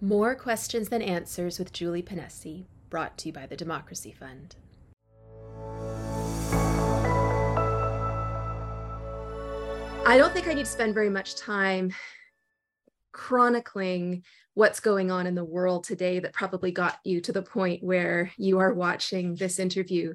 More 0.00 0.36
Questions 0.36 0.90
Than 0.90 1.02
Answers 1.02 1.58
with 1.58 1.72
Julie 1.72 2.04
Ponesse, 2.04 2.66
brought 2.88 3.18
to 3.18 3.30
you 3.30 3.32
by 3.32 3.46
the 3.46 3.56
Democracy 3.56 4.12
Fund. 4.12 4.54
I 10.06 10.16
don't 10.16 10.32
think 10.32 10.46
I 10.46 10.54
need 10.54 10.66
to 10.66 10.70
spend 10.70 10.94
very 10.94 11.10
much 11.10 11.34
time 11.34 11.92
chronicling 13.10 14.22
what's 14.54 14.78
going 14.78 15.10
on 15.10 15.26
in 15.26 15.34
the 15.34 15.44
world 15.44 15.82
today 15.82 16.20
that 16.20 16.32
probably 16.32 16.70
got 16.70 17.00
you 17.02 17.20
to 17.22 17.32
the 17.32 17.42
point 17.42 17.82
where 17.82 18.30
you 18.36 18.60
are 18.60 18.72
watching 18.72 19.34
this 19.34 19.58
interview. 19.58 20.14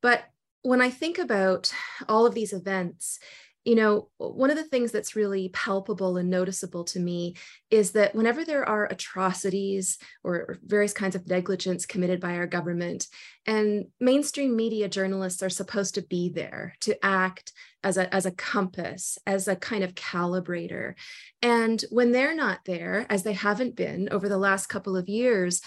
But 0.00 0.24
when 0.62 0.80
I 0.80 0.88
think 0.88 1.18
about 1.18 1.70
all 2.08 2.24
of 2.24 2.34
these 2.34 2.54
events, 2.54 3.18
you 3.64 3.74
know, 3.74 4.08
one 4.16 4.50
of 4.50 4.56
the 4.56 4.64
things 4.64 4.90
that's 4.90 5.14
really 5.14 5.50
palpable 5.50 6.16
and 6.16 6.30
noticeable 6.30 6.84
to 6.84 6.98
me 6.98 7.36
is 7.70 7.92
that 7.92 8.14
whenever 8.14 8.42
there 8.44 8.66
are 8.66 8.86
atrocities 8.86 9.98
or 10.24 10.58
various 10.64 10.94
kinds 10.94 11.14
of 11.14 11.28
negligence 11.28 11.84
committed 11.84 12.20
by 12.20 12.36
our 12.36 12.46
government, 12.46 13.06
and 13.46 13.86
mainstream 14.00 14.56
media 14.56 14.88
journalists 14.88 15.42
are 15.42 15.50
supposed 15.50 15.94
to 15.94 16.02
be 16.02 16.30
there 16.30 16.74
to 16.80 17.04
act 17.04 17.52
as 17.84 17.96
a, 17.96 18.12
as 18.14 18.24
a 18.24 18.32
compass, 18.32 19.18
as 19.26 19.46
a 19.46 19.56
kind 19.56 19.84
of 19.84 19.94
calibrator. 19.94 20.94
And 21.42 21.82
when 21.90 22.12
they're 22.12 22.34
not 22.34 22.60
there, 22.64 23.06
as 23.10 23.24
they 23.24 23.34
haven't 23.34 23.76
been 23.76 24.08
over 24.10 24.28
the 24.28 24.38
last 24.38 24.66
couple 24.66 24.96
of 24.96 25.08
years, 25.08 25.60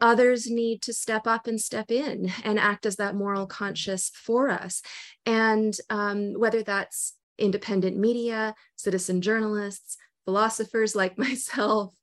others 0.00 0.50
need 0.50 0.82
to 0.82 0.92
step 0.92 1.26
up 1.26 1.46
and 1.46 1.60
step 1.60 1.90
in 1.90 2.30
and 2.44 2.58
act 2.58 2.86
as 2.86 2.96
that 2.96 3.14
moral 3.14 3.46
conscience 3.46 4.10
for 4.14 4.50
us. 4.50 4.82
And 5.24 5.76
um, 5.90 6.34
whether 6.34 6.62
that's 6.62 7.15
independent 7.38 7.96
media, 7.96 8.54
citizen 8.76 9.20
journalists, 9.20 9.96
philosophers 10.24 10.94
like 10.94 11.18
myself, 11.18 11.94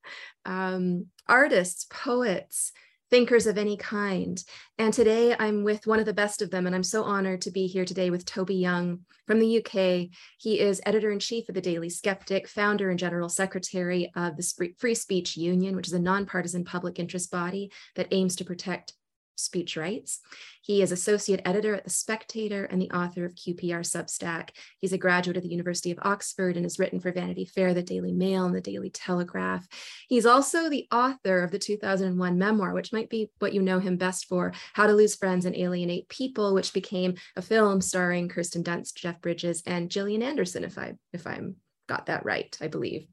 um, 0.45 1.07
artists, 1.27 1.85
poets, 1.89 2.71
thinkers 3.13 3.45
of 3.45 3.59
any 3.59 3.77
kind. 3.77 4.43
And 4.79 4.91
today 4.91 5.35
I'm 5.37 5.63
with 5.63 5.85
one 5.85 5.99
of 5.99 6.07
the 6.07 6.15
best 6.15 6.41
of 6.41 6.49
them, 6.49 6.65
and 6.65 6.75
I'm 6.75 6.83
so 6.83 7.03
honored 7.03 7.41
to 7.41 7.51
be 7.51 7.67
here 7.67 7.85
today 7.85 8.09
with 8.09 8.25
Toby 8.25 8.55
Young 8.55 9.01
from 9.27 9.39
the 9.39 9.59
UK. 9.59 10.09
He 10.39 10.59
is 10.59 10.81
editor 10.83 11.11
in 11.11 11.19
chief 11.19 11.47
of 11.47 11.53
the 11.53 11.61
Daily 11.61 11.91
Skeptic, 11.91 12.47
founder 12.47 12.89
and 12.89 12.97
general 12.97 13.29
secretary 13.29 14.11
of 14.15 14.35
the 14.35 14.73
Free 14.79 14.95
Speech 14.95 15.37
Union, 15.37 15.75
which 15.75 15.87
is 15.87 15.93
a 15.93 15.99
nonpartisan 15.99 16.65
public 16.65 16.97
interest 16.97 17.29
body 17.29 17.71
that 17.95 18.07
aims 18.09 18.35
to 18.37 18.45
protect 18.45 18.93
speech 19.35 19.77
rights. 19.77 20.19
He 20.61 20.81
is 20.81 20.91
associate 20.91 21.41
editor 21.43 21.75
at 21.75 21.83
The 21.83 21.89
Spectator 21.89 22.63
and 22.65 22.81
the 22.81 22.91
author 22.91 23.25
of 23.25 23.35
QPR 23.35 23.81
Substack. 23.81 24.51
He's 24.79 24.93
a 24.93 24.97
graduate 24.97 25.35
of 25.35 25.43
the 25.43 25.49
University 25.49 25.91
of 25.91 25.99
Oxford 26.01 26.55
and 26.55 26.65
has 26.65 26.79
written 26.79 26.99
for 26.99 27.11
Vanity 27.11 27.43
Fair, 27.45 27.73
the 27.73 27.83
Daily 27.83 28.13
Mail, 28.13 28.45
and 28.45 28.55
the 28.55 28.61
Daily 28.61 28.89
Telegraph. 28.89 29.67
He's 30.07 30.25
also 30.25 30.69
the 30.69 30.87
author 30.91 31.43
of 31.43 31.51
the 31.51 31.59
2001 31.59 32.37
memoir, 32.37 32.73
which 32.73 32.93
might 32.93 33.09
be 33.09 33.29
what 33.39 33.53
you 33.53 33.61
know 33.61 33.79
him 33.79 33.97
best 33.97 34.25
for, 34.25 34.53
How 34.73 34.87
to 34.87 34.93
Lose 34.93 35.15
Friends 35.15 35.45
and 35.45 35.55
Alienate 35.55 36.07
People, 36.07 36.53
which 36.53 36.73
became 36.73 37.15
a 37.35 37.41
film 37.41 37.81
starring 37.81 38.29
Kirsten 38.29 38.63
Dunst, 38.63 38.95
Jeff 38.95 39.21
Bridges, 39.21 39.63
and 39.65 39.89
Gillian 39.89 40.23
Anderson, 40.23 40.63
if 40.63 40.77
I 40.77 40.93
if 41.11 41.27
I'm 41.27 41.57
got 41.87 42.05
that 42.05 42.25
right, 42.25 42.57
I 42.61 42.67
believe. 42.67 43.07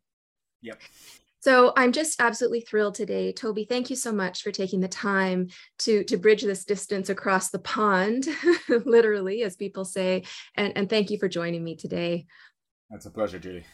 Yep. 0.63 0.81
So 1.41 1.73
I'm 1.77 1.93
just 1.93 2.21
absolutely 2.21 2.61
thrilled 2.61 2.95
today. 2.95 3.33
Toby, 3.33 3.65
thank 3.65 3.89
you 3.89 3.97
so 3.97 4.13
much 4.13 4.43
for 4.43 4.53
taking 4.53 4.81
the 4.81 4.89
time 4.89 5.49
to, 5.81 6.05
to 6.05 6.17
bridge 6.19 6.43
this 6.43 6.65
distance 6.65 7.09
across 7.09 7.49
the 7.49 7.59
pond, 7.59 8.27
literally, 8.69 9.43
as 9.43 9.57
people 9.57 9.87
say. 9.87 10.25
And, 10.55 10.75
and 10.77 10.89
thank 10.89 11.11
you 11.11 11.19
for 11.19 11.29
joining 11.29 11.65
me 11.65 11.77
today. 11.77 12.27
That's 12.91 13.07
a 13.07 13.11
pleasure, 13.11 13.39
Judy. 13.39 13.65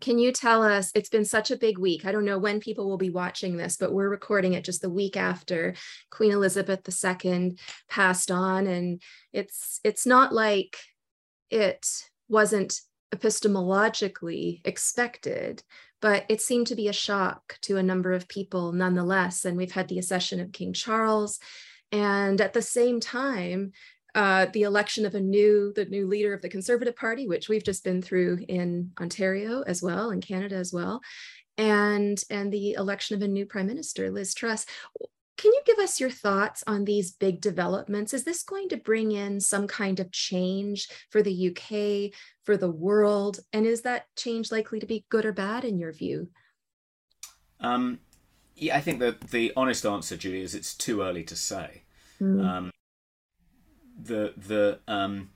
Can 0.00 0.18
you 0.18 0.32
tell 0.32 0.64
us? 0.64 0.90
It's 0.94 1.08
been 1.10 1.24
such 1.24 1.50
a 1.50 1.56
big 1.56 1.78
week. 1.78 2.04
I 2.04 2.12
don't 2.12 2.24
know 2.24 2.38
when 2.38 2.60
people 2.60 2.88
will 2.88 2.96
be 2.96 3.10
watching 3.10 3.56
this, 3.56 3.76
but 3.76 3.92
we're 3.92 4.08
recording 4.08 4.54
it 4.54 4.64
just 4.64 4.82
the 4.82 4.90
week 4.90 5.16
after 5.16 5.74
Queen 6.10 6.32
Elizabeth 6.32 6.80
II 6.88 7.56
passed 7.88 8.32
on, 8.32 8.66
and 8.66 9.00
it's 9.32 9.78
it's 9.84 10.04
not 10.04 10.32
like 10.32 10.76
it 11.50 11.86
wasn't 12.28 12.80
epistemologically 13.14 14.60
expected, 14.64 15.62
but 16.00 16.24
it 16.28 16.40
seemed 16.40 16.66
to 16.68 16.76
be 16.76 16.88
a 16.88 16.92
shock 16.92 17.58
to 17.62 17.76
a 17.76 17.82
number 17.82 18.12
of 18.12 18.28
people 18.28 18.72
nonetheless. 18.72 19.44
And 19.44 19.56
we've 19.56 19.72
had 19.72 19.88
the 19.88 19.98
accession 19.98 20.40
of 20.40 20.52
King 20.52 20.72
Charles. 20.72 21.38
And 21.92 22.40
at 22.40 22.52
the 22.52 22.62
same 22.62 23.00
time, 23.00 23.72
uh, 24.14 24.46
the 24.52 24.62
election 24.62 25.04
of 25.04 25.14
a 25.14 25.20
new, 25.20 25.72
the 25.76 25.84
new 25.84 26.06
leader 26.06 26.32
of 26.32 26.40
the 26.40 26.48
Conservative 26.48 26.96
Party, 26.96 27.28
which 27.28 27.48
we've 27.48 27.64
just 27.64 27.84
been 27.84 28.00
through 28.00 28.38
in 28.48 28.92
Ontario 28.98 29.62
as 29.62 29.82
well, 29.82 30.10
in 30.10 30.22
Canada 30.22 30.56
as 30.56 30.72
well, 30.72 31.02
and 31.58 32.22
and 32.30 32.50
the 32.50 32.72
election 32.72 33.14
of 33.16 33.22
a 33.22 33.28
new 33.28 33.44
Prime 33.44 33.66
Minister, 33.66 34.10
Liz 34.10 34.32
Truss. 34.32 34.64
Can 35.36 35.52
you 35.52 35.60
give 35.66 35.78
us 35.78 36.00
your 36.00 36.10
thoughts 36.10 36.64
on 36.66 36.84
these 36.84 37.12
big 37.12 37.40
developments? 37.40 38.14
Is 38.14 38.24
this 38.24 38.42
going 38.42 38.68
to 38.70 38.76
bring 38.76 39.12
in 39.12 39.40
some 39.40 39.66
kind 39.66 40.00
of 40.00 40.10
change 40.10 40.88
for 41.10 41.22
the 41.22 41.48
UK, 41.50 42.18
for 42.44 42.56
the 42.56 42.70
world? 42.70 43.40
And 43.52 43.66
is 43.66 43.82
that 43.82 44.06
change 44.16 44.50
likely 44.50 44.80
to 44.80 44.86
be 44.86 45.04
good 45.10 45.26
or 45.26 45.32
bad 45.32 45.64
in 45.64 45.78
your 45.78 45.92
view? 45.92 46.28
Um, 47.60 48.00
yeah, 48.54 48.76
I 48.76 48.80
think 48.80 49.00
that 49.00 49.20
the 49.30 49.52
honest 49.56 49.84
answer, 49.84 50.16
Julie, 50.16 50.40
is 50.40 50.54
it's 50.54 50.74
too 50.74 51.02
early 51.02 51.24
to 51.24 51.36
say. 51.36 51.82
Mm. 52.20 52.46
Um, 52.46 52.70
the 54.02 54.32
the 54.36 54.80
um, 54.88 55.30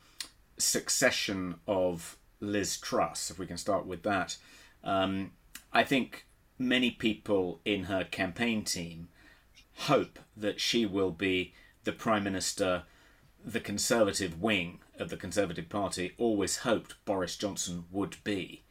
succession 0.57 1.57
of 1.67 2.17
Liz 2.41 2.79
Truss, 2.79 3.31
if 3.31 3.39
we 3.39 3.47
can 3.47 3.59
start 3.59 3.87
with 3.87 4.03
that, 4.05 4.39
um, 4.83 5.33
I 5.73 5.85
think 5.85 6.27
many 6.59 6.91
people 6.91 7.61
in 7.65 7.85
her 7.85 8.05
campaign 8.05 8.65
team 8.65 9.09
hope 9.81 10.19
that 10.37 10.61
she 10.61 10.87
will 10.87 11.11
be 11.11 11.55
the 11.85 11.93
Prime 11.93 12.25
Minister 12.25 12.85
the 13.45 13.61
Conservative 13.61 14.41
wing 14.41 14.81
of 14.99 15.09
the 15.09 15.17
Conservative 15.17 15.69
Party 15.69 16.13
always 16.19 16.59
hoped 16.59 17.03
Boris 17.05 17.37
Johnson 17.37 17.85
would 17.91 18.17
be. 18.23 18.65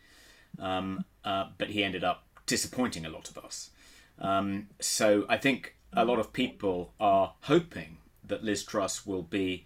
Um, 0.59 1.05
uh, 1.25 1.47
but 1.57 1.69
he 1.69 1.83
ended 1.83 2.03
up 2.03 2.25
disappointing 2.45 3.05
a 3.05 3.09
lot 3.09 3.29
of 3.29 3.37
us. 3.37 3.71
Um, 4.19 4.67
so 4.79 5.25
I 5.29 5.37
think 5.37 5.75
a 5.93 6.05
lot 6.05 6.19
of 6.19 6.33
people 6.33 6.93
are 6.99 7.33
hoping 7.41 7.97
that 8.23 8.43
Liz 8.43 8.63
Truss 8.63 9.05
will 9.05 9.23
be, 9.23 9.65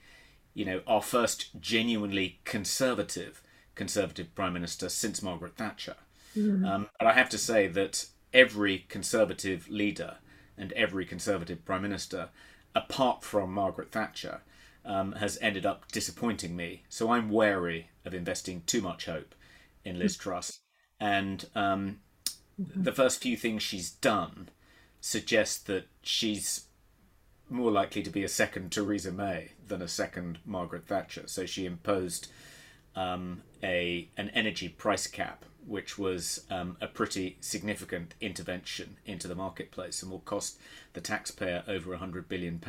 you 0.54 0.64
know, 0.64 0.82
our 0.88 1.02
first 1.02 1.60
genuinely 1.60 2.40
conservative 2.46 3.42
Conservative 3.76 4.34
Prime 4.36 4.54
Minister 4.54 4.88
since 4.88 5.22
Margaret 5.22 5.58
Thatcher. 5.58 5.96
Mm-hmm. 6.38 6.64
Um, 6.64 6.90
but 7.00 7.08
I 7.08 7.14
have 7.14 7.30
to 7.30 7.38
say 7.38 7.68
that 7.68 8.06
every 8.34 8.86
Conservative 8.88 9.68
leader 9.68 10.18
and 10.58 10.72
every 10.74 11.06
Conservative 11.06 11.64
Prime 11.66 11.82
Minister, 11.82 12.30
apart 12.76 13.24
from 13.24 13.54
Margaret 13.54 13.92
Thatcher, 13.92 14.42
um, 14.86 15.14
has 15.14 15.38
ended 15.42 15.66
up 15.66 15.92
disappointing 15.92 16.56
me. 16.56 16.84
So 16.90 17.12
I'm 17.12 17.30
wary 17.30 17.90
of 18.06 18.14
investing 18.14 18.64
too 18.66 18.82
much 18.82 19.06
hope 19.06 19.36
in 19.86 20.00
Liz 20.00 20.18
Truss. 20.18 20.60
And 21.00 21.46
um, 21.56 22.00
the 22.58 22.92
first 22.92 23.22
few 23.22 23.38
things 23.38 23.64
she's 23.64 23.92
done 23.92 24.50
suggest 25.00 25.68
that 25.68 25.88
she's 26.02 26.66
more 27.50 27.72
likely 27.72 28.02
to 28.04 28.10
be 28.10 28.24
a 28.24 28.30
second 28.30 28.72
Theresa 28.72 29.12
May 29.12 29.52
than 29.68 29.82
a 29.82 29.88
second 29.88 30.40
Margaret 30.46 30.88
Thatcher. 30.88 31.24
So 31.28 31.46
she 31.46 31.66
imposed 31.66 32.30
um, 32.96 33.42
a 33.62 34.10
an 34.18 34.30
energy 34.30 34.70
price 34.70 35.08
cap 35.08 35.46
which 35.68 35.98
was 35.98 36.46
um, 36.50 36.78
a 36.82 36.88
pretty 36.88 37.38
significant 37.40 38.14
intervention 38.22 38.98
into 39.06 39.28
the 39.28 39.36
marketplace 39.36 40.02
and 40.02 40.12
will 40.12 40.20
cost 40.20 40.60
the 40.94 41.02
taxpayer 41.02 41.64
over 41.68 41.96
£100 41.96 42.28
billion. 42.28 42.62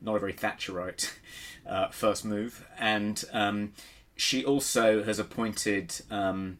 Not 0.00 0.16
a 0.16 0.18
very 0.18 0.32
Thatcherite 0.32 1.12
uh, 1.66 1.88
first 1.88 2.24
move. 2.24 2.66
And 2.78 3.24
um, 3.32 3.72
she 4.16 4.44
also 4.44 5.02
has 5.02 5.18
appointed 5.18 5.94
um, 6.10 6.58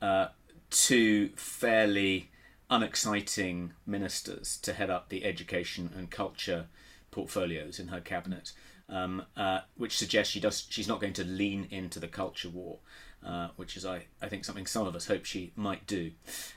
uh, 0.00 0.28
two 0.70 1.30
fairly 1.36 2.30
unexciting 2.70 3.72
ministers 3.86 4.58
to 4.58 4.74
head 4.74 4.90
up 4.90 5.08
the 5.08 5.24
education 5.24 5.90
and 5.96 6.10
culture 6.10 6.66
portfolios 7.10 7.78
in 7.78 7.88
her 7.88 8.00
cabinet. 8.00 8.52
Um, 8.90 9.24
uh, 9.36 9.60
which 9.76 9.98
suggests 9.98 10.32
she 10.32 10.40
does 10.40 10.66
she's 10.70 10.88
not 10.88 10.98
going 10.98 11.12
to 11.12 11.24
lean 11.24 11.68
into 11.70 12.00
the 12.00 12.08
culture 12.08 12.48
war 12.48 12.78
uh, 13.24 13.48
which 13.56 13.76
is 13.76 13.84
I, 13.84 14.06
I 14.22 14.28
think 14.28 14.44
something 14.44 14.66
some 14.66 14.86
of 14.86 14.94
us 14.94 15.06
hope 15.06 15.24
she 15.24 15.52
might 15.56 15.86
do. 15.86 16.12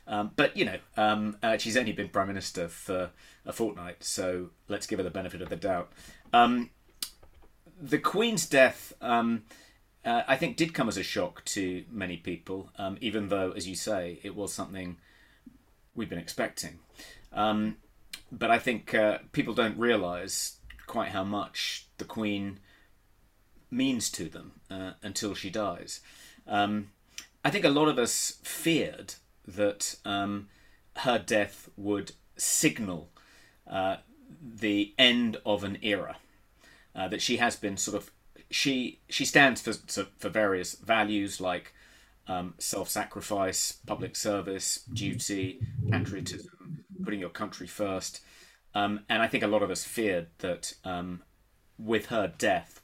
Um, 0.08 0.32
but 0.36 0.56
you 0.56 0.66
know, 0.66 0.78
um, 0.98 1.38
uh, 1.42 1.58
she's 1.58 1.78
only 1.78 1.92
been 1.92 2.10
prime 2.10 2.28
minister 2.28 2.68
for 2.68 3.12
a 3.46 3.54
fortnight, 3.54 4.04
so 4.04 4.50
let's 4.68 4.88
give 4.88 5.00
her 5.00 5.04
the 5.04 5.10
benefit 5.10 5.42
of 5.42 5.50
the 5.50 5.56
doubt. 5.56 5.92
Um, 6.34 6.70
the 7.82 7.98
Queen's 7.98 8.46
death, 8.46 8.94
um, 9.02 9.44
uh, 10.06 10.24
I 10.28 10.38
think, 10.38 10.56
did 10.56 10.74
come 10.74 10.88
as 10.88 10.98
a 10.98 11.04
shock 11.04 11.44
to 11.46 11.84
many 11.90 12.18
people, 12.18 12.70
um, 12.78 12.98
even 13.02 13.30
though, 13.30 13.52
as 13.52 13.68
you 13.68 13.76
say, 13.76 14.20
it 14.24 14.36
was 14.36 14.54
something 14.54 14.98
we've 15.96 16.10
been 16.10 16.20
expecting. 16.20 16.80
Um, 17.34 17.78
but 18.32 18.52
I 18.52 18.60
think 18.60 18.94
uh, 18.94 19.20
people 19.32 19.54
don't 19.54 19.78
realise 19.78 20.58
quite 20.88 21.10
how 21.10 21.24
much 21.24 21.88
the 21.98 22.06
Queen 22.06 22.60
means 23.70 24.10
to 24.12 24.26
them 24.26 24.52
uh, 24.70 24.92
until 25.02 25.34
she 25.34 25.50
dies. 25.50 26.02
Um, 26.52 26.92
I 27.44 27.50
think 27.50 27.66
a 27.66 27.70
lot 27.70 27.88
of 27.88 27.98
us 27.98 28.38
feared 28.44 29.16
that 29.48 29.96
um, 30.06 30.50
her 30.98 31.18
death 31.18 31.70
would 31.78 32.12
signal 32.38 33.10
uh, 33.66 33.98
the 34.42 34.94
end 35.00 35.38
of 35.46 35.64
an 35.64 35.78
era. 35.82 36.18
Uh, 36.94 37.08
that 37.08 37.22
she 37.22 37.38
has 37.38 37.56
been 37.56 37.78
sort 37.78 37.96
of 37.96 38.12
she 38.50 39.00
she 39.08 39.24
stands 39.24 39.62
for 39.62 39.72
for 40.18 40.28
various 40.30 40.74
values 40.74 41.40
like 41.40 41.74
um, 42.28 42.54
self-sacrifice, 42.58 43.80
public 43.86 44.16
service, 44.16 44.84
duty, 44.94 45.62
patriotism, 45.90 46.84
putting 47.04 47.22
your 47.22 47.30
country 47.30 47.66
first. 47.66 48.22
Um, 48.76 49.02
and 49.10 49.22
I 49.22 49.28
think 49.28 49.44
a 49.44 49.48
lot 49.48 49.64
of 49.64 49.72
us 49.72 49.86
feared 49.86 50.28
that 50.40 50.74
um, 50.84 51.24
with 51.80 52.08
her 52.08 52.34
death 52.38 52.82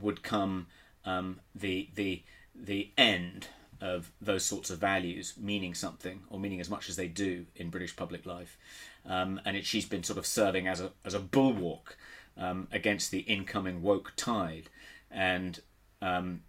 would 0.00 0.22
come 0.22 0.68
um, 1.04 1.40
the 1.54 1.90
the 1.96 2.22
the 2.54 2.90
end 2.96 3.48
of 3.80 4.12
those 4.20 4.44
sorts 4.44 4.70
of 4.70 4.78
values 4.78 5.34
meaning 5.36 5.74
something 5.74 6.20
or 6.30 6.38
meaning 6.38 6.60
as 6.60 6.70
much 6.70 6.88
as 6.88 6.96
they 6.96 7.08
do 7.08 7.46
in 7.56 7.68
British 7.68 7.96
public 7.96 8.24
life. 8.24 8.56
Um, 9.04 9.40
and 9.44 9.56
it, 9.56 9.66
she's 9.66 9.86
been 9.86 10.04
sort 10.04 10.18
of 10.18 10.26
serving 10.26 10.68
as 10.68 10.80
a 10.80 10.92
as 11.04 11.14
a 11.14 11.18
bulwark 11.18 11.98
um, 12.36 12.68
against 12.72 13.10
the 13.10 13.20
incoming 13.20 13.82
woke 13.82 14.12
tide 14.16 14.68
and 15.10 15.60
um, 16.00 16.42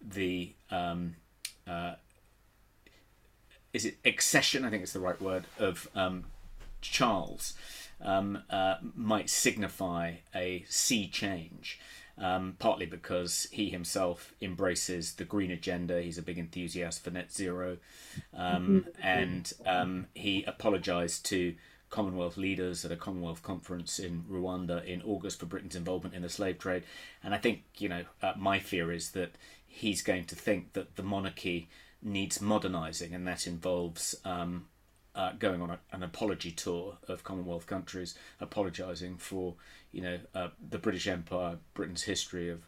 the 0.00 0.52
um, 0.70 1.16
uh, 1.66 1.94
is 3.72 3.84
it 3.84 3.98
accession? 4.04 4.64
I 4.64 4.70
think 4.70 4.82
it's 4.82 4.92
the 4.92 5.00
right 5.00 5.20
word 5.20 5.44
of 5.58 5.88
um, 5.94 6.24
Charles 6.80 7.54
um, 8.00 8.42
uh, 8.48 8.76
might 8.94 9.28
signify 9.28 10.14
a 10.34 10.64
sea 10.68 11.08
change. 11.08 11.78
Um, 12.20 12.56
partly 12.58 12.86
because 12.86 13.46
he 13.52 13.70
himself 13.70 14.34
embraces 14.40 15.14
the 15.14 15.24
green 15.24 15.52
agenda. 15.52 16.02
He's 16.02 16.18
a 16.18 16.22
big 16.22 16.36
enthusiast 16.36 17.04
for 17.04 17.12
net 17.12 17.32
zero, 17.32 17.76
um, 18.34 18.84
mm-hmm. 18.88 19.06
and 19.06 19.52
um, 19.64 20.06
he 20.14 20.42
apologised 20.42 21.24
to 21.26 21.54
Commonwealth 21.90 22.36
leaders 22.36 22.84
at 22.84 22.92
a 22.92 22.96
Commonwealth 22.96 23.42
conference 23.42 23.98
in 23.98 24.24
Rwanda 24.30 24.84
in 24.84 25.00
August 25.02 25.40
for 25.40 25.46
Britain's 25.46 25.76
involvement 25.76 26.14
in 26.14 26.22
the 26.22 26.28
slave 26.28 26.58
trade. 26.58 26.82
And 27.22 27.34
I 27.34 27.38
think, 27.38 27.62
you 27.78 27.88
know, 27.88 28.04
uh, 28.22 28.32
my 28.36 28.58
fear 28.58 28.92
is 28.92 29.12
that 29.12 29.36
he's 29.66 30.02
going 30.02 30.26
to 30.26 30.34
think 30.34 30.72
that 30.72 30.96
the 30.96 31.02
monarchy 31.02 31.68
needs 32.02 32.40
modernising, 32.40 33.14
and 33.14 33.26
that 33.26 33.46
involves 33.46 34.14
um, 34.24 34.66
uh, 35.14 35.32
going 35.38 35.60
on 35.60 35.70
a, 35.70 35.78
an 35.92 36.02
apology 36.02 36.50
tour 36.50 36.98
of 37.08 37.24
Commonwealth 37.24 37.66
countries, 37.66 38.14
apologising 38.40 39.16
for, 39.16 39.54
you 39.92 40.02
know, 40.02 40.18
uh, 40.34 40.48
the 40.70 40.78
British 40.78 41.06
Empire, 41.06 41.58
Britain's 41.74 42.04
history 42.04 42.48
of 42.48 42.66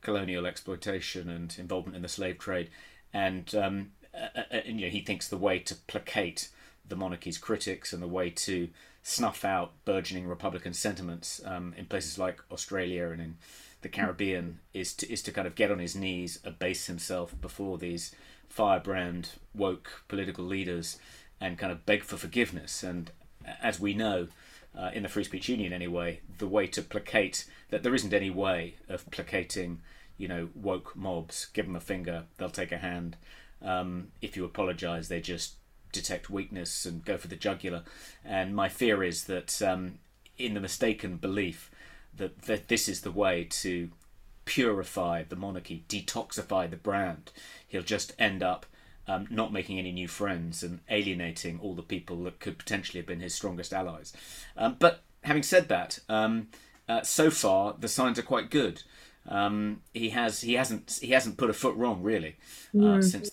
colonial 0.00 0.46
exploitation 0.46 1.28
and 1.28 1.54
involvement 1.58 1.96
in 1.96 2.02
the 2.02 2.08
slave 2.08 2.38
trade. 2.38 2.70
And, 3.12 3.54
um, 3.54 3.90
uh, 4.14 4.42
and 4.50 4.80
you 4.80 4.86
know, 4.86 4.92
he 4.92 5.00
thinks 5.00 5.28
the 5.28 5.36
way 5.36 5.58
to 5.58 5.74
placate 5.74 6.48
the 6.88 6.96
monarchy's 6.96 7.38
critics 7.38 7.92
and 7.92 8.02
the 8.02 8.08
way 8.08 8.30
to 8.30 8.68
snuff 9.02 9.44
out 9.44 9.72
burgeoning 9.84 10.26
Republican 10.26 10.74
sentiments 10.74 11.40
um, 11.44 11.74
in 11.76 11.86
places 11.86 12.18
like 12.18 12.40
Australia 12.50 13.08
and 13.08 13.20
in 13.20 13.36
the 13.82 13.88
Caribbean 13.88 14.58
is 14.74 14.92
to 14.94 15.10
is 15.10 15.22
to 15.22 15.32
kind 15.32 15.46
of 15.46 15.54
get 15.54 15.70
on 15.70 15.78
his 15.78 15.96
knees, 15.96 16.38
abase 16.44 16.86
himself 16.86 17.34
before 17.40 17.78
these 17.78 18.14
firebrand 18.48 19.30
woke 19.54 20.02
political 20.08 20.44
leaders, 20.44 20.98
and 21.40 21.58
kind 21.58 21.72
of 21.72 21.86
beg 21.86 22.02
for 22.02 22.16
forgiveness. 22.16 22.82
And 22.82 23.10
as 23.62 23.80
we 23.80 23.94
know, 23.94 24.28
uh, 24.78 24.90
in 24.92 25.02
the 25.02 25.08
Free 25.08 25.24
Speech 25.24 25.48
Union 25.48 25.72
anyway, 25.72 26.20
the 26.38 26.46
way 26.46 26.66
to 26.68 26.82
placate 26.82 27.44
that 27.70 27.82
there 27.82 27.94
isn't 27.94 28.14
any 28.14 28.30
way 28.30 28.74
of 28.88 29.10
placating, 29.10 29.80
you 30.16 30.28
know, 30.28 30.48
woke 30.54 30.94
mobs. 30.94 31.46
Give 31.52 31.66
them 31.66 31.76
a 31.76 31.80
finger, 31.80 32.24
they'll 32.36 32.50
take 32.50 32.72
a 32.72 32.78
hand. 32.78 33.16
Um, 33.62 34.08
if 34.22 34.36
you 34.36 34.44
apologise, 34.44 35.08
they 35.08 35.20
just 35.20 35.54
detect 35.92 36.30
weakness 36.30 36.86
and 36.86 37.04
go 37.04 37.16
for 37.16 37.28
the 37.28 37.36
jugular. 37.36 37.82
And 38.24 38.54
my 38.54 38.68
fear 38.68 39.02
is 39.02 39.24
that 39.24 39.60
um, 39.60 39.98
in 40.38 40.54
the 40.54 40.60
mistaken 40.60 41.16
belief 41.16 41.70
that, 42.16 42.42
that 42.42 42.68
this 42.68 42.88
is 42.88 43.00
the 43.00 43.10
way 43.10 43.44
to 43.44 43.90
purify 44.44 45.24
the 45.28 45.36
monarchy, 45.36 45.84
detoxify 45.88 46.70
the 46.70 46.76
brand, 46.76 47.32
he'll 47.66 47.82
just 47.82 48.14
end 48.18 48.42
up 48.42 48.66
um, 49.10 49.26
not 49.30 49.52
making 49.52 49.78
any 49.78 49.92
new 49.92 50.08
friends 50.08 50.62
and 50.62 50.80
alienating 50.88 51.58
all 51.60 51.74
the 51.74 51.82
people 51.82 52.22
that 52.24 52.40
could 52.40 52.58
potentially 52.58 53.00
have 53.00 53.06
been 53.06 53.20
his 53.20 53.34
strongest 53.34 53.72
allies. 53.72 54.12
Um, 54.56 54.76
but 54.78 55.02
having 55.22 55.42
said 55.42 55.68
that, 55.68 55.98
um, 56.08 56.48
uh, 56.88 57.02
so 57.02 57.30
far 57.30 57.74
the 57.78 57.88
signs 57.88 58.18
are 58.18 58.22
quite 58.22 58.50
good. 58.50 58.82
Um, 59.28 59.82
he 59.92 60.10
has 60.10 60.40
he 60.40 60.54
hasn't 60.54 60.98
he 61.02 61.12
hasn't 61.12 61.36
put 61.36 61.50
a 61.50 61.52
foot 61.54 61.76
wrong 61.76 62.02
really 62.02 62.36
uh, 62.74 62.98
mm. 62.98 63.04
since 63.04 63.30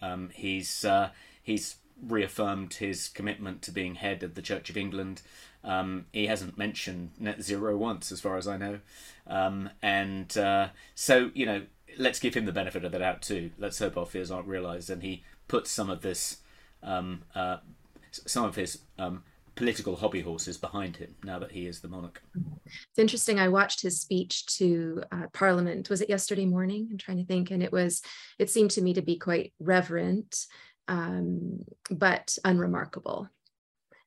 um, 0.00 0.30
he's 0.32 0.84
uh, 0.84 1.10
He's 1.42 1.76
reaffirmed 2.00 2.74
his 2.74 3.08
commitment 3.08 3.62
to 3.62 3.72
being 3.72 3.96
head 3.96 4.22
of 4.22 4.34
the 4.34 4.42
Church 4.42 4.70
of 4.70 4.76
England. 4.76 5.22
Um, 5.64 6.06
he 6.12 6.26
hasn't 6.26 6.58
mentioned 6.58 7.10
net 7.18 7.42
zero 7.42 7.76
once, 7.76 8.10
as 8.10 8.20
far 8.20 8.36
as 8.36 8.48
I 8.48 8.56
know. 8.56 8.80
Um, 9.26 9.70
and 9.82 10.36
uh, 10.36 10.68
so, 10.94 11.30
you 11.34 11.46
know, 11.46 11.62
let's 11.98 12.18
give 12.18 12.34
him 12.34 12.44
the 12.44 12.52
benefit 12.52 12.84
of 12.84 12.92
the 12.92 12.98
doubt 12.98 13.22
too. 13.22 13.50
Let's 13.58 13.78
hope 13.78 13.96
our 13.96 14.06
fears 14.06 14.30
aren't 14.30 14.46
realised, 14.48 14.90
and 14.90 15.02
he 15.02 15.24
puts 15.48 15.70
some 15.70 15.90
of 15.90 16.02
this, 16.02 16.38
um, 16.82 17.22
uh, 17.34 17.58
some 18.10 18.44
of 18.44 18.56
his 18.56 18.78
um, 18.98 19.22
political 19.54 19.96
hobby 19.96 20.20
horses 20.20 20.56
behind 20.56 20.96
him 20.96 21.14
now 21.22 21.38
that 21.38 21.52
he 21.52 21.66
is 21.66 21.80
the 21.80 21.88
monarch. 21.88 22.22
It's 22.66 22.98
interesting. 22.98 23.38
I 23.38 23.48
watched 23.48 23.82
his 23.82 24.00
speech 24.00 24.46
to 24.58 25.02
uh, 25.12 25.26
Parliament. 25.32 25.90
Was 25.90 26.00
it 26.00 26.08
yesterday 26.08 26.46
morning? 26.46 26.88
I'm 26.90 26.98
trying 26.98 27.18
to 27.18 27.26
think, 27.26 27.50
and 27.50 27.62
it 27.62 27.72
was. 27.72 28.02
It 28.38 28.50
seemed 28.50 28.70
to 28.72 28.82
me 28.82 28.94
to 28.94 29.02
be 29.02 29.18
quite 29.18 29.52
reverent 29.60 30.46
um, 30.88 31.64
but 31.90 32.36
unremarkable. 32.44 33.28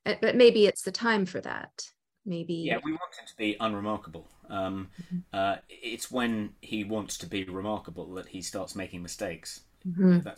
But 0.04 0.36
maybe 0.36 0.66
it's 0.66 0.82
the 0.82 0.92
time 0.92 1.26
for 1.26 1.40
that. 1.40 1.82
Maybe. 2.26 2.54
Yeah, 2.54 2.78
we 2.84 2.92
want 2.92 3.14
him 3.18 3.26
to 3.26 3.36
be 3.36 3.56
unremarkable. 3.60 4.28
Um, 4.50 4.88
mm-hmm. 5.00 5.18
uh, 5.32 5.56
it's 5.68 6.10
when 6.10 6.50
he 6.60 6.84
wants 6.84 7.16
to 7.18 7.26
be 7.26 7.44
remarkable 7.44 8.12
that 8.14 8.26
he 8.26 8.42
starts 8.42 8.74
making 8.74 9.02
mistakes. 9.02 9.60
Mm-hmm. 9.88 10.28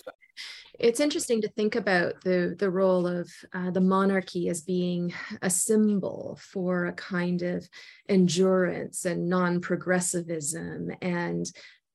It's 0.78 1.00
interesting 1.00 1.40
to 1.40 1.48
think 1.48 1.74
about 1.74 2.20
the 2.22 2.54
the 2.58 2.70
role 2.70 3.06
of 3.06 3.28
uh, 3.52 3.70
the 3.70 3.80
monarchy 3.80 4.48
as 4.48 4.60
being 4.60 5.12
a 5.42 5.50
symbol 5.50 6.38
for 6.40 6.86
a 6.86 6.92
kind 6.92 7.42
of 7.42 7.68
endurance 8.08 9.04
and 9.04 9.28
non-progressivism 9.28 10.92
and 11.02 11.50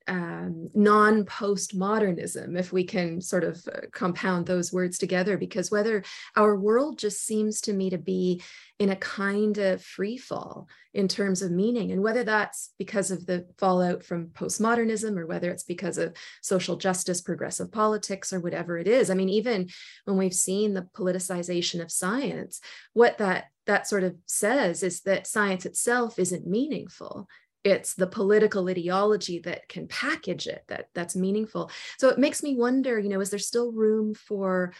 um, 0.07 0.69
non 0.73 1.23
postmodernism, 1.23 2.57
if 2.57 2.73
we 2.73 2.83
can 2.83 3.21
sort 3.21 3.43
of 3.43 3.65
uh, 3.73 3.81
compound 3.91 4.45
those 4.45 4.73
words 4.73 4.97
together, 4.97 5.37
because 5.37 5.71
whether 5.71 6.03
our 6.35 6.55
world 6.55 6.97
just 6.97 7.25
seems 7.25 7.61
to 7.61 7.73
me 7.73 7.89
to 7.89 7.97
be 7.97 8.41
in 8.79 8.89
a 8.89 8.95
kind 8.97 9.57
of 9.57 9.81
free 9.81 10.17
fall 10.17 10.67
in 10.93 11.07
terms 11.07 11.41
of 11.41 11.51
meaning, 11.51 11.91
and 11.91 12.03
whether 12.03 12.23
that's 12.23 12.73
because 12.77 13.11
of 13.11 13.25
the 13.25 13.47
fallout 13.57 14.03
from 14.03 14.27
postmodernism 14.27 15.17
or 15.17 15.25
whether 15.25 15.49
it's 15.49 15.63
because 15.63 15.97
of 15.97 16.15
social 16.41 16.75
justice, 16.75 17.21
progressive 17.21 17.71
politics, 17.71 18.33
or 18.33 18.39
whatever 18.39 18.77
it 18.77 18.87
is. 18.87 19.09
I 19.09 19.13
mean, 19.13 19.29
even 19.29 19.69
when 20.05 20.17
we've 20.17 20.33
seen 20.33 20.73
the 20.73 20.87
politicization 20.95 21.81
of 21.81 21.91
science, 21.91 22.59
what 22.93 23.17
that 23.19 23.45
that 23.65 23.87
sort 23.87 24.03
of 24.03 24.15
says 24.25 24.83
is 24.83 25.01
that 25.01 25.25
science 25.25 25.65
itself 25.65 26.19
isn't 26.19 26.45
meaningful 26.45 27.29
it's 27.63 27.93
the 27.93 28.07
political 28.07 28.67
ideology 28.67 29.39
that 29.39 29.69
can 29.69 29.87
package 29.87 30.47
it 30.47 30.63
that 30.67 30.87
that's 30.93 31.15
meaningful. 31.15 31.71
So 31.97 32.09
it 32.09 32.19
makes 32.19 32.43
me 32.43 32.55
wonder 32.55 32.99
you 32.99 33.09
know 33.09 33.21
is 33.21 33.29
there 33.29 33.39
still 33.39 33.71
room 33.71 34.13
for 34.13 34.73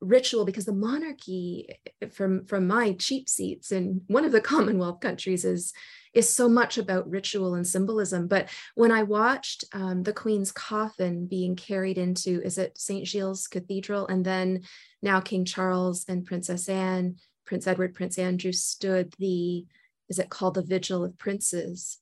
ritual? 0.00 0.44
Because 0.44 0.66
the 0.66 0.72
monarchy 0.72 1.68
from 2.12 2.44
from 2.46 2.66
my 2.66 2.92
cheap 2.92 3.28
seats 3.28 3.72
in 3.72 4.02
one 4.06 4.24
of 4.24 4.32
the 4.32 4.40
commonwealth 4.52 5.00
countries 5.00 5.44
is 5.44 5.72
is 6.12 6.34
so 6.34 6.48
much 6.48 6.78
about 6.78 7.08
ritual 7.10 7.54
and 7.54 7.66
symbolism. 7.66 8.26
But 8.26 8.48
when 8.74 8.92
i 8.92 9.02
watched 9.02 9.64
um, 9.72 10.02
the 10.02 10.12
queen's 10.12 10.52
coffin 10.52 11.26
being 11.26 11.56
carried 11.56 11.98
into 11.98 12.40
is 12.42 12.58
it 12.58 12.78
st 12.78 13.06
giles 13.06 13.46
cathedral? 13.46 14.06
And 14.06 14.24
then 14.24 14.62
now 15.02 15.20
king 15.20 15.44
charles 15.44 16.04
and 16.08 16.26
princess 16.26 16.68
anne 16.68 17.16
prince 17.44 17.66
edward 17.66 17.94
prince 17.94 18.18
andrew 18.18 18.52
stood 18.52 19.14
the 19.18 19.64
is 20.08 20.18
it 20.18 20.30
called 20.30 20.54
the 20.54 20.62
vigil 20.62 21.04
of 21.04 21.16
princes 21.18 21.98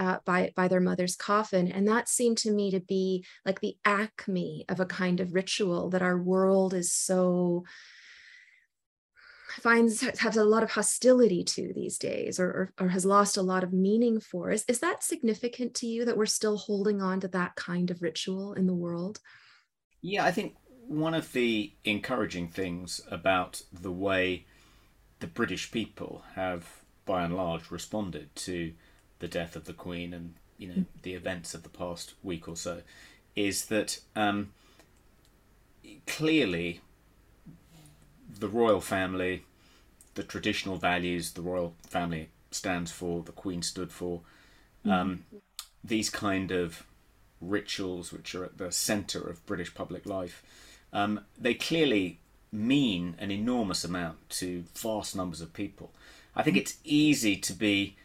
uh, 0.00 0.16
by, 0.24 0.50
by 0.56 0.66
their 0.66 0.80
mother's 0.80 1.14
coffin. 1.14 1.70
And 1.70 1.86
that 1.86 2.08
seemed 2.08 2.38
to 2.38 2.50
me 2.50 2.70
to 2.70 2.80
be 2.80 3.22
like 3.44 3.60
the 3.60 3.76
acme 3.84 4.64
of 4.70 4.80
a 4.80 4.86
kind 4.86 5.20
of 5.20 5.34
ritual 5.34 5.90
that 5.90 6.00
our 6.00 6.18
world 6.18 6.72
is 6.72 6.90
so 6.90 7.64
finds 9.50 10.00
has 10.20 10.36
a 10.36 10.44
lot 10.44 10.62
of 10.62 10.70
hostility 10.70 11.44
to 11.44 11.72
these 11.74 11.98
days 11.98 12.38
or, 12.38 12.46
or, 12.46 12.72
or, 12.80 12.88
has 12.88 13.04
lost 13.04 13.36
a 13.36 13.42
lot 13.42 13.64
of 13.64 13.72
meaning 13.72 14.20
for 14.20 14.52
is, 14.52 14.64
is 14.68 14.78
that 14.78 15.02
significant 15.02 15.74
to 15.74 15.88
you 15.88 16.04
that 16.04 16.16
we're 16.16 16.24
still 16.24 16.56
holding 16.56 17.02
on 17.02 17.18
to 17.18 17.26
that 17.26 17.56
kind 17.56 17.90
of 17.90 18.00
ritual 18.00 18.52
in 18.52 18.68
the 18.68 18.72
world 18.72 19.18
yeah 20.02 20.24
i 20.24 20.30
think 20.30 20.54
one 20.86 21.14
of 21.14 21.32
the 21.32 21.72
encouraging 21.84 22.46
things 22.46 23.00
about 23.10 23.60
the 23.72 23.90
way 23.90 24.46
the 25.18 25.26
british 25.26 25.72
people 25.72 26.22
have 26.36 26.64
by 27.04 27.24
and 27.24 27.36
large 27.36 27.72
responded 27.72 28.32
to 28.36 28.72
the 29.20 29.28
death 29.28 29.56
of 29.56 29.64
the 29.64 29.72
Queen 29.72 30.12
and 30.12 30.34
you 30.58 30.68
know 30.68 30.84
the 31.02 31.14
events 31.14 31.54
of 31.54 31.62
the 31.62 31.68
past 31.68 32.14
week 32.22 32.48
or 32.48 32.56
so, 32.56 32.82
is 33.34 33.66
that 33.66 34.00
um, 34.14 34.52
clearly 36.06 36.80
the 38.38 38.48
royal 38.48 38.80
family 38.80 39.44
the 40.14 40.22
traditional 40.22 40.76
values 40.76 41.32
the 41.32 41.42
royal 41.42 41.74
family 41.88 42.28
stands 42.50 42.90
for, 42.90 43.22
the 43.22 43.32
Queen 43.32 43.62
stood 43.62 43.92
for, 43.92 44.20
um, 44.84 45.24
these 45.84 46.10
kind 46.10 46.50
of 46.50 46.84
rituals 47.40 48.12
which 48.12 48.34
are 48.34 48.44
at 48.44 48.58
the 48.58 48.72
centre 48.72 49.22
of 49.22 49.44
British 49.46 49.72
public 49.74 50.04
life, 50.04 50.42
um, 50.92 51.20
they 51.38 51.54
clearly 51.54 52.18
mean 52.52 53.14
an 53.18 53.30
enormous 53.30 53.84
amount 53.84 54.28
to 54.28 54.64
vast 54.74 55.14
numbers 55.14 55.40
of 55.40 55.52
people. 55.52 55.92
I 56.34 56.42
think 56.42 56.56
it's 56.56 56.76
easy 56.84 57.36
to 57.36 57.52
be 57.52 57.96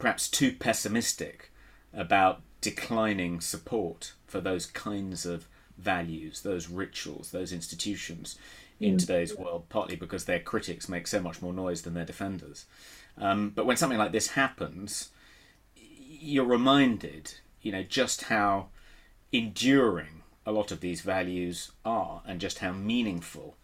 perhaps 0.00 0.28
too 0.28 0.52
pessimistic 0.52 1.52
about 1.94 2.40
declining 2.60 3.40
support 3.40 4.14
for 4.26 4.40
those 4.40 4.66
kinds 4.66 5.24
of 5.24 5.46
values, 5.78 6.42
those 6.42 6.68
rituals, 6.68 7.30
those 7.30 7.52
institutions 7.52 8.36
in 8.80 8.96
mm. 8.96 8.98
today's 8.98 9.36
world, 9.36 9.68
partly 9.68 9.96
because 9.96 10.24
their 10.24 10.40
critics 10.40 10.88
make 10.88 11.06
so 11.06 11.20
much 11.20 11.40
more 11.40 11.52
noise 11.52 11.82
than 11.82 11.94
their 11.94 12.04
defenders. 12.04 12.66
Um, 13.18 13.50
but 13.50 13.66
when 13.66 13.76
something 13.76 13.98
like 13.98 14.12
this 14.12 14.28
happens, 14.28 15.10
you're 15.76 16.44
reminded, 16.44 17.34
you 17.62 17.70
know, 17.70 17.82
just 17.82 18.24
how 18.24 18.68
enduring 19.32 20.22
a 20.46 20.52
lot 20.52 20.72
of 20.72 20.80
these 20.80 21.02
values 21.02 21.72
are 21.84 22.22
and 22.26 22.40
just 22.40 22.58
how 22.58 22.72
meaningful 22.72 23.56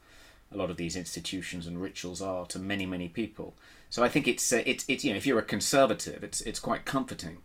a 0.52 0.56
lot 0.56 0.70
of 0.70 0.76
these 0.76 0.96
institutions 0.96 1.66
and 1.66 1.80
rituals 1.80 2.22
are 2.22 2.46
to 2.46 2.58
many, 2.58 2.86
many 2.86 3.08
people. 3.08 3.54
So 3.90 4.02
I 4.02 4.08
think 4.08 4.28
it's 4.28 4.52
uh, 4.52 4.62
it's 4.66 4.84
it's 4.88 5.04
you 5.04 5.12
know 5.12 5.16
if 5.16 5.26
you're 5.26 5.38
a 5.38 5.44
conservative, 5.44 6.22
it's 6.22 6.40
it's 6.42 6.60
quite 6.60 6.84
comforting 6.84 7.38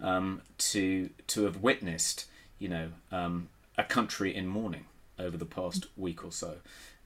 um, 0.00 0.42
to 0.58 1.10
to 1.28 1.44
have 1.44 1.62
witnessed 1.62 2.26
you 2.58 2.68
know 2.68 2.88
um, 3.12 3.48
a 3.76 3.84
country 3.84 4.34
in 4.34 4.46
mourning 4.46 4.86
over 5.18 5.36
the 5.36 5.46
past 5.46 5.86
week 5.96 6.24
or 6.24 6.32
so. 6.32 6.56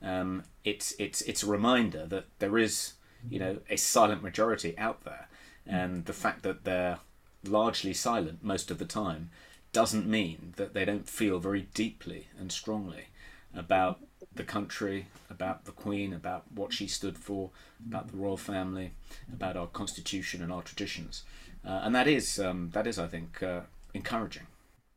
Um, 0.03 0.45
it's 0.65 0.95
it's 0.99 1.23
it's 1.23 1.43
a 1.43 1.47
reminder 1.47 2.07
that 2.07 2.27
there 2.39 2.59
is 2.59 2.95
you 3.29 3.39
know 3.39 3.59
a 3.69 3.77
silent 3.77 4.23
majority 4.23 4.77
out 4.79 5.05
there, 5.05 5.29
and 5.67 6.05
the 6.07 6.13
fact 6.13 6.43
that 6.43 6.65
they're 6.65 6.99
largely 7.45 7.95
silent 7.95 8.43
most 8.43 8.71
of 8.71 8.79
the 8.79 8.85
time 8.85 9.31
doesn't 9.73 10.07
mean 10.07 10.55
that 10.57 10.75
they 10.75 10.85
don't 10.85 11.09
feel 11.09 11.39
very 11.39 11.69
deeply 11.75 12.29
and 12.39 12.51
strongly 12.51 13.09
about 13.55 14.01
the 14.39 14.45
country, 14.45 15.07
about 15.29 15.67
the 15.67 15.73
Queen, 15.73 16.15
about 16.15 16.45
what 16.55 16.73
she 16.73 16.87
stood 16.87 17.19
for, 17.19 17.51
about 17.87 18.09
the 18.09 18.17
royal 18.17 18.39
family, 18.39 18.93
about 19.31 19.57
our 19.57 19.67
constitution 19.67 20.43
and 20.43 20.51
our 20.51 20.63
traditions, 20.63 21.25
uh, 21.67 21.81
and 21.83 21.95
that 21.95 22.09
is 22.09 22.39
um, 22.39 22.71
that 22.73 22.87
is, 22.87 22.99
I 22.99 23.07
think, 23.07 23.43
uh, 23.43 23.61
encouraging. 23.93 24.47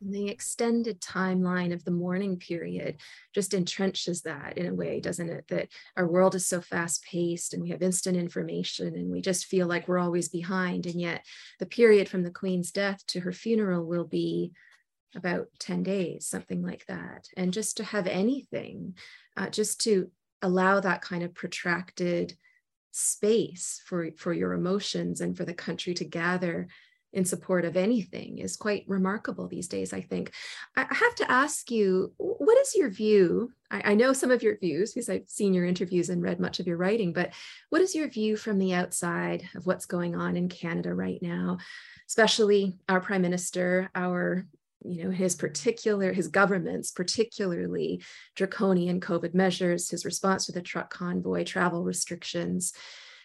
The 0.04 0.28
extended 0.28 1.00
timeline 1.00 1.72
of 1.72 1.84
the 1.84 1.92
mourning 1.92 2.36
period 2.36 2.96
just 3.32 3.52
entrenches 3.52 4.22
that 4.22 4.58
in 4.58 4.66
a 4.66 4.74
way, 4.74 4.98
doesn't 4.98 5.28
it? 5.28 5.44
That 5.48 5.68
our 5.96 6.08
world 6.08 6.34
is 6.34 6.44
so 6.44 6.60
fast 6.60 7.04
paced 7.04 7.54
and 7.54 7.62
we 7.62 7.68
have 7.70 7.82
instant 7.82 8.16
information 8.16 8.96
and 8.96 9.12
we 9.12 9.20
just 9.20 9.46
feel 9.46 9.68
like 9.68 9.86
we're 9.86 10.00
always 10.00 10.28
behind. 10.28 10.86
And 10.86 11.00
yet, 11.00 11.24
the 11.60 11.66
period 11.66 12.08
from 12.08 12.24
the 12.24 12.32
Queen's 12.32 12.72
death 12.72 13.06
to 13.08 13.20
her 13.20 13.32
funeral 13.32 13.84
will 13.86 14.04
be 14.04 14.52
about 15.14 15.48
10 15.58 15.82
days, 15.82 16.26
something 16.26 16.62
like 16.62 16.86
that. 16.86 17.28
And 17.36 17.52
just 17.52 17.76
to 17.78 17.84
have 17.84 18.06
anything, 18.06 18.94
uh, 19.36 19.48
just 19.48 19.80
to 19.82 20.10
allow 20.40 20.80
that 20.80 21.02
kind 21.02 21.22
of 21.22 21.34
protracted 21.34 22.34
space 22.90 23.82
for, 23.86 24.10
for 24.16 24.32
your 24.32 24.52
emotions 24.52 25.20
and 25.20 25.36
for 25.36 25.44
the 25.44 25.54
country 25.54 25.94
to 25.94 26.04
gather 26.04 26.68
in 27.12 27.24
support 27.24 27.64
of 27.64 27.76
anything 27.76 28.38
is 28.38 28.56
quite 28.56 28.84
remarkable 28.88 29.46
these 29.46 29.68
days, 29.68 29.92
I 29.92 30.00
think. 30.00 30.32
I 30.76 30.86
have 30.88 31.14
to 31.16 31.30
ask 31.30 31.70
you, 31.70 32.12
what 32.16 32.58
is 32.58 32.74
your 32.74 32.88
view? 32.88 33.52
I, 33.70 33.92
I, 33.92 33.94
know 33.94 34.12
some 34.12 34.30
of 34.30 34.42
your 34.42 34.56
views 34.58 34.92
because 34.92 35.10
I've 35.10 35.28
seen 35.28 35.52
your 35.52 35.66
interviews 35.66 36.08
and 36.08 36.22
read 36.22 36.40
much 36.40 36.58
of 36.58 36.66
your 36.66 36.78
writing, 36.78 37.12
but 37.12 37.32
what 37.68 37.82
is 37.82 37.94
your 37.94 38.08
view 38.08 38.36
from 38.36 38.58
the 38.58 38.72
outside 38.72 39.46
of 39.54 39.66
what's 39.66 39.84
going 39.84 40.16
on 40.16 40.36
in 40.36 40.48
Canada 40.48 40.94
right 40.94 41.20
now, 41.20 41.58
especially 42.08 42.78
our 42.88 43.00
prime 43.00 43.22
minister, 43.22 43.90
our 43.94 44.46
you 44.84 45.04
know 45.04 45.10
his 45.10 45.34
particular 45.34 46.12
his 46.12 46.28
government's 46.28 46.90
particularly 46.90 48.02
draconian 48.34 49.00
covid 49.00 49.34
measures 49.34 49.90
his 49.90 50.04
response 50.04 50.46
to 50.46 50.52
the 50.52 50.62
truck 50.62 50.90
convoy 50.90 51.44
travel 51.44 51.84
restrictions 51.84 52.72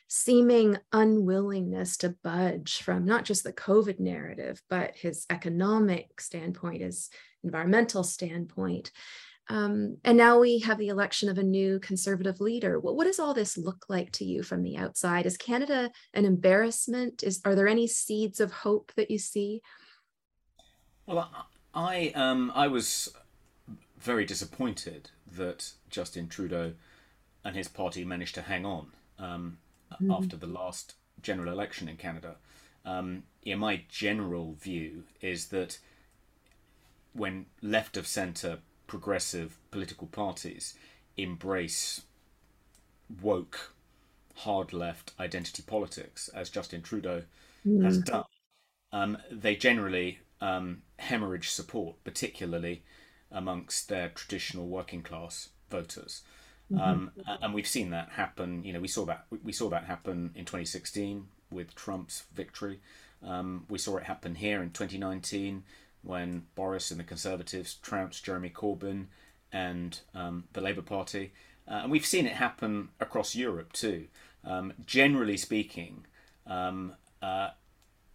seeming 0.10 0.78
unwillingness 0.94 1.98
to 1.98 2.16
budge 2.24 2.78
from 2.78 3.06
not 3.06 3.26
just 3.26 3.44
the 3.44 3.54
covid 3.54 4.00
narrative 4.00 4.62
but 4.70 4.96
his 4.96 5.26
economic 5.30 6.20
standpoint 6.22 6.82
his 6.82 7.10
environmental 7.44 8.04
standpoint 8.04 8.92
um, 9.50 9.98
and 10.04 10.18
now 10.18 10.40
we 10.40 10.60
have 10.60 10.78
the 10.78 10.90
election 10.90 11.30
of 11.30 11.38
a 11.38 11.44
new 11.44 11.80
conservative 11.80 12.42
leader. 12.42 12.80
What, 12.80 12.98
what 12.98 13.06
does 13.06 13.20
all 13.20 13.34
this 13.34 13.58
look 13.58 13.86
like 13.88 14.12
to 14.14 14.26
you 14.26 14.44
from 14.44 14.62
the 14.62 14.76
outside? 14.78 15.26
Is 15.26 15.38
Canada 15.38 15.90
an 16.14 16.26
embarrassment? 16.26 17.24
Is 17.24 17.40
are 17.46 17.56
there 17.56 17.68
any 17.68 17.88
seeds 17.88 18.40
of 18.42 18.52
hope 18.52 18.92
that 18.98 19.10
you 19.10 19.18
see? 19.18 19.62
Well, 21.08 21.30
I 21.74 22.12
um, 22.16 22.52
I 22.54 22.68
was 22.68 23.10
very 23.98 24.26
disappointed 24.26 25.10
that 25.36 25.72
Justin 25.90 26.28
Trudeau 26.28 26.74
and 27.44 27.56
his 27.56 27.70
party 27.70 28.04
managed 28.04 28.36
to 28.36 28.42
hang 28.42 28.66
on 28.66 28.88
um, 29.18 29.58
mm-hmm. 29.94 30.12
after 30.12 30.36
the 30.36 30.48
last 30.48 30.96
general 31.22 31.52
election 31.52 31.88
in 31.88 31.96
Canada. 31.96 32.36
Um, 32.86 33.24
yeah, 33.42 33.56
my 33.56 33.84
general 33.90 34.56
view 34.60 35.04
is 35.22 35.48
that 35.48 35.80
when 37.14 37.46
left 37.62 37.96
of 37.98 38.06
centre 38.06 38.60
progressive 38.86 39.58
political 39.72 40.08
parties 40.08 40.76
embrace 41.16 42.02
woke, 43.22 43.74
hard 44.36 44.74
left 44.74 45.14
identity 45.20 45.64
politics, 45.66 46.30
as 46.30 46.50
Justin 46.50 46.82
Trudeau 46.82 47.24
mm. 47.66 47.84
has 47.84 48.00
done, 48.00 48.26
um, 48.92 49.18
they 49.32 49.56
generally 49.56 50.20
um, 50.42 50.82
hemorrhage 51.00 51.50
support, 51.50 51.96
particularly 52.04 52.84
amongst 53.32 53.89
their 53.89 54.10
traditional 54.10 54.68
working 54.68 55.01
class 55.01 55.50
voters. 55.70 56.24
Mm-hmm. 56.72 56.82
Um, 56.82 57.12
and 57.42 57.54
we've 57.54 57.68
seen 57.68 57.92
that 57.92 58.10
happen. 58.10 58.63
You 58.63 58.74
know, 58.74 58.80
we 58.80 58.88
saw 58.88 59.06
that 59.06 59.25
we 59.44 59.54
saw 59.54 59.70
that 59.70 59.86
happen 59.86 60.32
in 60.36 60.46
2016 60.46 61.27
with 61.50 61.75
Trump's 61.75 62.24
victory. 62.34 62.80
Um, 63.24 63.66
we 63.70 63.77
saw 63.77 63.98
it 63.98 64.04
happen 64.04 64.36
here 64.36 64.62
in 64.62 64.72
2019 64.72 65.63
when 66.04 66.46
Boris 66.56 66.92
and 66.92 67.00
the 67.00 67.04
Conservatives 67.04 67.75
trounced 67.75 68.24
Jeremy 68.24 68.50
Corbyn 68.50 69.06
and 69.51 70.00
um, 70.13 70.46
the 70.54 70.62
Labour 70.62 70.82
Party. 70.82 71.32
Uh, 71.68 71.82
and 71.84 71.92
we've 71.92 72.06
seen 72.06 72.25
it 72.25 72.34
happen 72.34 72.89
across 73.00 73.36
Europe 73.36 73.74
too. 73.74 74.08
Um, 74.44 74.74
generally 74.86 75.38
speaking, 75.38 76.06
um, 76.46 76.94
uh, 77.22 77.50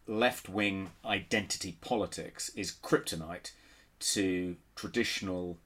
left 0.07 0.49
wing 0.49 0.91
identity 1.05 1.79
politics 1.81 2.51
is 2.57 2.73
kryptonite 2.73 3.53
to 4.01 4.57
traditional 4.75 5.59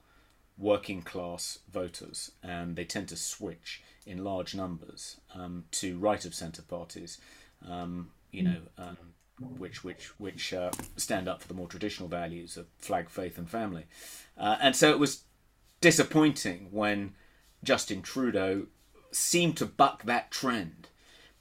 working 0.57 1.01
class 1.01 1.59
voters, 1.71 2.31
and 2.43 2.75
they 2.75 2.85
tend 2.85 3.07
to 3.09 3.15
switch 3.15 3.81
in 4.05 4.23
large 4.23 4.55
numbers 4.55 5.17
um, 5.35 5.65
to 5.71 5.97
right 5.97 6.23
of 6.25 6.33
centre 6.33 6.61
parties, 6.61 7.19
um, 7.67 8.09
you 8.31 8.43
know, 8.43 8.61
um, 8.77 8.97
which 9.57 9.83
which 9.83 10.19
which 10.19 10.53
uh, 10.53 10.71
stand 10.95 11.27
up 11.27 11.41
for 11.41 11.47
the 11.47 11.53
more 11.53 11.67
traditional 11.67 12.09
values 12.09 12.57
of 12.57 12.67
flag, 12.77 13.09
faith, 13.09 13.37
and 13.37 13.49
family. 13.49 13.85
Uh, 14.37 14.57
and 14.61 14.75
so 14.75 14.89
it 14.91 14.99
was 14.99 15.23
disappointing 15.81 16.69
when 16.71 17.13
Justin 17.63 18.01
Trudeau 18.01 18.67
seemed 19.11 19.57
to 19.57 19.65
buck 19.65 20.03
that 20.03 20.31
trend, 20.31 20.87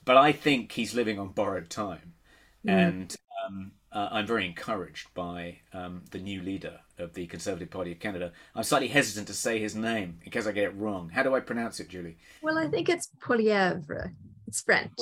but 0.04 0.16
I 0.16 0.32
think 0.32 0.72
he's 0.72 0.94
living 0.94 1.18
on 1.18 1.28
borrowed 1.28 1.70
time 1.70 2.14
mm. 2.66 2.70
and 2.70 3.16
um, 3.46 3.72
uh, 3.92 4.08
I'm 4.10 4.26
very 4.26 4.46
encouraged 4.46 5.12
by 5.14 5.58
um, 5.72 6.02
the 6.10 6.18
new 6.18 6.42
leader 6.42 6.80
of 6.98 7.14
the 7.14 7.26
Conservative 7.26 7.70
Party 7.70 7.92
of 7.92 7.98
Canada. 7.98 8.32
I'm 8.54 8.62
slightly 8.62 8.88
hesitant 8.88 9.26
to 9.28 9.34
say 9.34 9.58
his 9.58 9.74
name 9.74 10.18
in 10.24 10.30
case 10.30 10.46
I 10.46 10.52
get 10.52 10.64
it 10.64 10.76
wrong. 10.76 11.08
How 11.08 11.22
do 11.22 11.34
I 11.34 11.40
pronounce 11.40 11.80
it, 11.80 11.88
Julie? 11.88 12.18
Well, 12.42 12.58
I 12.58 12.68
think 12.68 12.88
it's 12.88 13.08
Poilievre. 13.20 14.12
It's 14.46 14.60
French. 14.62 14.92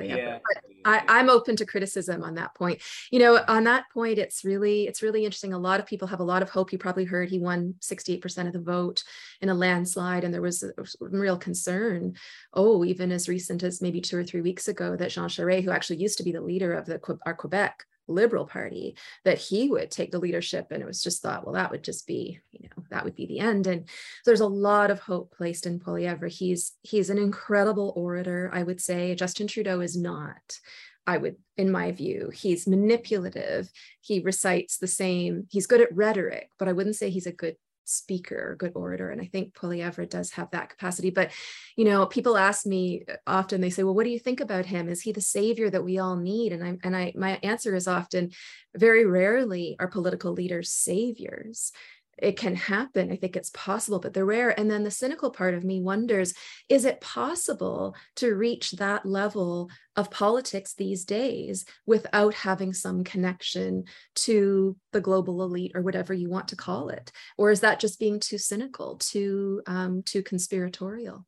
Yeah. 0.00 0.38
I, 0.84 1.20
am 1.20 1.30
open 1.30 1.56
to 1.56 1.66
criticism 1.66 2.22
on 2.22 2.34
that 2.34 2.54
point. 2.54 2.80
You 3.10 3.18
know, 3.18 3.42
on 3.48 3.64
that 3.64 3.84
point, 3.92 4.18
it's 4.18 4.44
really 4.44 4.86
it's 4.86 5.02
really 5.02 5.24
interesting. 5.24 5.52
A 5.52 5.58
lot 5.58 5.80
of 5.80 5.86
people 5.86 6.08
have 6.08 6.20
a 6.20 6.24
lot 6.24 6.42
of 6.42 6.50
hope. 6.50 6.72
You 6.72 6.78
probably 6.78 7.04
heard 7.04 7.28
he 7.28 7.38
won 7.38 7.74
68% 7.80 8.46
of 8.46 8.52
the 8.52 8.60
vote 8.60 9.04
in 9.40 9.48
a 9.48 9.54
landslide, 9.54 10.24
and 10.24 10.32
there 10.32 10.42
was 10.42 10.64
real 11.00 11.36
concern. 11.36 12.14
Oh, 12.52 12.84
even 12.84 13.12
as 13.12 13.28
recent 13.28 13.62
as 13.62 13.82
maybe 13.82 14.00
two 14.00 14.18
or 14.18 14.24
three 14.24 14.40
weeks 14.40 14.68
ago, 14.68 14.96
that 14.96 15.10
Jean 15.10 15.28
Charest, 15.28 15.64
who 15.64 15.70
actually 15.70 15.96
used 15.96 16.18
to 16.18 16.24
be 16.24 16.32
the 16.32 16.40
leader 16.40 16.72
of 16.72 16.86
the 16.86 17.00
our 17.26 17.34
Quebec 17.34 17.84
Liberal 18.08 18.46
Party 18.46 18.96
that 19.24 19.38
he 19.38 19.68
would 19.68 19.90
take 19.90 20.10
the 20.12 20.18
leadership. 20.18 20.68
And 20.70 20.82
it 20.82 20.86
was 20.86 21.02
just 21.02 21.22
thought, 21.22 21.44
well, 21.44 21.54
that 21.54 21.70
would 21.70 21.84
just 21.84 22.06
be, 22.06 22.40
you 22.50 22.68
know, 22.68 22.84
that 22.90 23.04
would 23.04 23.14
be 23.14 23.26
the 23.26 23.38
end. 23.38 23.66
And 23.66 23.88
there's 24.24 24.40
a 24.40 24.46
lot 24.46 24.90
of 24.90 25.00
hope 25.00 25.32
placed 25.36 25.66
in 25.66 25.80
Poilievre. 25.80 26.30
He's 26.30 26.72
he's 26.82 27.10
an 27.10 27.18
incredible 27.18 27.92
orator, 27.96 28.50
I 28.52 28.62
would 28.62 28.80
say. 28.80 29.14
Justin 29.14 29.46
Trudeau 29.46 29.80
is 29.80 29.96
not. 29.96 30.58
I 31.06 31.18
would, 31.18 31.36
in 31.56 31.70
my 31.70 31.90
view, 31.90 32.30
he's 32.32 32.68
manipulative. 32.68 33.68
He 34.00 34.20
recites 34.20 34.78
the 34.78 34.86
same, 34.86 35.46
he's 35.50 35.66
good 35.66 35.80
at 35.80 35.94
rhetoric, 35.94 36.50
but 36.58 36.68
I 36.68 36.72
wouldn't 36.72 36.96
say 36.96 37.10
he's 37.10 37.26
a 37.26 37.32
good 37.32 37.56
speaker, 37.84 38.52
a 38.52 38.56
good 38.56 38.72
orator. 38.74 39.10
And 39.10 39.20
I 39.20 39.26
think 39.26 39.54
Poilievre 39.54 40.08
does 40.08 40.30
have 40.32 40.50
that 40.50 40.70
capacity. 40.70 41.10
But, 41.10 41.30
you 41.76 41.84
know, 41.84 42.06
people 42.06 42.36
ask 42.36 42.66
me 42.66 43.04
uh, 43.10 43.16
often, 43.26 43.60
they 43.60 43.70
say, 43.70 43.82
well, 43.82 43.94
what 43.94 44.04
do 44.04 44.10
you 44.10 44.18
think 44.18 44.40
about 44.40 44.66
him? 44.66 44.88
Is 44.88 45.02
he 45.02 45.12
the 45.12 45.20
savior 45.20 45.70
that 45.70 45.84
we 45.84 45.98
all 45.98 46.16
need? 46.16 46.52
And 46.52 46.64
I 46.64 46.78
and 46.82 46.96
I 46.96 47.12
my 47.16 47.38
answer 47.42 47.74
is 47.74 47.88
often 47.88 48.30
very 48.76 49.04
rarely 49.06 49.76
are 49.78 49.88
political 49.88 50.32
leaders 50.32 50.72
saviors 50.72 51.72
it 52.18 52.36
can 52.36 52.54
happen. 52.54 53.10
I 53.10 53.16
think 53.16 53.36
it's 53.36 53.50
possible, 53.50 53.98
but 53.98 54.12
they're 54.12 54.24
rare. 54.24 54.58
And 54.58 54.70
then 54.70 54.84
the 54.84 54.90
cynical 54.90 55.30
part 55.30 55.54
of 55.54 55.64
me 55.64 55.80
wonders 55.80 56.34
is 56.68 56.84
it 56.84 57.00
possible 57.00 57.94
to 58.16 58.34
reach 58.34 58.72
that 58.72 59.06
level 59.06 59.70
of 59.96 60.10
politics 60.10 60.74
these 60.74 61.04
days 61.04 61.64
without 61.86 62.34
having 62.34 62.72
some 62.72 63.04
connection 63.04 63.84
to 64.14 64.76
the 64.92 65.00
global 65.00 65.42
elite 65.42 65.72
or 65.74 65.82
whatever 65.82 66.14
you 66.14 66.30
want 66.30 66.48
to 66.48 66.56
call 66.56 66.88
it? 66.88 67.10
Or 67.38 67.50
is 67.50 67.60
that 67.60 67.80
just 67.80 67.98
being 67.98 68.20
too 68.20 68.38
cynical, 68.38 68.96
too, 68.98 69.62
um, 69.66 70.02
too 70.02 70.22
conspiratorial? 70.22 71.26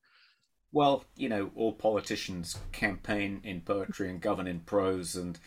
Well, 0.72 1.04
you 1.16 1.28
know, 1.28 1.50
all 1.54 1.72
politicians 1.72 2.58
campaign 2.72 3.40
in 3.44 3.60
poetry 3.60 4.10
and 4.10 4.20
govern 4.20 4.48
in 4.48 4.60
prose 4.60 5.14
and 5.14 5.38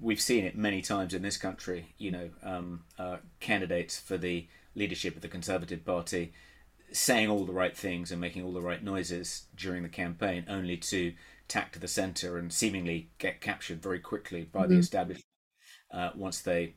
we've 0.00 0.20
seen 0.20 0.44
it 0.44 0.56
many 0.56 0.82
times 0.82 1.14
in 1.14 1.22
this 1.22 1.36
country. 1.36 1.94
You 1.98 2.10
know, 2.10 2.30
um, 2.42 2.84
uh, 2.98 3.16
candidates 3.40 3.98
for 3.98 4.16
the 4.16 4.46
leadership 4.74 5.16
of 5.16 5.22
the 5.22 5.28
Conservative 5.28 5.84
Party 5.84 6.32
saying 6.92 7.28
all 7.28 7.44
the 7.44 7.52
right 7.52 7.76
things 7.76 8.12
and 8.12 8.20
making 8.20 8.44
all 8.44 8.52
the 8.52 8.60
right 8.60 8.82
noises 8.82 9.46
during 9.56 9.82
the 9.82 9.88
campaign, 9.88 10.44
only 10.48 10.76
to 10.76 11.12
tack 11.48 11.72
to 11.72 11.78
the 11.78 11.88
centre 11.88 12.38
and 12.38 12.52
seemingly 12.52 13.10
get 13.18 13.40
captured 13.40 13.82
very 13.82 13.98
quickly 13.98 14.44
by 14.44 14.62
mm-hmm. 14.62 14.74
the 14.74 14.78
establishment 14.78 15.26
uh, 15.90 16.10
once 16.14 16.40
they 16.40 16.74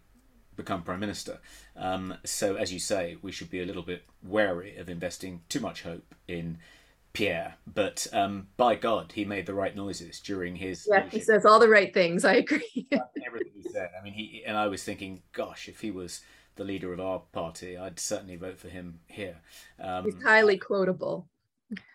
become 0.55 0.81
prime 0.81 0.99
minister. 0.99 1.39
Um, 1.75 2.15
so, 2.25 2.55
as 2.55 2.73
you 2.73 2.79
say, 2.79 3.17
we 3.21 3.31
should 3.31 3.49
be 3.49 3.61
a 3.61 3.65
little 3.65 3.83
bit 3.83 4.03
wary 4.23 4.75
of 4.77 4.89
investing 4.89 5.41
too 5.49 5.59
much 5.59 5.83
hope 5.83 6.15
in 6.27 6.57
Pierre, 7.17 7.55
but 7.65 8.05
um, 8.13 8.47
by 8.57 8.75
God, 8.75 9.11
he 9.11 9.25
made 9.25 9.47
the 9.47 9.53
right 9.55 9.75
noises 9.75 10.19
during 10.19 10.55
his. 10.55 10.87
Yeah, 10.87 11.09
he 11.09 11.19
says 11.19 11.47
all 11.47 11.57
the 11.57 11.67
right 11.67 11.91
things. 11.91 12.23
I 12.23 12.33
agree. 12.35 12.87
everything 13.25 13.53
he 13.55 13.63
said. 13.71 13.89
I 13.99 14.03
mean, 14.03 14.13
he 14.13 14.43
and 14.45 14.55
I 14.55 14.67
was 14.67 14.83
thinking, 14.83 15.23
gosh, 15.33 15.67
if 15.67 15.81
he 15.81 15.89
was 15.89 16.21
the 16.57 16.63
leader 16.63 16.93
of 16.93 16.99
our 16.99 17.23
party, 17.31 17.75
I'd 17.75 17.99
certainly 17.99 18.35
vote 18.35 18.59
for 18.59 18.67
him 18.67 18.99
here. 19.07 19.37
Um, 19.79 20.05
He's 20.05 20.21
highly 20.21 20.59
quotable. 20.59 21.27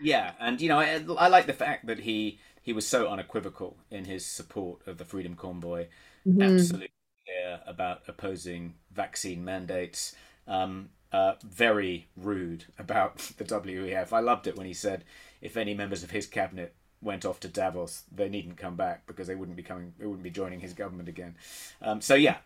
Yeah, 0.01 0.33
and 0.41 0.61
you 0.61 0.69
know, 0.69 0.81
I, 0.81 1.05
I 1.17 1.29
like 1.29 1.47
the 1.47 1.53
fact 1.53 1.87
that 1.87 2.01
he 2.01 2.41
he 2.61 2.73
was 2.73 2.85
so 2.85 3.07
unequivocal 3.07 3.77
in 3.93 4.07
his 4.07 4.27
support 4.27 4.81
of 4.89 4.99
the 4.99 5.05
Freedom 5.05 5.37
Convoy. 5.37 5.87
Mm-hmm. 6.27 6.43
Absolutely 6.43 6.91
clear 7.25 7.61
about 7.65 8.03
opposing 8.09 8.75
vaccine 8.93 9.45
mandates. 9.45 10.17
Um, 10.49 10.89
uh, 11.13 11.35
very 11.45 12.09
rude 12.17 12.65
about 12.79 13.19
the 13.39 13.45
WEF. 13.45 14.13
I 14.13 14.21
loved 14.21 14.47
it 14.47 14.57
when 14.57 14.67
he 14.67 14.75
said 14.75 15.05
if 15.41 15.57
any 15.57 15.75
members 15.75 16.03
of 16.03 16.11
his 16.11 16.27
cabinet 16.27 16.75
went 17.01 17.25
off 17.25 17.41
to 17.41 17.49
Davos, 17.49 18.05
they 18.13 18.29
needn't 18.29 18.57
come 18.57 18.77
back 18.77 19.07
because 19.07 19.27
they 19.27 19.35
wouldn't 19.35 19.57
be 19.57 19.63
coming, 19.63 19.93
they 19.99 20.07
wouldn't 20.07 20.23
be 20.23 20.31
joining 20.31 20.61
his 20.61 20.73
government 20.73 21.09
again. 21.09 21.35
Um, 21.81 22.01
so 22.01 22.15
yeah, 22.15 22.39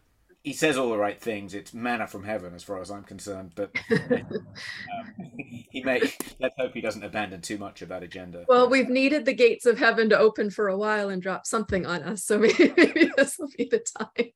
he 0.47 0.53
says 0.53 0.79
all 0.79 0.91
the 0.91 0.97
right 0.97 1.21
things. 1.21 1.55
It's 1.55 1.75
manna 1.75 2.07
from 2.07 2.23
heaven, 2.23 2.55
as 2.55 2.63
far 2.63 2.81
as 2.81 2.89
I'm 2.89 3.03
concerned. 3.03 3.51
But 3.57 3.73
um, 3.91 4.45
he 5.37 5.83
may. 5.83 6.01
Let's 6.39 6.55
hope 6.57 6.73
he 6.73 6.81
doesn't 6.81 7.03
abandon 7.03 7.41
too 7.41 7.59
much 7.59 7.83
of 7.83 7.89
that 7.89 8.05
agenda. 8.05 8.45
Well, 8.49 8.71
we've 8.71 8.89
needed 8.89 9.25
the 9.25 9.35
gates 9.35 9.67
of 9.67 9.77
heaven 9.77 10.09
to 10.11 10.19
open 10.19 10.51
for 10.51 10.69
a 10.69 10.77
while 10.77 11.09
and 11.09 11.21
drop 11.21 11.47
something 11.47 11.85
on 11.85 12.05
us. 12.05 12.23
So 12.23 12.39
maybe, 12.39 12.73
maybe 12.77 13.11
this 13.17 13.41
will 13.41 13.49
be 13.59 13.69
the 13.69 13.81
time. 13.81 14.31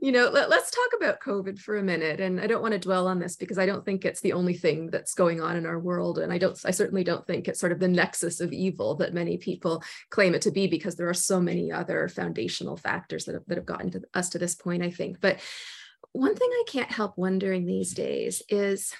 You 0.00 0.12
know, 0.12 0.28
let, 0.28 0.52
us 0.52 0.70
talk 0.70 0.90
about 0.96 1.20
COVID 1.20 1.58
for 1.58 1.78
a 1.78 1.82
minute. 1.82 2.20
And 2.20 2.40
I 2.40 2.46
don't 2.46 2.62
want 2.62 2.74
to 2.74 2.78
dwell 2.78 3.08
on 3.08 3.18
this 3.18 3.34
because 3.34 3.58
I 3.58 3.66
don't 3.66 3.84
think 3.84 4.04
it's 4.04 4.20
the 4.20 4.34
only 4.34 4.54
thing 4.54 4.88
that's 4.88 5.14
going 5.14 5.40
on 5.40 5.56
in 5.56 5.66
our 5.66 5.80
world. 5.80 6.20
And 6.20 6.32
I 6.32 6.38
don't. 6.38 6.56
I 6.64 6.70
certainly 6.70 7.02
don't 7.02 7.26
think 7.26 7.48
it's 7.48 7.58
sort 7.58 7.72
of 7.72 7.80
the 7.80 7.88
nexus 7.88 8.40
of 8.40 8.52
evil 8.52 8.94
that 8.98 9.14
many 9.14 9.36
people 9.36 9.82
claim 10.10 10.36
it 10.36 10.42
to 10.42 10.52
be 10.52 10.68
because 10.68 10.94
there 10.94 11.08
are 11.08 11.14
so 11.14 11.40
many 11.40 11.72
other 11.72 12.06
foundational 12.06 12.76
factors 12.76 13.24
that 13.24 13.34
have, 13.34 13.46
that 13.48 13.58
have 13.58 13.66
gotten 13.66 13.90
to 13.90 14.02
us 14.14 14.28
to 14.28 14.38
this 14.38 14.54
point. 14.54 14.84
I 14.84 14.92
think, 14.92 15.20
but 15.20 15.39
one 16.12 16.34
thing 16.34 16.50
I 16.52 16.64
can't 16.66 16.90
help 16.90 17.16
wondering 17.16 17.66
these 17.66 17.94
days 17.94 18.42
is 18.48 18.94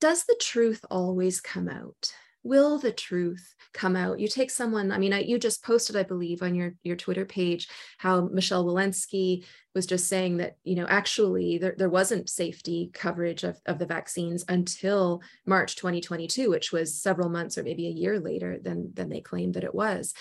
does 0.00 0.24
the 0.24 0.36
truth 0.40 0.84
always 0.90 1.40
come 1.40 1.68
out? 1.68 2.12
Will 2.44 2.78
the 2.78 2.92
truth 2.92 3.54
come 3.74 3.96
out? 3.96 4.20
You 4.20 4.28
take 4.28 4.50
someone, 4.50 4.92
I 4.92 4.98
mean, 4.98 5.12
I, 5.12 5.20
you 5.20 5.38
just 5.38 5.62
posted, 5.64 5.96
I 5.96 6.04
believe, 6.04 6.40
on 6.40 6.54
your, 6.54 6.74
your 6.82 6.96
Twitter 6.96 7.24
page 7.24 7.68
how 7.98 8.28
Michelle 8.28 8.64
Walensky 8.64 9.44
was 9.74 9.86
just 9.86 10.06
saying 10.06 10.38
that, 10.38 10.56
you 10.62 10.76
know, 10.76 10.86
actually 10.88 11.58
there, 11.58 11.74
there 11.76 11.90
wasn't 11.90 12.30
safety 12.30 12.90
coverage 12.94 13.42
of, 13.42 13.60
of 13.66 13.78
the 13.78 13.86
vaccines 13.86 14.44
until 14.48 15.20
March 15.46 15.76
2022, 15.76 16.48
which 16.48 16.72
was 16.72 17.02
several 17.02 17.28
months 17.28 17.58
or 17.58 17.64
maybe 17.64 17.88
a 17.88 17.90
year 17.90 18.20
later 18.20 18.58
than, 18.62 18.92
than 18.94 19.08
they 19.08 19.20
claimed 19.20 19.54
that 19.54 19.64
it 19.64 19.74
was. 19.74 20.14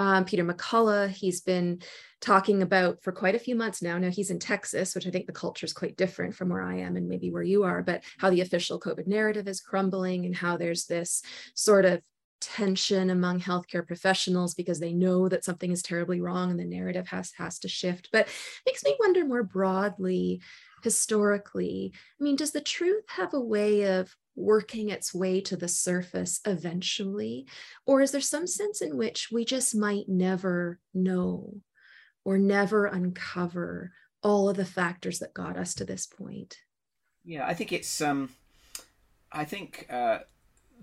Um, 0.00 0.24
Peter 0.24 0.42
McCullough, 0.42 1.10
he's 1.10 1.42
been 1.42 1.82
talking 2.22 2.62
about 2.62 3.02
for 3.02 3.12
quite 3.12 3.34
a 3.34 3.38
few 3.38 3.54
months 3.54 3.82
now. 3.82 3.98
Now 3.98 4.08
he's 4.08 4.30
in 4.30 4.38
Texas, 4.38 4.94
which 4.94 5.06
I 5.06 5.10
think 5.10 5.26
the 5.26 5.32
culture 5.32 5.66
is 5.66 5.74
quite 5.74 5.98
different 5.98 6.34
from 6.34 6.48
where 6.48 6.62
I 6.62 6.76
am 6.76 6.96
and 6.96 7.06
maybe 7.06 7.30
where 7.30 7.42
you 7.42 7.64
are, 7.64 7.82
but 7.82 8.02
how 8.16 8.30
the 8.30 8.40
official 8.40 8.80
COVID 8.80 9.06
narrative 9.06 9.46
is 9.46 9.60
crumbling 9.60 10.24
and 10.24 10.34
how 10.34 10.56
there's 10.56 10.86
this 10.86 11.22
sort 11.54 11.84
of 11.84 12.00
tension 12.40 13.10
among 13.10 13.40
healthcare 13.40 13.86
professionals 13.86 14.54
because 14.54 14.80
they 14.80 14.94
know 14.94 15.28
that 15.28 15.44
something 15.44 15.70
is 15.70 15.82
terribly 15.82 16.22
wrong 16.22 16.50
and 16.50 16.58
the 16.58 16.64
narrative 16.64 17.06
has 17.06 17.32
has 17.36 17.58
to 17.58 17.68
shift 17.68 18.08
but 18.12 18.26
makes 18.64 18.82
me 18.82 18.96
wonder 18.98 19.26
more 19.26 19.42
broadly 19.42 20.40
historically 20.82 21.92
i 22.18 22.24
mean 22.24 22.36
does 22.36 22.52
the 22.52 22.60
truth 22.62 23.04
have 23.08 23.34
a 23.34 23.40
way 23.40 23.82
of 23.98 24.16
working 24.36 24.88
its 24.88 25.12
way 25.12 25.40
to 25.40 25.56
the 25.56 25.68
surface 25.68 26.40
eventually 26.46 27.46
or 27.86 28.00
is 28.00 28.12
there 28.12 28.20
some 28.20 28.46
sense 28.46 28.80
in 28.80 28.96
which 28.96 29.28
we 29.30 29.44
just 29.44 29.74
might 29.74 30.08
never 30.08 30.78
know 30.94 31.54
or 32.24 32.38
never 32.38 32.86
uncover 32.86 33.92
all 34.22 34.48
of 34.48 34.56
the 34.56 34.64
factors 34.64 35.18
that 35.18 35.34
got 35.34 35.56
us 35.56 35.74
to 35.74 35.84
this 35.84 36.06
point. 36.06 36.58
Yeah, 37.24 37.46
I 37.46 37.54
think 37.54 37.72
it's 37.72 38.00
um 38.00 38.30
I 39.32 39.44
think 39.44 39.86
uh 39.90 40.20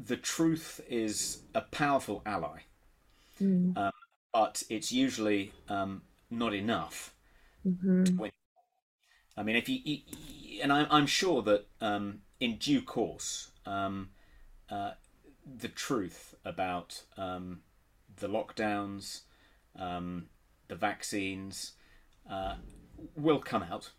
the 0.06 0.18
truth 0.18 0.82
is 0.90 1.42
a 1.56 1.62
powerful 1.62 2.22
ally. 2.26 2.60
Mm. 3.42 3.78
Um, 3.78 3.92
but 4.34 4.64
it's 4.70 4.92
usually 4.92 5.52
um, 5.70 6.02
not 6.30 6.54
enough 6.54 7.14
mm-hmm. 7.66 8.26
I 9.40 9.44
mean, 9.44 9.56
if 9.56 9.70
you, 9.70 10.00
and 10.64 10.74
I'm, 10.74 10.88
I'm 10.90 11.06
sure 11.06 11.44
that 11.44 11.66
um, 11.80 12.22
in 12.40 12.58
due 12.58 12.82
course, 12.82 13.52
um, 13.66 14.10
uh, 14.70 14.92
the 15.60 15.68
truth 15.68 16.36
about 16.44 17.04
um, 17.18 17.62
the 18.20 18.28
lockdowns, 18.28 19.22
um, 19.78 20.28
the 20.68 20.76
vaccines 20.76 21.74
uh, 22.30 22.56
will 23.16 23.40
come 23.40 23.64
out. 23.64 23.92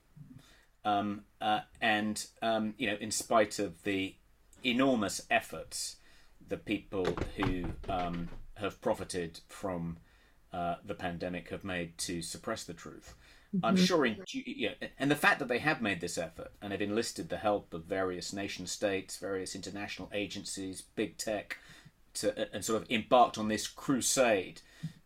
Um, 0.85 1.25
uh, 1.41 1.61
and 1.81 2.25
um, 2.41 2.75
you 2.79 2.89
know, 2.89 2.97
in 3.01 3.11
spite 3.11 3.59
of 3.59 3.83
the 3.83 4.15
enormous 4.65 5.21
efforts 5.31 5.97
the 6.49 6.57
people 6.57 7.07
who 7.37 7.65
um, 7.89 8.29
have 8.55 8.81
profited 8.81 9.41
from 9.49 9.99
uh, 10.53 10.77
the 10.85 10.95
pandemic 10.95 11.51
have 11.51 11.65
made 11.65 11.97
to 11.99 12.23
suppress 12.23 12.65
the 12.65 12.73
truth, 12.73 13.15
mm-hmm. 13.55 13.65
I'm 13.65 13.77
sure 13.77 14.05
in 14.05 14.23
you 14.31 14.69
know, 14.69 14.89
and 14.99 15.11
the 15.11 15.17
fact 15.17 15.39
that 15.39 15.49
they 15.49 15.59
have 15.59 15.81
made 15.81 16.01
this 16.01 16.19
effort 16.19 16.53
and 16.61 16.73
have 16.73 16.83
enlisted 16.83 17.29
the 17.29 17.39
help 17.39 17.73
of 17.75 17.85
various 17.85 18.33
nation 18.33 18.67
states, 18.67 19.17
various 19.17 19.55
international 19.55 20.11
agencies, 20.13 20.83
big 20.95 21.17
tech, 21.17 21.59
to 22.15 22.55
and 22.55 22.65
sort 22.65 22.83
of 22.83 22.91
embarked 22.91 23.39
on 23.39 23.49
this 23.49 23.67
crusade 23.67 24.61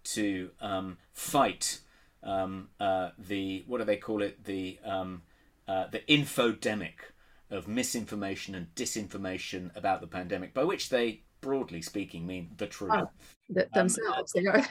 to 0.05 0.50
um, 0.61 0.98
fight 1.12 1.81
um, 2.22 2.68
uh, 2.81 3.11
the 3.18 3.64
what 3.66 3.78
do 3.78 3.85
they 3.85 3.96
call 3.96 4.22
it 4.22 4.44
the 4.44 4.78
um, 4.85 5.22
uh, 5.68 5.87
the 5.88 6.00
infodemic 6.00 7.12
of 7.50 7.68
misinformation 7.68 8.55
and 8.55 8.74
disinformation 8.74 9.74
about 9.76 10.00
the 10.00 10.07
pandemic, 10.07 10.55
by 10.55 10.64
which 10.64 10.88
they 10.88 11.20
broadly 11.42 11.83
speaking 11.83 12.26
mean 12.26 12.52
the 12.57 12.66
truth 12.66 12.92
oh, 12.94 13.11
themselves. 13.74 14.35
Um, 14.37 14.44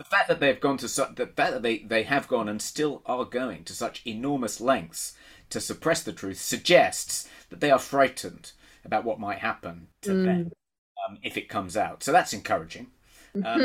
the 0.00 0.04
fact 0.04 0.28
that 0.28 0.40
they've 0.40 0.60
gone 0.60 0.76
to 0.78 0.88
such 0.88 1.14
the 1.14 1.26
fact 1.26 1.52
that 1.52 1.62
they 1.62 1.78
they 1.78 2.02
have 2.02 2.28
gone 2.28 2.48
and 2.48 2.60
still 2.60 3.02
are 3.06 3.24
going 3.24 3.64
to 3.64 3.72
such 3.72 4.06
enormous 4.06 4.60
lengths 4.60 5.14
to 5.48 5.60
suppress 5.60 6.02
the 6.02 6.12
truth 6.12 6.40
suggests 6.40 7.28
that 7.48 7.60
they 7.60 7.70
are 7.70 7.78
frightened 7.78 8.52
about 8.84 9.04
what 9.04 9.20
might 9.20 9.38
happen 9.38 9.88
to 10.02 10.10
mm. 10.10 10.24
them 10.24 10.52
um, 11.08 11.18
if 11.22 11.36
it 11.36 11.48
comes 11.48 11.76
out. 11.76 12.02
So 12.02 12.12
that's 12.12 12.32
encouraging. 12.32 12.88
Um, 13.44 13.60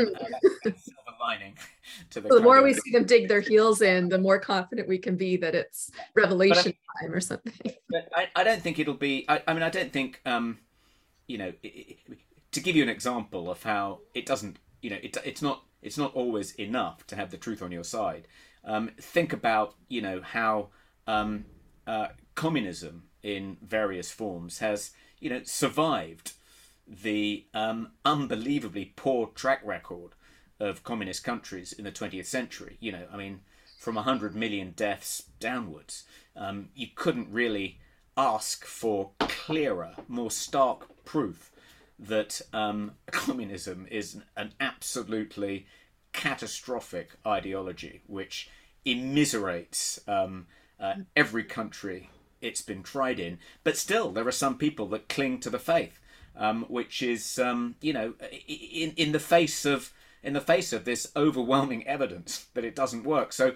silver 0.62 1.16
lining 1.20 1.56
to 2.10 2.20
the. 2.20 2.28
the 2.28 2.40
more 2.40 2.62
we 2.62 2.74
see 2.74 2.92
them 2.92 3.04
dig 3.04 3.28
their 3.28 3.40
heels 3.40 3.82
in, 3.82 4.08
the 4.08 4.18
more 4.18 4.38
confident 4.38 4.88
we 4.88 4.98
can 4.98 5.16
be 5.16 5.36
that 5.38 5.54
it's 5.54 5.90
revelation 6.14 6.72
I, 7.00 7.04
time 7.04 7.14
or 7.14 7.20
something. 7.20 7.72
But 7.88 8.08
I, 8.14 8.28
I 8.36 8.44
don't 8.44 8.62
think 8.62 8.78
it'll 8.78 8.94
be. 8.94 9.24
I, 9.28 9.42
I 9.46 9.54
mean, 9.54 9.62
I 9.62 9.70
don't 9.70 9.92
think. 9.92 10.20
Um, 10.24 10.58
you 11.26 11.38
know, 11.38 11.52
it, 11.62 11.66
it, 11.68 12.18
to 12.52 12.60
give 12.60 12.76
you 12.76 12.82
an 12.82 12.88
example 12.88 13.50
of 13.50 13.62
how 13.62 14.00
it 14.14 14.26
doesn't. 14.26 14.58
You 14.82 14.90
know, 14.90 14.98
it, 15.02 15.16
it's 15.24 15.42
not. 15.42 15.64
It's 15.82 15.98
not 15.98 16.14
always 16.14 16.54
enough 16.54 17.06
to 17.08 17.16
have 17.16 17.30
the 17.30 17.36
truth 17.36 17.62
on 17.62 17.70
your 17.70 17.84
side. 17.84 18.26
Um, 18.64 18.90
think 19.00 19.32
about 19.32 19.74
you 19.88 20.02
know 20.02 20.20
how 20.22 20.68
um, 21.06 21.44
uh, 21.86 22.08
communism 22.34 23.04
in 23.22 23.56
various 23.60 24.10
forms 24.10 24.60
has, 24.60 24.92
you 25.18 25.30
know, 25.30 25.40
survived 25.44 26.32
the 26.86 27.44
um, 27.54 27.90
unbelievably 28.04 28.92
poor 28.96 29.28
track 29.34 29.60
record 29.64 30.12
of 30.60 30.84
communist 30.84 31.24
countries 31.24 31.72
in 31.72 31.84
the 31.84 31.92
20th 31.92 32.26
century. 32.26 32.76
You 32.80 32.92
know, 32.92 33.06
I 33.12 33.16
mean, 33.16 33.40
from 33.78 33.96
100 33.96 34.34
million 34.34 34.72
deaths 34.76 35.24
downwards, 35.40 36.04
um, 36.36 36.68
you 36.74 36.88
couldn't 36.94 37.32
really 37.32 37.80
ask 38.16 38.64
for 38.64 39.10
clearer, 39.18 39.94
more 40.08 40.30
stark 40.30 40.88
proof 41.06 41.50
that 41.98 42.42
um, 42.52 42.92
communism 43.06 43.86
is 43.90 44.18
an 44.36 44.52
absolutely 44.60 45.66
catastrophic 46.12 47.10
ideology 47.26 48.02
which 48.06 48.50
immiserates 48.84 50.06
um, 50.08 50.46
uh, 50.78 50.94
every 51.14 51.44
country 51.44 52.10
it's 52.40 52.62
been 52.62 52.82
tried 52.82 53.18
in. 53.18 53.38
But 53.64 53.76
still, 53.76 54.10
there 54.12 54.26
are 54.26 54.32
some 54.32 54.58
people 54.58 54.86
that 54.88 55.08
cling 55.08 55.40
to 55.40 55.50
the 55.50 55.58
faith, 55.58 55.98
um, 56.36 56.64
which 56.68 57.02
is, 57.02 57.38
um, 57.38 57.76
you 57.80 57.92
know, 57.92 58.14
in 58.46 58.92
in 58.96 59.12
the 59.12 59.20
face 59.20 59.64
of 59.64 59.92
in 60.22 60.32
the 60.32 60.40
face 60.40 60.72
of 60.72 60.84
this 60.84 61.10
overwhelming 61.16 61.86
evidence 61.86 62.46
that 62.54 62.64
it 62.64 62.76
doesn't 62.76 63.04
work. 63.04 63.32
So. 63.32 63.54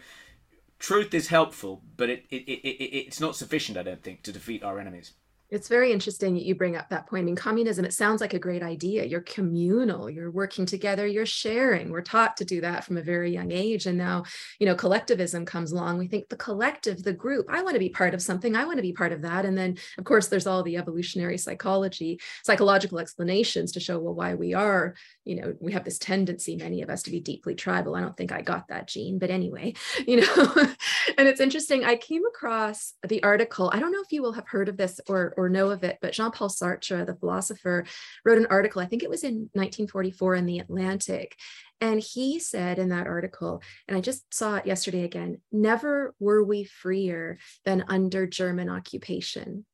Truth 0.79 1.13
is 1.13 1.29
helpful, 1.29 1.83
but 1.99 2.09
it, 2.09 2.25
it, 2.31 2.37
it, 2.49 2.67
it, 2.67 2.97
it's 2.97 3.21
not 3.21 3.37
sufficient, 3.37 3.77
I 3.77 3.83
don't 3.83 4.03
think, 4.03 4.23
to 4.23 4.33
defeat 4.33 4.63
our 4.63 4.81
enemies. 4.81 5.13
It's 5.51 5.69
very 5.69 5.93
interesting 5.93 6.35
that 6.35 6.45
you 6.45 6.55
bring 6.55 6.77
up 6.77 6.89
that 6.91 7.09
point. 7.09 7.23
I 7.23 7.25
mean, 7.25 7.37
communism, 7.37 7.85
it 7.85 7.93
sounds 7.93 8.21
like 8.21 8.35
a 8.35 8.39
great 8.39 8.63
idea. 8.63 9.05
You're 9.05 9.21
communal, 9.23 10.09
you're 10.09 10.31
working 10.31 10.65
together, 10.65 11.07
you're 11.07 11.27
sharing. 11.27 11.91
We're 11.91 12.03
taught 12.03 12.37
to 12.37 12.45
do 12.45 12.61
that 12.61 12.85
from 12.85 12.97
a 12.97 13.03
very 13.03 13.33
young 13.33 13.51
age. 13.51 13.87
And 13.87 13.99
now, 13.99 14.25
you 14.59 14.67
know, 14.67 14.75
collectivism 14.77 15.45
comes 15.45 15.73
along. 15.73 15.99
We 15.99 16.07
think 16.07 16.29
the 16.29 16.37
collective, 16.37 17.03
the 17.03 17.13
group, 17.13 17.47
I 17.49 17.63
want 17.63 17.75
to 17.75 17.81
be 17.81 17.89
part 17.89 18.15
of 18.15 18.23
something, 18.23 18.55
I 18.55 18.65
want 18.65 18.79
to 18.79 18.83
be 18.83 18.93
part 18.93 19.13
of 19.13 19.23
that. 19.23 19.45
And 19.45 19.59
then, 19.59 19.77
of 19.99 20.05
course, 20.05 20.29
there's 20.29 20.47
all 20.47 20.63
the 20.63 20.77
evolutionary 20.77 21.39
psychology, 21.39 22.21
psychological 22.45 23.01
explanations 23.01 23.73
to 23.73 23.81
show, 23.81 23.99
well, 23.99 24.15
why 24.15 24.35
we 24.35 24.55
are, 24.55 24.95
you 25.25 25.37
know, 25.37 25.55
we 25.61 25.73
have 25.73 25.85
this 25.85 25.99
tendency, 25.99 26.57
many 26.57 26.83
of 26.83 26.91
us, 26.91 27.03
to 27.03 27.11
be 27.11 27.21
deeply 27.21 27.55
tribal. 27.55 27.97
I 27.97 28.01
don't 28.01 28.17
think 28.17 28.33
I 28.33 28.43
got 28.43 28.69
that 28.69 28.89
gene, 28.89 29.19
but 29.19 29.31
anyway, 29.31 29.75
you 30.07 30.21
know, 30.21 30.75
and 31.19 31.29
it's 31.29 31.41
interesting. 31.41 31.85
I 31.85 31.97
came 31.97 32.23
across 32.27 32.95
the 33.07 33.23
article. 33.23 33.71
I 33.73 33.81
don't 33.81 33.93
know 33.93 34.03
if 34.03 34.13
you 34.13 34.23
will 34.23 34.33
have 34.33 34.49
heard 34.49 34.69
of 34.69 34.77
this 34.77 35.01
or, 35.09 35.35
or 35.41 35.49
know 35.49 35.71
of 35.71 35.83
it, 35.85 35.99
but 36.03 36.13
Jean 36.13 36.31
Paul 36.31 36.49
Sartre, 36.49 37.07
the 37.07 37.15
philosopher, 37.15 37.85
wrote 38.25 38.39
an 38.39 38.47
article, 38.51 38.83
I 38.83 38.87
think 38.87 39.03
it 39.03 39.11
was 39.11 39.25
in 39.25 39.49
1944 39.55 40.35
in 40.35 40.47
The 40.47 40.59
Atlantic. 40.59 41.37
And 41.81 41.99
he 41.99 42.39
said 42.39 42.79
in 42.79 42.91
that 42.91 43.07
article, 43.07 43.63
and 43.89 43.97
I 43.97 44.03
just 44.03 44.33
saw 44.35 44.57
it 44.57 44.67
yesterday 44.67 45.05
again 45.05 45.41
never 45.51 46.15
were 46.21 46.45
we 46.45 46.65
freer 46.65 47.39
than 47.65 47.87
under 47.89 48.27
German 48.27 48.69
occupation 48.69 49.65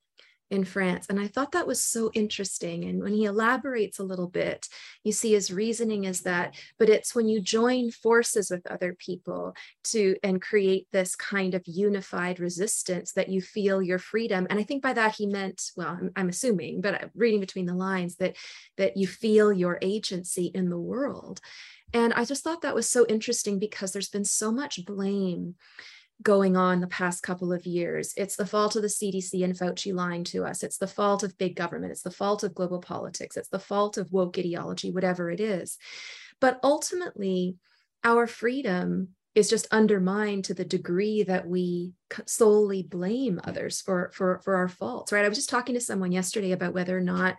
in 0.51 0.65
France. 0.65 1.07
And 1.09 1.19
I 1.19 1.27
thought 1.27 1.53
that 1.53 1.67
was 1.67 1.83
so 1.83 2.11
interesting. 2.15 2.85
And 2.85 3.03
when 3.03 3.13
he 3.13 3.25
elaborates 3.25 3.99
a 3.99 4.05
little 4.05 4.29
bit, 4.29 4.69
you 5.03 5.13
see 5.13 5.33
his 5.33 5.53
reasoning 5.53 6.05
is 6.05 6.21
that, 6.23 6.55
but 6.79 6.89
it's 6.89 7.15
when 7.15 7.29
you 7.29 7.41
join 7.41 7.91
forces 7.91 8.51
with 8.51 8.67
other 8.71 8.95
people 8.95 9.55
to 9.85 10.17
and 10.23 10.41
create 10.41 10.87
this 10.93 11.17
kind 11.17 11.55
of 11.55 11.63
unified 11.67 12.39
resistance 12.39 13.13
that 13.13 13.29
you 13.29 13.41
feel 13.41 13.83
your 13.83 13.99
freedom. 13.99 14.47
And 14.49 14.59
I 14.59 14.63
think 14.63 14.83
by 14.83 14.93
that 14.93 15.17
he 15.17 15.27
meant, 15.27 15.71
well, 15.77 15.99
I'm, 16.01 16.11
I'm 16.15 16.29
assuming, 16.29 16.81
but 16.81 17.11
reading 17.15 17.41
between 17.41 17.67
the 17.67 17.75
lines 17.75 18.17
that 18.17 18.37
that 18.77 18.97
you 18.97 19.07
feel 19.07 19.53
your 19.53 19.79
agency 19.83 20.47
in 20.55 20.71
the 20.71 20.79
world. 20.79 21.41
And 21.93 22.13
I 22.15 22.25
just 22.25 22.43
thought 22.45 22.63
that 22.63 22.75
was 22.75 22.89
so 22.89 23.07
interesting 23.09 23.59
because 23.59 23.93
there's 23.93 24.09
been 24.09 24.25
so 24.25 24.53
much 24.53 24.85
blame 24.85 25.55
going 26.23 26.57
on 26.57 26.81
the 26.81 26.87
past 26.87 27.23
couple 27.23 27.53
of 27.53 27.67
years. 27.67 28.15
It's 28.17 28.37
the 28.37 28.47
fault 28.47 28.77
of 28.77 28.83
the 28.83 28.89
CDC 28.89 29.45
and 29.45 29.57
Fauci 29.57 29.95
lying 29.95 30.25
to 30.25 30.45
us. 30.45 30.63
It's 30.63 30.79
the 30.79 30.87
fault 30.87 31.23
of 31.23 31.37
big 31.39 31.57
government. 31.57 31.93
It's 31.93 32.03
the 32.03 32.11
fault 32.11 32.43
of 32.43 32.55
global 32.55 32.81
politics. 32.81 33.37
It's 33.37 33.49
the 33.49 33.59
fault 33.59 33.99
of 33.99 34.13
woke 34.13 34.39
ideology, 34.39 34.91
whatever 34.91 35.31
it 35.31 35.41
is. 35.41 35.77
But 36.41 36.59
ultimately, 36.63 37.57
our 38.03 38.27
freedom 38.27 39.09
is 39.35 39.51
just 39.51 39.69
undermined 39.71 40.47
to 40.47 40.55
the 40.55 40.65
degree 40.65 41.23
that 41.23 41.47
we 41.47 41.93
solely 42.27 42.83
blame 42.83 43.39
others 43.45 43.83
for, 43.83 44.11
for, 44.15 44.41
for 44.43 44.57
our 44.57 44.69
faults, 44.69 45.13
right? 45.13 45.25
I 45.25 45.29
was 45.29 45.37
just 45.37 45.51
talking 45.51 45.75
to 45.75 45.81
someone 45.81 46.11
yesterday 46.13 46.53
about 46.53 46.73
whether 46.73 46.97
or 46.97 47.03
not 47.03 47.37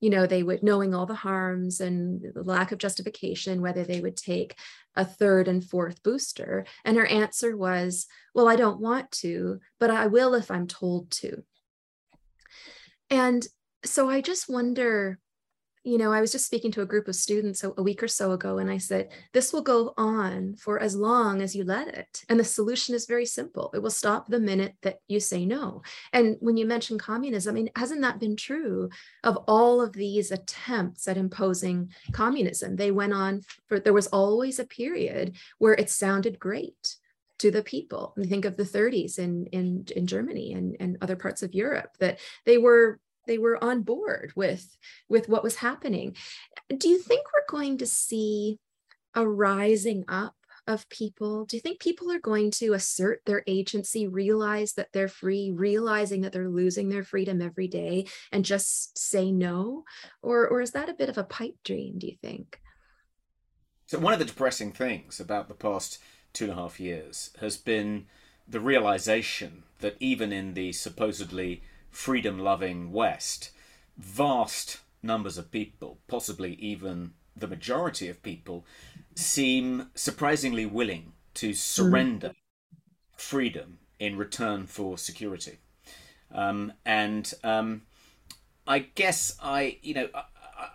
you 0.00 0.10
know, 0.10 0.26
they 0.26 0.42
would, 0.42 0.62
knowing 0.62 0.94
all 0.94 1.06
the 1.06 1.14
harms 1.14 1.80
and 1.80 2.22
the 2.34 2.42
lack 2.42 2.72
of 2.72 2.78
justification, 2.78 3.60
whether 3.60 3.84
they 3.84 4.00
would 4.00 4.16
take 4.16 4.56
a 4.96 5.04
third 5.04 5.46
and 5.46 5.62
fourth 5.62 6.02
booster. 6.02 6.66
And 6.84 6.96
her 6.96 7.06
answer 7.06 7.56
was, 7.56 8.06
well, 8.34 8.48
I 8.48 8.56
don't 8.56 8.80
want 8.80 9.10
to, 9.12 9.60
but 9.78 9.90
I 9.90 10.06
will 10.06 10.34
if 10.34 10.50
I'm 10.50 10.66
told 10.66 11.10
to. 11.12 11.44
And 13.10 13.46
so 13.84 14.08
I 14.08 14.20
just 14.20 14.48
wonder 14.48 15.18
you 15.82 15.96
know, 15.96 16.12
I 16.12 16.20
was 16.20 16.30
just 16.30 16.44
speaking 16.44 16.70
to 16.72 16.82
a 16.82 16.86
group 16.86 17.08
of 17.08 17.16
students 17.16 17.64
a, 17.64 17.72
a, 17.78 17.82
week 17.82 18.02
or 18.02 18.08
so 18.08 18.32
ago, 18.32 18.58
and 18.58 18.70
I 18.70 18.76
said, 18.76 19.08
This 19.32 19.52
will 19.52 19.62
go 19.62 19.94
on 19.96 20.56
for 20.56 20.78
as 20.78 20.94
long 20.94 21.40
as 21.40 21.56
you 21.56 21.64
let 21.64 21.88
it. 21.88 22.22
And 22.28 22.38
the 22.38 22.44
solution 22.44 22.94
is 22.94 23.06
very 23.06 23.24
simple 23.24 23.70
it 23.72 23.78
will 23.78 23.90
stop 23.90 24.28
the 24.28 24.40
minute 24.40 24.74
that 24.82 25.00
you 25.08 25.20
say 25.20 25.46
no. 25.46 25.82
And 26.12 26.36
when 26.40 26.58
you 26.58 26.66
mention 26.66 26.98
communism, 26.98 27.52
I 27.52 27.54
mean, 27.54 27.70
hasn't 27.76 28.02
that 28.02 28.20
been 28.20 28.36
true 28.36 28.90
of 29.24 29.38
all 29.48 29.80
of 29.80 29.94
these 29.94 30.30
attempts 30.30 31.08
at 31.08 31.16
imposing 31.16 31.90
communism? 32.12 32.76
They 32.76 32.90
went 32.90 33.14
on 33.14 33.42
for, 33.66 33.80
there 33.80 33.94
was 33.94 34.08
always 34.08 34.58
a 34.58 34.66
period 34.66 35.36
where 35.58 35.74
it 35.74 35.88
sounded 35.88 36.38
great 36.38 36.96
to 37.38 37.50
the 37.50 37.62
people. 37.62 38.12
And 38.16 38.28
think 38.28 38.44
of 38.44 38.58
the 38.58 38.64
30s 38.64 39.18
in, 39.18 39.46
in, 39.46 39.86
in 39.96 40.06
Germany 40.06 40.52
and, 40.52 40.76
and 40.78 40.98
other 41.00 41.16
parts 41.16 41.42
of 41.42 41.54
Europe, 41.54 41.96
that 41.98 42.18
they 42.44 42.58
were 42.58 43.00
they 43.26 43.38
were 43.38 43.62
on 43.62 43.82
board 43.82 44.32
with 44.34 44.76
with 45.08 45.28
what 45.28 45.42
was 45.42 45.56
happening. 45.56 46.16
Do 46.76 46.88
you 46.88 46.98
think 46.98 47.26
we're 47.32 47.58
going 47.58 47.78
to 47.78 47.86
see 47.86 48.58
a 49.14 49.26
rising 49.26 50.04
up 50.08 50.34
of 50.66 50.88
people? 50.88 51.44
Do 51.46 51.56
you 51.56 51.60
think 51.60 51.80
people 51.80 52.10
are 52.12 52.20
going 52.20 52.50
to 52.52 52.74
assert 52.74 53.22
their 53.26 53.42
agency 53.46 54.06
realize 54.06 54.74
that 54.74 54.88
they're 54.92 55.08
free 55.08 55.50
realizing 55.50 56.20
that 56.22 56.32
they're 56.32 56.48
losing 56.48 56.88
their 56.88 57.02
freedom 57.02 57.42
every 57.42 57.68
day 57.68 58.06
and 58.30 58.44
just 58.44 58.96
say 58.96 59.32
no? 59.32 59.84
Or 60.22 60.46
or 60.48 60.60
is 60.60 60.72
that 60.72 60.88
a 60.88 60.94
bit 60.94 61.08
of 61.08 61.18
a 61.18 61.24
pipe 61.24 61.56
dream 61.64 61.98
do 61.98 62.06
you 62.06 62.16
think? 62.22 62.60
So 63.86 63.98
one 63.98 64.12
of 64.12 64.20
the 64.20 64.24
depressing 64.24 64.72
things 64.72 65.18
about 65.18 65.48
the 65.48 65.54
past 65.54 65.98
two 66.32 66.44
and 66.44 66.52
a 66.52 66.56
half 66.56 66.78
years 66.78 67.30
has 67.40 67.56
been 67.56 68.06
the 68.46 68.60
realization 68.60 69.64
that 69.80 69.96
even 69.98 70.32
in 70.32 70.54
the 70.54 70.72
supposedly 70.72 71.62
freedom 71.90 72.38
loving 72.38 72.92
West, 72.92 73.50
vast 73.96 74.78
numbers 75.02 75.38
of 75.38 75.50
people, 75.50 75.98
possibly 76.08 76.54
even 76.54 77.12
the 77.36 77.46
majority 77.46 78.08
of 78.08 78.22
people, 78.22 78.64
seem 79.14 79.88
surprisingly 79.94 80.66
willing 80.66 81.12
to 81.34 81.52
surrender 81.52 82.28
mm. 82.28 82.34
freedom 83.16 83.78
in 83.98 84.16
return 84.16 84.66
for 84.66 84.98
security. 84.98 85.58
Um, 86.32 86.72
and 86.84 87.32
um, 87.42 87.82
I 88.66 88.80
guess 88.80 89.36
I, 89.42 89.78
you 89.82 89.94
know, 89.94 90.08
I, 90.14 90.24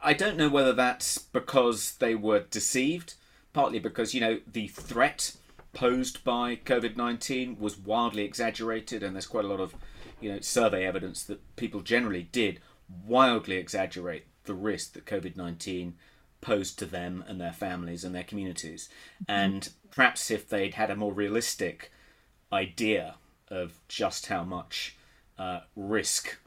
I 0.03 0.13
don't 0.13 0.37
know 0.37 0.49
whether 0.49 0.73
that's 0.73 1.17
because 1.17 1.95
they 1.95 2.15
were 2.15 2.41
deceived, 2.41 3.15
partly 3.53 3.79
because, 3.79 4.13
you 4.13 4.21
know, 4.21 4.39
the 4.51 4.67
threat 4.67 5.35
posed 5.73 6.23
by 6.23 6.55
COVID 6.55 6.95
19 6.95 7.57
was 7.59 7.77
wildly 7.77 8.23
exaggerated, 8.23 9.03
and 9.03 9.15
there's 9.15 9.27
quite 9.27 9.45
a 9.45 9.47
lot 9.47 9.59
of 9.59 9.75
you 10.21 10.31
know 10.31 10.39
survey 10.39 10.85
evidence 10.85 11.23
that 11.23 11.55
people 11.55 11.81
generally 11.81 12.23
did 12.31 12.59
wildly 13.05 13.57
exaggerate 13.57 14.25
the 14.45 14.53
risk 14.53 14.93
that 14.93 15.05
COVID 15.05 15.35
nineteen 15.35 15.95
posed 16.41 16.77
to 16.77 16.85
them 16.85 17.23
and 17.27 17.41
their 17.41 17.51
families 17.51 18.03
and 18.03 18.13
their 18.13 18.23
communities. 18.23 18.87
Mm-hmm. 19.15 19.31
And 19.31 19.69
perhaps 19.89 20.29
if 20.29 20.47
they'd 20.47 20.75
had 20.75 20.91
a 20.91 20.95
more 20.95 21.11
realistic 21.11 21.91
idea 22.53 23.15
of 23.49 23.79
just 23.87 24.27
how 24.27 24.43
much 24.43 24.95
uh, 25.39 25.61
risk 25.75 26.37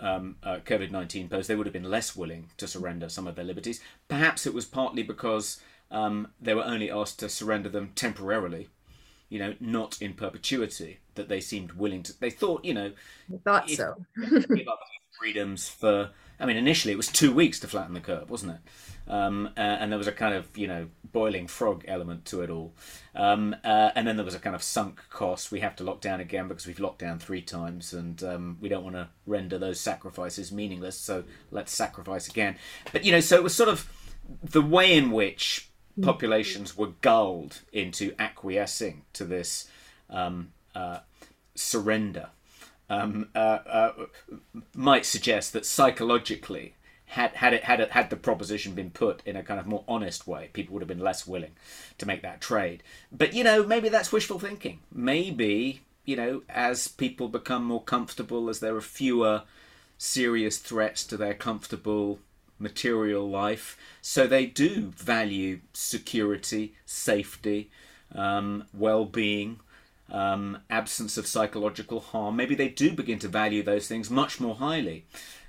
um, 0.00 0.36
uh, 0.42 0.58
COVID 0.64 0.90
19 0.90 1.28
posed, 1.28 1.48
they 1.48 1.56
would 1.56 1.66
have 1.66 1.72
been 1.72 1.90
less 1.90 2.14
willing 2.14 2.50
to 2.56 2.68
surrender 2.68 3.08
some 3.08 3.26
of 3.26 3.34
their 3.34 3.44
liberties. 3.44 3.80
Perhaps 4.08 4.46
it 4.46 4.54
was 4.54 4.64
partly 4.64 5.02
because 5.02 5.60
um, 5.90 6.28
they 6.40 6.54
were 6.54 6.64
only 6.64 6.90
asked 6.90 7.18
to 7.20 7.28
surrender 7.28 7.68
them 7.68 7.92
temporarily 7.94 8.68
you 9.28 9.38
know, 9.38 9.54
not 9.60 10.00
in 10.00 10.14
perpetuity, 10.14 10.98
that 11.14 11.28
they 11.28 11.40
seemed 11.40 11.72
willing 11.72 12.02
to. 12.04 12.18
They 12.18 12.30
thought, 12.30 12.64
you 12.64 12.74
know, 12.74 12.92
I 13.32 13.38
thought 13.38 13.70
so. 13.70 13.96
give 14.30 14.68
up 14.68 14.80
freedoms 15.18 15.68
for. 15.68 16.10
I 16.38 16.44
mean, 16.44 16.58
initially 16.58 16.92
it 16.92 16.98
was 16.98 17.08
two 17.08 17.32
weeks 17.32 17.58
to 17.60 17.68
flatten 17.68 17.94
the 17.94 18.00
curve, 18.00 18.28
wasn't 18.28 18.52
it? 18.52 18.58
Um, 19.08 19.50
uh, 19.56 19.60
and 19.60 19.90
there 19.90 19.98
was 19.98 20.08
a 20.08 20.12
kind 20.12 20.34
of 20.34 20.48
you 20.56 20.66
know 20.66 20.88
boiling 21.12 21.46
frog 21.46 21.84
element 21.88 22.24
to 22.26 22.42
it 22.42 22.50
all. 22.50 22.74
Um, 23.14 23.56
uh, 23.64 23.90
and 23.94 24.06
then 24.06 24.16
there 24.16 24.24
was 24.24 24.34
a 24.34 24.38
kind 24.38 24.54
of 24.54 24.62
sunk 24.62 25.00
cost. 25.10 25.50
We 25.50 25.60
have 25.60 25.76
to 25.76 25.84
lock 25.84 26.00
down 26.00 26.20
again 26.20 26.48
because 26.48 26.66
we've 26.66 26.80
locked 26.80 26.98
down 26.98 27.18
three 27.18 27.42
times, 27.42 27.92
and 27.92 28.22
um, 28.22 28.58
we 28.60 28.68
don't 28.68 28.84
want 28.84 28.96
to 28.96 29.08
render 29.26 29.58
those 29.58 29.80
sacrifices 29.80 30.52
meaningless. 30.52 30.98
So 30.98 31.24
let's 31.50 31.72
sacrifice 31.72 32.28
again. 32.28 32.56
But 32.92 33.04
you 33.04 33.12
know, 33.12 33.20
so 33.20 33.36
it 33.36 33.42
was 33.42 33.54
sort 33.54 33.68
of 33.68 33.90
the 34.42 34.62
way 34.62 34.96
in 34.96 35.10
which. 35.10 35.70
Populations 36.02 36.76
were 36.76 36.92
gulled 37.00 37.60
into 37.72 38.14
acquiescing 38.18 39.02
to 39.12 39.24
this 39.24 39.68
um, 40.10 40.52
uh, 40.74 40.98
surrender 41.54 42.28
um, 42.88 43.28
uh, 43.34 43.58
uh, 43.66 43.92
might 44.74 45.04
suggest 45.04 45.52
that 45.52 45.66
psychologically, 45.66 46.74
had 47.06 47.32
had 47.32 47.52
it 47.52 47.64
had 47.64 47.80
it, 47.80 47.90
had 47.90 48.10
the 48.10 48.16
proposition 48.16 48.74
been 48.74 48.90
put 48.90 49.22
in 49.24 49.36
a 49.36 49.42
kind 49.42 49.58
of 49.58 49.66
more 49.66 49.84
honest 49.88 50.26
way, 50.26 50.50
people 50.52 50.74
would 50.74 50.82
have 50.82 50.88
been 50.88 51.00
less 51.00 51.26
willing 51.26 51.52
to 51.98 52.06
make 52.06 52.22
that 52.22 52.40
trade. 52.40 52.82
But 53.10 53.34
you 53.34 53.44
know, 53.44 53.64
maybe 53.64 53.88
that's 53.88 54.12
wishful 54.12 54.38
thinking. 54.38 54.80
Maybe 54.92 55.82
you 56.04 56.16
know, 56.16 56.42
as 56.48 56.88
people 56.88 57.28
become 57.28 57.64
more 57.64 57.82
comfortable, 57.82 58.48
as 58.48 58.60
there 58.60 58.76
are 58.76 58.80
fewer 58.80 59.42
serious 59.98 60.58
threats 60.58 61.04
to 61.04 61.16
their 61.16 61.34
comfortable 61.34 62.20
material 62.58 63.28
life, 63.28 63.76
so 64.00 64.26
they 64.26 64.46
do 64.46 64.92
value 64.96 65.60
security, 65.72 66.74
safety, 66.84 67.70
um, 68.14 68.64
well-being, 68.72 69.60
um, 70.10 70.58
absence 70.70 71.16
of 71.16 71.26
psychological 71.26 72.00
harm. 72.00 72.36
Maybe 72.36 72.54
they 72.54 72.68
do 72.68 72.92
begin 72.92 73.18
to 73.20 73.28
value 73.28 73.62
those 73.62 73.88
things 73.88 74.10
much 74.10 74.40
more 74.40 74.54
highly 74.54 75.04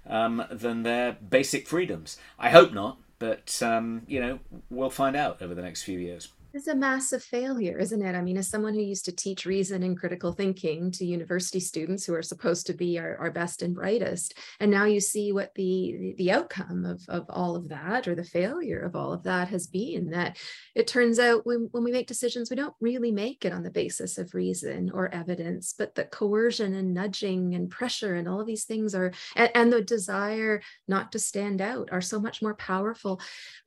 um, 0.08 0.44
than 0.50 0.84
their 0.84 1.14
basic 1.14 1.68
freedoms. 1.68 2.18
I 2.40 2.50
hope 2.50 2.74
not, 2.74 2.98
but 3.20 3.62
um, 3.62 4.04
you 4.08 4.20
know 4.20 4.40
we'll 4.70 4.90
find 4.90 5.16
out 5.16 5.42
over 5.42 5.54
the 5.54 5.62
next 5.62 5.84
few 5.84 6.00
years 6.00 6.30
is 6.58 6.68
a 6.68 6.76
massive 6.76 7.24
failure, 7.24 7.78
isn't 7.78 8.02
it? 8.02 8.16
I 8.16 8.22
mean, 8.22 8.36
as 8.36 8.50
someone 8.50 8.74
who 8.74 8.82
used 8.82 9.06
to 9.06 9.12
teach 9.12 9.46
reason 9.46 9.84
and 9.84 9.98
critical 9.98 10.34
thinking 10.34 10.92
to 10.92 11.06
university 11.06 11.60
students 11.60 12.06
who 12.06 12.16
are 12.16 12.24
supposed 12.24 12.66
to 12.68 12.74
be 12.74 12.98
our, 12.98 13.16
our 13.18 13.32
best 13.32 13.62
and 13.62 13.76
brightest, 13.76 14.34
and 14.60 14.72
now 14.72 14.86
you 14.86 15.00
see 15.00 15.32
what 15.32 15.54
the 15.56 16.16
the 16.18 16.32
outcome 16.32 16.84
of, 16.84 17.02
of 17.08 17.26
all 17.30 17.56
of 17.56 17.70
that 17.70 18.08
or 18.08 18.16
the 18.16 18.24
failure 18.24 18.80
of 18.80 18.96
all 18.96 19.14
of 19.14 19.24
that 19.24 19.48
has 19.50 19.68
been 19.68 20.10
that 20.10 20.38
it 20.74 20.88
turns 20.88 21.20
out 21.20 21.46
when, 21.46 21.70
when 21.72 21.84
we 21.84 21.92
make 21.92 22.08
decisions, 22.08 22.50
we 22.50 22.56
don't 22.56 22.76
really 22.82 23.12
make 23.12 23.46
it 23.46 23.54
on 23.54 23.64
the 23.64 23.70
basis 23.70 24.18
of 24.18 24.34
reason 24.34 24.90
or 24.92 25.14
evidence, 25.14 25.74
but 25.78 25.96
that 25.96 26.12
coercion 26.12 26.74
and 26.74 26.94
nudging 26.94 27.54
and 27.56 27.70
pressure 27.70 28.16
and 28.16 28.28
all 28.28 28.42
of 28.42 28.48
these 28.48 28.64
things 28.64 28.96
are, 28.96 29.12
and, 29.36 29.52
and 29.54 29.72
the 29.72 29.82
desire 29.82 30.62
not 30.88 31.12
to 31.12 31.20
stand 31.20 31.62
out 31.62 31.90
are 31.92 32.02
so 32.02 32.20
much 32.20 32.42
more 32.42 32.56
powerful. 32.56 33.22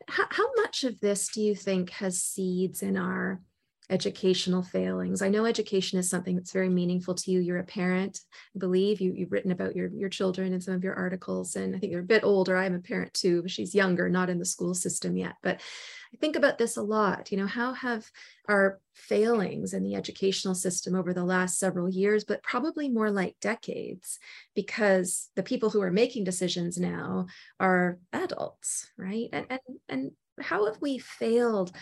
How, 0.08 0.26
how 0.30 0.52
much 0.56 0.84
of 0.84 1.00
this 1.00 1.28
do 1.28 1.40
you 1.40 1.54
think 1.54 1.90
has 1.90 2.22
seeds 2.22 2.79
in 2.82 2.96
our 2.96 3.40
educational 3.90 4.62
failings. 4.62 5.20
I 5.20 5.28
know 5.28 5.44
education 5.44 5.98
is 5.98 6.08
something 6.08 6.36
that's 6.36 6.52
very 6.52 6.68
meaningful 6.68 7.14
to 7.16 7.30
you. 7.32 7.40
You're 7.40 7.58
a 7.58 7.64
parent, 7.64 8.20
I 8.54 8.60
believe 8.60 9.00
you, 9.00 9.12
you've 9.12 9.32
written 9.32 9.50
about 9.50 9.74
your, 9.74 9.88
your 9.88 10.08
children 10.08 10.52
in 10.52 10.60
some 10.60 10.74
of 10.74 10.84
your 10.84 10.94
articles. 10.94 11.56
And 11.56 11.74
I 11.74 11.78
think 11.80 11.90
you're 11.90 12.02
a 12.02 12.04
bit 12.04 12.22
older. 12.22 12.56
I'm 12.56 12.76
a 12.76 12.78
parent 12.78 13.12
too, 13.14 13.42
but 13.42 13.50
she's 13.50 13.74
younger, 13.74 14.08
not 14.08 14.30
in 14.30 14.38
the 14.38 14.44
school 14.44 14.74
system 14.74 15.16
yet. 15.16 15.34
But 15.42 15.60
I 16.14 16.16
think 16.18 16.36
about 16.36 16.56
this 16.56 16.76
a 16.76 16.82
lot. 16.82 17.32
You 17.32 17.38
know, 17.38 17.48
how 17.48 17.72
have 17.72 18.08
our 18.48 18.78
failings 18.94 19.74
in 19.74 19.82
the 19.82 19.96
educational 19.96 20.54
system 20.54 20.94
over 20.94 21.12
the 21.12 21.24
last 21.24 21.58
several 21.58 21.88
years, 21.88 22.22
but 22.22 22.44
probably 22.44 22.88
more 22.88 23.10
like 23.10 23.34
decades, 23.40 24.20
because 24.54 25.30
the 25.34 25.42
people 25.42 25.68
who 25.68 25.82
are 25.82 25.90
making 25.90 26.22
decisions 26.22 26.78
now 26.78 27.26
are 27.58 27.98
adults, 28.12 28.88
right? 28.96 29.28
And 29.32 29.46
and 29.50 29.60
and 29.88 30.10
how 30.40 30.66
have 30.66 30.80
we 30.80 30.98
failed 30.98 31.72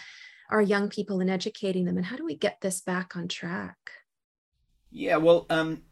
our 0.50 0.62
young 0.62 0.88
people 0.88 1.20
and 1.20 1.30
educating 1.30 1.84
them 1.84 1.96
and 1.96 2.06
how 2.06 2.16
do 2.16 2.24
we 2.24 2.36
get 2.36 2.60
this 2.60 2.80
back 2.80 3.16
on 3.16 3.28
track 3.28 3.76
yeah 4.90 5.16
well 5.16 5.46
um 5.50 5.82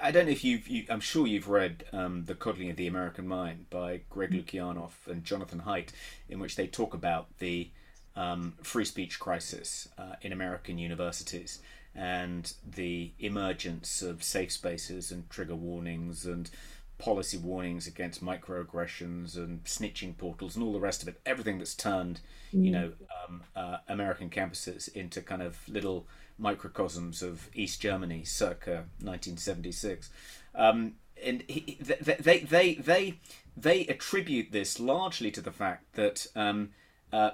I 0.00 0.10
don't 0.10 0.26
know 0.26 0.32
if 0.32 0.44
you've. 0.44 0.66
You, 0.68 0.84
I'm 0.88 1.00
sure 1.00 1.26
you've 1.26 1.48
read 1.48 1.84
um, 1.92 2.24
"The 2.24 2.34
Coddling 2.34 2.70
of 2.70 2.76
the 2.76 2.86
American 2.86 3.28
Mind" 3.28 3.68
by 3.68 4.00
Greg 4.08 4.30
mm-hmm. 4.30 4.58
Lukianoff 4.58 5.06
and 5.06 5.24
Jonathan 5.24 5.62
Haidt, 5.66 5.90
in 6.28 6.38
which 6.38 6.56
they 6.56 6.66
talk 6.66 6.94
about 6.94 7.26
the 7.38 7.70
um, 8.14 8.54
free 8.62 8.84
speech 8.84 9.18
crisis 9.18 9.88
uh, 9.98 10.14
in 10.22 10.32
American 10.32 10.78
universities 10.78 11.60
and 11.94 12.52
the 12.66 13.12
emergence 13.18 14.02
of 14.02 14.22
safe 14.22 14.52
spaces 14.52 15.10
and 15.10 15.28
trigger 15.30 15.54
warnings 15.56 16.26
and 16.26 16.50
policy 16.98 17.36
warnings 17.36 17.86
against 17.86 18.24
microaggressions 18.24 19.36
and 19.36 19.62
snitching 19.64 20.16
portals 20.16 20.56
and 20.56 20.64
all 20.64 20.72
the 20.72 20.80
rest 20.80 21.02
of 21.02 21.08
it. 21.08 21.20
Everything 21.26 21.58
that's 21.58 21.74
turned, 21.74 22.20
mm. 22.54 22.64
you 22.64 22.70
know, 22.70 22.92
um, 23.26 23.42
uh, 23.54 23.78
American 23.88 24.30
campuses 24.30 24.92
into 24.94 25.20
kind 25.20 25.42
of 25.42 25.58
little 25.68 26.06
microcosms 26.38 27.22
of 27.22 27.48
East 27.54 27.80
Germany, 27.80 28.24
circa 28.24 28.84
1976. 29.00 30.10
Um, 30.54 30.94
and 31.22 31.42
he, 31.48 31.78
they, 31.80 32.16
they, 32.20 32.40
they, 32.40 32.74
they, 32.74 33.20
they 33.56 33.86
attribute 33.86 34.52
this 34.52 34.78
largely 34.78 35.30
to 35.30 35.40
the 35.40 35.52
fact 35.52 35.94
that 35.94 36.26
um, 36.34 36.70
uh, 37.12 37.30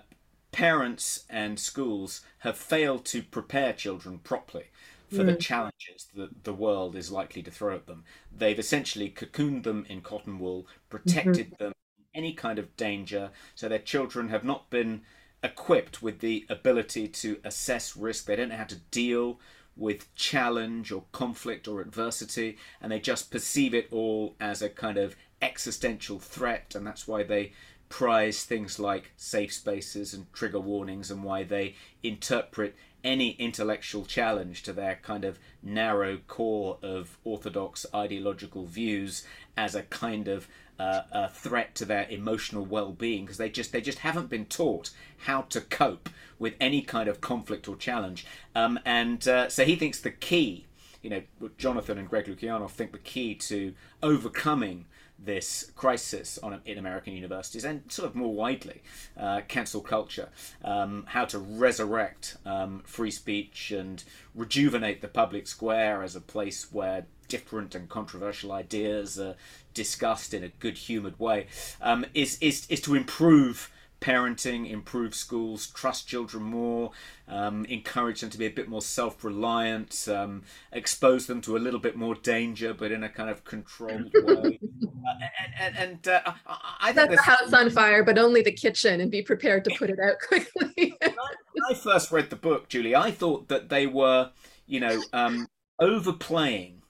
parents 0.53 1.25
and 1.31 1.59
schools 1.59 2.21
have 2.41 2.57
failed 2.57 3.05
to 3.07 3.23
prepare 3.23 3.73
children 3.73 4.19
properly 4.19 4.67
for 5.13 5.23
mm. 5.23 5.27
the 5.27 5.37
challenges 5.37 6.09
that 6.15 6.45
the 6.45 6.55
world 6.55 6.97
is 6.97 7.13
likely 7.13 7.43
to 7.43 7.51
throw 7.51 7.75
at 7.75 7.87
them. 7.87 8.05
They've 8.37 8.59
essentially 8.59 9.11
cocooned 9.11 9.65
them 9.65 9.87
in 9.89 10.01
cotton 10.01 10.39
wool, 10.39 10.67
protected 10.89 11.53
mm-hmm. 11.53 11.65
them 11.65 11.73
from 11.73 12.05
any 12.15 12.33
kind 12.33 12.59
of 12.59 12.77
danger, 12.77 13.31
so 13.55 13.69
their 13.69 13.79
children 13.79 14.29
have 14.29 14.45
not 14.45 14.71
been 14.71 15.03
equipped 15.43 16.03
with 16.03 16.21
the 16.21 16.47
ability 16.49 17.09
to 17.09 17.41
assess 17.45 17.97
risk. 17.97 18.27
They 18.27 18.37
don't 18.37 18.49
know 18.49 18.57
how 18.57 18.65
to 18.65 18.77
deal 18.77 19.41
with 19.77 20.15
challenge 20.15 20.93
or 20.93 21.05
conflict 21.13 21.67
or 21.67 21.81
adversity, 21.81 22.59
and 22.81 22.93
they 22.93 23.01
just 23.01 23.31
perceive 23.31 23.75
it 23.75 23.89
all 23.91 24.37
as 24.41 24.63
a 24.63 24.69
kind 24.69 24.99
of 24.99 25.17
existential 25.41 26.19
threat, 26.19 26.75
and 26.75 26.87
that's 26.87 27.09
why 27.09 27.23
they 27.23 27.53
prize 27.93 28.43
things 28.45 28.79
like 28.79 29.13
safe 29.19 29.53
spaces 29.53 30.15
and 30.15 30.33
trigger 30.33 30.59
warnings, 30.59 31.11
and 31.11 31.23
why 31.23 31.43
they 31.43 31.75
interpret 32.03 32.75
any 33.05 33.33
intellectual 33.33 34.07
challenge 34.07 34.63
to 34.63 34.73
their 34.73 34.99
kind 35.03 35.27
of 35.27 35.39
narrow 35.63 36.17
core 36.27 36.79
of 36.83 37.19
orthodox 37.23 37.85
ideological 37.95 38.65
views 38.65 39.27
as 39.59 39.75
a 39.75 39.83
kind 39.83 40.27
of 40.27 40.49
uh, 40.79 41.03
a 41.13 41.29
threat 41.29 41.75
to 41.75 41.85
their 41.85 42.07
emotional 42.09 42.65
well-being 42.65 43.27
because 43.27 43.37
they 43.37 43.51
just 43.51 43.73
they 43.73 43.83
just 43.83 43.99
haven't 43.99 44.31
been 44.31 44.47
taught 44.47 44.89
how 45.27 45.43
to 45.43 45.61
cope 45.61 46.09
with 46.39 46.55
any 46.59 46.81
kind 46.81 47.11
of 47.11 47.21
conflict 47.21 47.69
or 47.69 47.77
challenge. 47.77 48.25
Um, 48.55 48.81
and 48.87 49.29
uh, 49.29 49.51
so 49.51 49.67
he 49.67 49.77
thinks 49.77 50.01
the 50.01 50.11
key 50.11 50.65
you 51.03 51.11
know 51.11 51.23
Jonathan 51.59 51.99
and 51.99 52.09
Greg 52.09 52.25
Lukianoff 52.25 52.71
think 52.71 52.93
the 52.93 52.99
key 52.99 53.35
to 53.35 53.75
overcoming 54.03 54.87
this 55.25 55.71
crisis 55.77 56.39
on, 56.43 56.61
in 56.65 56.79
American 56.79 57.15
universities 57.15 57.65
and 57.65 57.83
sort 57.91 58.09
of 58.09 58.15
more 58.15 58.35
widely, 58.35 58.83
uh, 59.17 59.41
cancel 59.49 59.81
culture, 59.81 60.29
um, 60.65 61.05
how 61.09 61.25
to 61.25 61.39
resurrect 61.39 62.37
um, 62.45 62.83
free 62.85 63.11
speech 63.11 63.71
and 63.71 64.05
rejuvenate 64.35 65.01
the 65.01 65.09
public 65.09 65.47
square 65.47 66.03
as 66.03 66.17
a 66.17 66.21
place 66.21 66.73
where 66.73 67.07
different 67.29 67.75
and 67.75 67.89
controversial 67.89 68.53
ideas 68.53 69.19
are 69.19 69.37
discussed 69.75 70.35
in 70.35 70.45
a 70.45 70.49
good 70.49 70.77
humoured 70.77 71.19
way, 71.19 71.47
um, 71.81 72.05
is, 72.15 72.37
is, 72.41 72.67
is 72.69 72.81
to 72.81 72.95
improve 72.95 73.71
parenting, 74.03 74.69
improve 74.69 75.15
schools, 75.15 75.69
trust 75.69 76.09
children 76.09 76.43
more, 76.43 76.91
um, 77.29 77.65
encourage 77.67 78.21
them 78.21 78.29
to 78.31 78.37
be 78.37 78.47
a 78.47 78.51
bit 78.51 78.69
more 78.69 78.83
self 78.83 79.23
reliant, 79.23 80.09
um, 80.09 80.43
expose 80.73 81.27
them 81.27 81.41
to 81.41 81.57
a 81.57 81.61
little 81.61 81.79
bit 81.79 81.97
more 81.97 82.17
danger, 82.17 82.75
but 82.75 82.91
in 82.91 83.05
a 83.05 83.09
kind 83.09 83.31
of 83.31 83.45
controlled 83.45 84.13
way. 84.15 84.59
uh, 84.83 85.13
and 85.39 85.55
and, 85.59 85.77
and 85.77 86.09
uh, 86.09 86.21
I, 86.47 86.89
I 86.89 86.93
think 86.93 87.11
the 87.11 87.23
house 87.23 87.53
on 87.53 87.71
fire, 87.71 88.03
but 88.03 88.19
only 88.19 88.43
the 88.43 88.53
kitchen, 88.53 89.01
and 89.01 89.11
be 89.11 89.23
prepared 89.23 89.65
to 89.65 89.71
put 89.79 89.89
it 89.89 89.99
out 90.05 90.17
quickly. 90.27 90.97
when, 91.01 91.11
I, 91.11 91.35
when, 91.53 91.65
I, 91.71 91.75
first 91.75 92.11
read 92.11 92.31
the 92.31 92.37
book, 92.37 92.69
Julie, 92.69 92.97
I 92.97 93.13
thought 93.13 93.49
that 93.49 93.69
they 93.69 93.87
were, 93.87 94.33
you 94.67 94.81
know, 94.81 95.01
um, 95.13 95.47
overplaying 95.79 96.83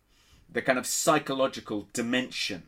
the 0.51 0.63
kind 0.63 0.79
of 0.79 0.87
psychological 0.87 1.89
dimension 1.93 2.65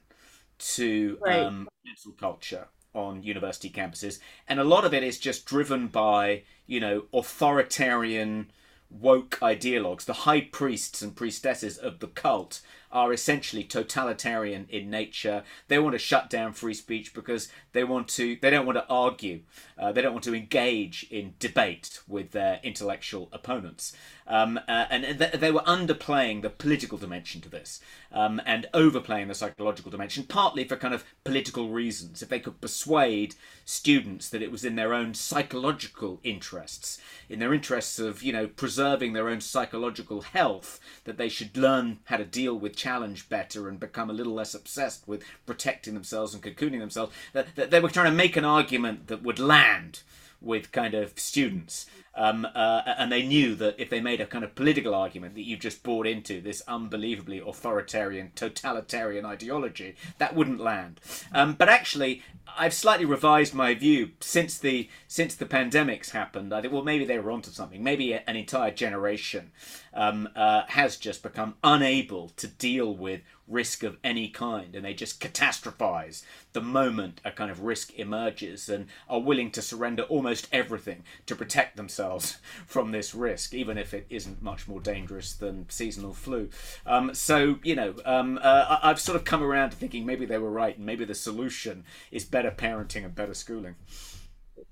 to 0.59 1.19
right. 1.23 1.41
um, 1.41 1.69
cancel 1.87 2.13
culture 2.13 2.69
on 2.95 3.23
university 3.23 3.71
campuses, 3.71 4.19
and 4.49 4.61
a 4.61 4.65
lot 4.65 4.85
of 4.85 4.95
it 4.95 5.03
is 5.03 5.19
just 5.19 5.47
driven 5.47 5.89
by 5.89 6.43
you 6.67 6.81
know 6.81 7.05
authoritarian 7.13 8.51
woke 8.91 9.39
ideologues. 9.41 10.05
The 10.05 10.13
high 10.13 10.43
priests 10.43 11.03
and 11.03 11.17
priestesses 11.17 11.77
of 11.77 11.99
the 11.99 12.09
cult 12.09 12.61
are 12.95 13.13
essentially 13.13 13.65
totalitarian 13.65 14.67
in 14.71 14.89
nature. 14.89 15.43
They 15.69 15.79
want 15.79 15.95
to 15.95 15.99
shut 15.99 16.31
down 16.31 16.53
free 16.53 16.75
speech 16.75 17.13
because 17.13 17.49
they 17.73 17.85
want 17.85 18.09
to. 18.11 18.39
They 18.41 18.51
don't 18.51 18.65
want 18.65 18.79
to 18.79 18.89
argue. 18.89 19.41
Uh, 19.77 19.93
they 19.93 20.01
don't 20.01 20.13
want 20.13 20.25
to 20.25 20.35
engage 20.35 21.07
in 21.11 21.35
debate 21.41 22.01
with 22.07 22.31
their 22.31 22.61
intellectual 22.63 23.29
opponents. 23.33 23.95
Um, 24.27 24.59
uh, 24.69 24.87
and 24.91 25.19
th- 25.19 25.33
they 25.33 25.53
were 25.53 25.61
underplaying 25.61 26.41
the 26.41 26.49
political 26.49 26.97
dimension 26.97 27.41
to 27.43 27.49
this 27.49 27.81
um, 28.11 28.41
and 28.47 28.67
overplaying 28.73 29.29
the 29.29 29.35
psychological 29.35 29.91
dimension, 29.91 30.25
partly 30.25 30.65
for 30.65 30.77
kind 30.77 30.95
of 30.95 31.05
political 31.25 31.69
reasons. 31.69 32.23
If 32.23 32.29
they 32.31 32.41
could 32.41 32.61
persuade 32.61 33.35
students 33.65 34.31
that 34.31 34.41
it 34.41 34.53
was 34.53 34.65
in 34.65 34.77
their 34.77 34.95
own 34.95 35.13
psychological 35.15 36.21
interests, 36.23 36.99
in 37.29 37.39
their 37.39 37.53
interests 37.53 37.99
of 37.99 38.23
you 38.23 38.33
know 38.33 38.47
preserving 38.47 39.13
their 39.13 39.29
own 39.29 39.41
psychological 39.41 40.23
health, 40.23 40.81
that 41.05 41.19
they 41.19 41.29
should 41.29 41.57
learn 41.57 41.99
how 42.05 42.17
to 42.17 42.25
deal 42.25 42.59
with 42.59 42.77
challenge 42.85 43.31
better 43.31 43.67
and 43.67 43.81
become 43.81 44.11
a 44.11 44.13
little 44.13 44.35
less 44.35 44.53
obsessed 44.53 45.09
with 45.09 45.25
protecting 45.47 45.95
themselves 45.95 46.35
and 46.35 46.43
cocooning 46.43 46.81
themselves, 46.81 47.15
that, 47.33 47.57
that 47.57 47.71
they 47.71 47.81
were 47.81 47.89
trying 47.89 48.11
to 48.11 48.17
make 48.17 48.37
an 48.37 48.45
argument 48.45 49.07
that 49.07 49.23
would 49.23 49.39
land 49.39 50.03
with 50.41 50.73
kind 50.73 50.95
of 50.95 51.19
students. 51.19 51.87
Um, 52.17 52.47
uh, 52.55 52.83
and 52.87 53.11
they 53.11 53.27
knew 53.27 53.57
that 53.57 53.75
if 53.77 53.91
they 53.91 54.01
made 54.01 54.21
a 54.21 54.27
kind 54.27 54.45
of 54.45 54.55
political 54.55 54.95
argument 54.95 55.35
that 55.35 55.43
you've 55.43 55.61
just 55.61 55.83
bought 55.83 56.07
into 56.07 56.41
this 56.41 56.63
unbelievably 56.69 57.41
authoritarian, 57.41 58.31
totalitarian 58.37 59.25
ideology, 59.25 59.97
that 60.19 60.37
wouldn't 60.37 60.61
land. 60.61 61.01
Um, 61.33 61.55
but 61.55 61.69
actually, 61.69 62.23
I've 62.57 62.75
slightly 62.75 63.05
revised 63.05 63.53
my 63.53 63.75
view 63.75 64.13
since 64.21 64.59
the 64.59 64.89
since 65.09 65.35
the 65.35 65.45
pandemics 65.45 66.11
happened. 66.11 66.53
I 66.53 66.61
think 66.61 66.73
well 66.73 66.85
maybe 66.85 67.05
they 67.05 67.19
were 67.19 67.31
onto 67.33 67.51
something. 67.51 67.83
Maybe 67.83 68.15
an 68.15 68.37
entire 68.37 68.71
generation 68.71 69.51
um, 69.93 70.29
uh, 70.37 70.63
has 70.69 70.97
just 70.97 71.23
become 71.23 71.55
unable 71.65 72.29
to 72.31 72.47
deal 72.47 72.95
with 72.95 73.23
risk 73.47 73.83
of 73.83 73.99
any 74.03 74.29
kind, 74.29 74.75
and 74.75 74.85
they 74.85 74.95
just 74.95 75.21
catastrophize 75.21 76.23
the 76.53 76.61
moment 76.61 77.21
a 77.25 77.31
kind 77.31 77.51
of 77.51 77.61
risk 77.61 77.93
emerges, 77.95 78.69
and 78.69 78.87
are 79.09 79.21
willing 79.21 79.51
to 79.51 79.63
surrender 79.63 80.03
almost 80.05 80.49
everything 80.53 81.05
to 81.27 81.37
protect 81.37 81.77
themselves 81.77 82.39
from 82.67 82.93
this 82.93 83.15
risk, 83.15 83.55
even 83.55 83.79
if 83.79 83.93
it 83.93 84.07
isn't 84.11 84.43
much 84.43 84.67
more 84.69 84.81
dangerous 84.81 85.33
than 85.35 85.67
seasonal 85.69 86.15
flu. 86.15 86.49
Um, 86.87 87.15
so 87.15 87.59
you 87.63 87.75
know, 87.75 87.95
um, 88.05 88.39
uh, 88.43 88.79
I've 88.83 89.01
sort 89.01 89.17
of 89.17 89.25
come 89.25 89.43
around 89.43 89.71
to 89.71 89.77
thinking 89.77 90.07
maybe 90.07 90.27
they 90.27 90.39
were 90.39 90.51
right, 90.51 90.77
and 90.77 90.87
maybe 90.87 91.05
the 91.05 91.15
solution 91.15 91.85
is 92.11 92.25
better 92.25 92.51
parenting 92.51 93.05
and 93.05 93.15
better 93.15 93.35
schooling 93.35 93.77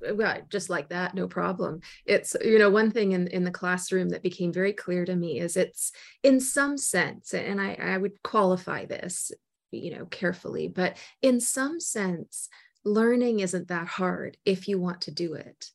Uh, 0.06 0.14
well, 0.14 0.38
just 0.50 0.70
like 0.70 0.88
that, 0.88 1.14
no 1.14 1.28
problem. 1.28 1.80
It's, 2.06 2.36
you 2.42 2.58
know, 2.58 2.70
one 2.70 2.90
thing 2.90 3.12
in, 3.12 3.28
in 3.28 3.44
the 3.44 3.50
classroom 3.50 4.10
that 4.10 4.22
became 4.22 4.52
very 4.52 4.72
clear 4.72 5.04
to 5.04 5.14
me 5.14 5.40
is 5.40 5.56
it's 5.56 5.92
in 6.22 6.40
some 6.40 6.76
sense, 6.76 7.34
and 7.34 7.60
I, 7.60 7.74
I 7.74 7.98
would 7.98 8.22
qualify 8.22 8.86
this, 8.86 9.32
you 9.70 9.96
know, 9.96 10.06
carefully, 10.06 10.68
but 10.68 10.96
in 11.20 11.40
some 11.40 11.80
sense, 11.80 12.48
learning 12.84 13.40
isn't 13.40 13.68
that 13.68 13.86
hard 13.86 14.36
if 14.44 14.68
you 14.68 14.80
want 14.80 15.02
to 15.02 15.10
do 15.10 15.34
it. 15.34 15.70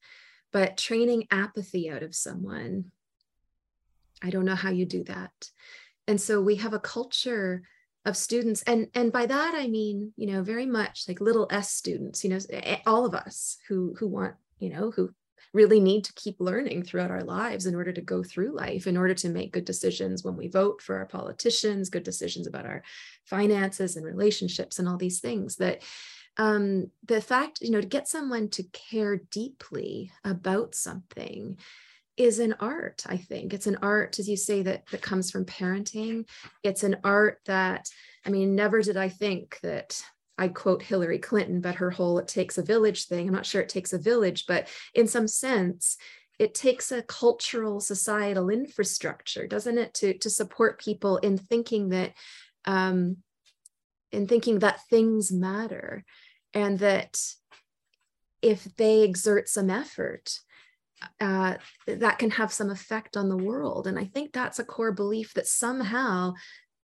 But 0.52 0.78
training 0.78 1.28
apathy 1.32 1.90
out 1.90 2.04
of 2.04 2.16
someone, 2.16 2.92
I 4.24 4.30
don't 4.30 4.46
know 4.46 4.56
how 4.56 4.72
you 4.72 4.86
do 4.86 5.04
that. 5.06 5.50
And 6.08 6.20
so 6.20 6.42
we 6.42 6.56
have 6.56 6.74
a 6.74 6.80
culture 6.80 7.64
of 8.08 8.18
students. 8.18 8.64
And 8.64 8.88
and 8.96 9.12
by 9.12 9.26
that 9.26 9.54
i 9.56 9.68
mean 9.68 10.14
you 10.16 10.28
know 10.28 10.42
very 10.42 10.66
much 10.66 11.06
like 11.08 11.22
little 11.22 11.48
s 11.52 11.72
students 11.72 12.24
you 12.24 12.30
know 12.30 12.40
all 12.86 13.06
of 13.06 13.14
us 13.14 13.58
who 13.68 13.96
who 14.00 14.08
want 14.08 14.36
you 14.60 14.70
know 14.70 14.92
who 14.92 15.10
really 15.54 15.80
need 15.80 16.04
to 16.04 16.14
keep 16.14 16.40
learning 16.40 16.84
throughout 16.84 17.12
our 17.12 17.24
lives 17.24 17.66
in 17.66 17.76
order 17.76 17.92
to 17.92 18.02
go 18.02 18.24
through 18.24 18.56
life 18.56 18.88
in 18.88 18.98
order 18.98 19.14
to 19.14 19.30
make 19.30 19.54
good 19.54 19.66
decisions 19.66 20.24
when 20.24 20.36
we 20.36 20.48
vote 20.48 20.82
for 20.82 20.98
our 20.98 21.06
politicians 21.06 21.90
good 21.90 22.04
decisions 22.04 22.48
about 22.48 22.66
our 22.66 22.84
finances 23.26 23.96
and 23.96 24.06
relationships 24.06 24.80
and 24.80 24.88
all 24.88 24.98
these 24.98 25.20
things 25.20 25.58
that 25.58 25.82
um, 26.38 26.92
the 27.06 27.22
fact 27.22 27.62
you 27.62 27.72
know 27.72 27.82
to 27.82 27.88
get 27.88 28.08
someone 28.08 28.50
to 28.50 28.64
care 28.64 29.18
deeply 29.32 30.12
about 30.24 30.76
something 30.76 31.58
is 32.18 32.40
an 32.40 32.56
art 32.60 33.04
i 33.08 33.18
think. 33.18 33.54
It's 33.54 33.68
an 33.68 33.78
art 33.82 34.20
as 34.20 34.28
you 34.28 34.38
say 34.38 34.64
that 34.64 34.88
that 34.88 35.02
comes 35.02 35.32
from 35.32 35.46
parenting. 35.46 36.28
It's 36.64 36.84
an 36.84 36.98
art 37.04 37.40
that 37.46 37.90
i 38.26 38.30
mean 38.30 38.56
never 38.56 38.82
did 38.82 38.98
i 38.98 39.10
think 39.10 39.60
that 39.62 40.04
i 40.38 40.48
quote 40.48 40.82
hillary 40.82 41.20
clinton 41.20 41.62
but 41.62 41.76
her 41.76 41.92
whole 41.92 42.18
it 42.20 42.28
takes 42.28 42.58
a 42.58 42.64
village 42.64 43.06
thing. 43.06 43.28
I'm 43.28 43.34
not 43.34 43.46
sure 43.46 43.62
it 43.62 43.70
takes 43.70 43.94
a 43.94 44.00
village 44.00 44.46
but 44.48 44.68
in 44.94 45.08
some 45.08 45.28
sense 45.28 45.98
it 46.40 46.54
takes 46.54 46.92
a 46.92 47.02
cultural 47.02 47.80
societal 47.80 48.50
infrastructure 48.50 49.48
doesn't 49.48 49.78
it 49.78 49.94
to 49.96 50.18
to 50.18 50.30
support 50.30 50.82
people 50.82 51.18
in 51.18 51.38
thinking 51.38 51.90
that 51.90 52.14
um 52.66 53.18
in 54.12 54.28
thinking 54.28 54.60
that 54.60 54.86
things 54.90 55.32
matter 55.32 56.04
and 56.54 56.80
that 56.80 57.20
if 58.42 58.64
they 58.78 59.02
exert 59.02 59.50
some 59.50 59.70
effort 59.70 60.40
uh, 61.20 61.56
that 61.86 62.20
can 62.20 62.32
have 62.32 62.52
some 62.52 62.70
effect 62.70 63.18
on 63.18 63.30
the 63.30 63.38
world. 63.38 63.88
And 63.88 64.00
I 64.00 64.06
think 64.06 64.34
that's 64.34 64.60
a 64.60 64.64
core 64.66 64.92
belief 64.92 65.34
that 65.34 65.48
somehow, 65.48 66.34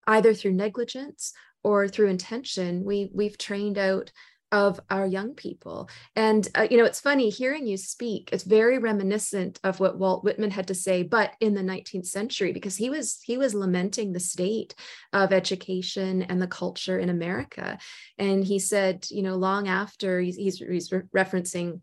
either 0.08 0.34
through 0.34 0.54
negligence 0.54 1.34
or 1.63 1.88
through 1.88 2.08
intention, 2.08 2.84
we 2.84 3.10
we've 3.13 3.38
trained 3.38 3.78
out 3.78 4.12
of 4.54 4.80
our 4.91 5.08
young 5.08 5.34
people. 5.34 5.89
And 6.15 6.47
uh, 6.56 6.67
you 6.69 6.78
know, 6.78 6.86
it's 6.86 7.02
funny 7.02 7.30
hearing 7.30 7.65
you 7.65 7.76
speak. 7.76 8.30
It's 8.32 8.43
very 8.43 8.78
reminiscent 8.78 9.60
of 9.63 9.80
what 9.80 9.97
Walt 9.97 10.23
Whitman 10.23 10.52
had 10.52 10.67
to 10.67 10.76
say, 10.76 11.02
but 11.02 11.34
in 11.39 11.56
the 11.56 11.62
19th 11.62 12.06
century, 12.06 12.54
because 12.54 12.78
he 12.78 12.91
was 12.91 13.19
he 13.23 13.36
was 13.36 13.56
lamenting 13.56 14.13
the 14.13 14.19
state 14.19 14.76
of 15.12 15.34
education 15.34 16.21
and 16.21 16.39
the 16.39 16.47
culture 16.47 16.99
in 16.99 17.10
America. 17.10 17.80
And 18.19 18.43
he 18.45 18.60
said, 18.60 19.08
you 19.10 19.23
know, 19.23 19.36
long 19.36 19.67
after 19.67 20.21
he's, 20.21 20.36
he's, 20.36 20.60
he's 20.60 20.89
referencing 20.89 21.82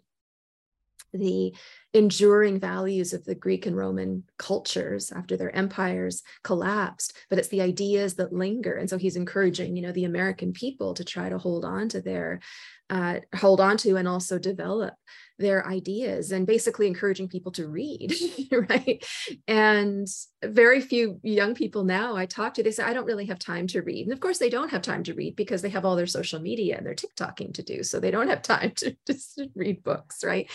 the 1.12 1.54
enduring 1.92 2.60
values 2.60 3.12
of 3.12 3.24
the 3.24 3.34
Greek 3.34 3.66
and 3.66 3.76
Roman 3.76 4.24
cultures 4.38 5.12
after 5.12 5.36
their 5.36 5.54
empires 5.54 6.22
collapsed, 6.44 7.16
but 7.28 7.38
it's 7.38 7.48
the 7.48 7.62
ideas 7.62 8.14
that 8.14 8.32
linger. 8.32 8.74
And 8.74 8.88
so 8.88 8.96
he's 8.96 9.16
encouraging, 9.16 9.76
you 9.76 9.82
know, 9.82 9.92
the 9.92 10.04
American 10.04 10.52
people 10.52 10.94
to 10.94 11.04
try 11.04 11.28
to 11.28 11.38
hold 11.38 11.64
on 11.64 11.88
to 11.90 12.00
their, 12.00 12.40
uh, 12.88 13.20
hold 13.34 13.60
on 13.60 13.76
to 13.78 13.96
and 13.96 14.08
also 14.08 14.38
develop 14.38 14.94
their 15.40 15.66
ideas 15.66 16.30
and 16.32 16.46
basically 16.46 16.86
encouraging 16.86 17.28
people 17.28 17.50
to 17.52 17.66
read 17.66 18.14
right? 18.68 19.04
And 19.48 20.06
very 20.44 20.80
few 20.80 21.18
young 21.22 21.54
people 21.54 21.84
now 21.84 22.16
i 22.16 22.26
talk 22.26 22.54
to 22.54 22.62
they 22.62 22.70
say 22.70 22.82
i 22.82 22.92
don't 22.92 23.06
really 23.06 23.26
have 23.26 23.38
time 23.38 23.66
to 23.68 23.82
read. 23.82 24.06
And 24.06 24.12
of 24.12 24.20
course 24.20 24.38
they 24.38 24.50
don't 24.50 24.70
have 24.70 24.82
time 24.82 25.02
to 25.04 25.14
read 25.14 25.36
because 25.36 25.62
they 25.62 25.70
have 25.70 25.84
all 25.84 25.96
their 25.96 26.06
social 26.06 26.40
media 26.40 26.76
and 26.76 26.86
their 26.86 26.94
tiktoking 26.94 27.52
to 27.54 27.62
do 27.62 27.82
so 27.82 27.98
they 27.98 28.10
don't 28.10 28.28
have 28.28 28.42
time 28.54 28.72
to 28.76 28.96
just 29.06 29.40
read 29.54 29.82
books 29.82 30.22
right? 30.22 30.50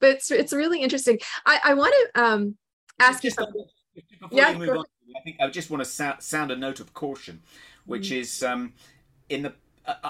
But 0.00 0.10
it's, 0.10 0.30
it's 0.30 0.52
really 0.52 0.82
interesting. 0.82 1.18
I, 1.46 1.60
I 1.64 1.74
want 1.74 1.94
to 1.94 2.22
um, 2.22 2.56
ask 2.98 3.22
just, 3.22 3.38
you 3.38 3.44
something. 3.44 3.66
yeah, 4.30 4.56
move 4.56 4.70
on, 4.70 4.84
i 5.16 5.20
think 5.20 5.36
i 5.40 5.48
just 5.48 5.70
want 5.70 5.82
to 5.84 6.20
sound 6.20 6.50
a 6.50 6.56
note 6.56 6.80
of 6.80 6.94
caution 6.94 7.42
which 7.84 8.08
mm-hmm. 8.08 8.20
is 8.20 8.42
um, 8.42 8.72
in 9.28 9.42
the 9.42 9.52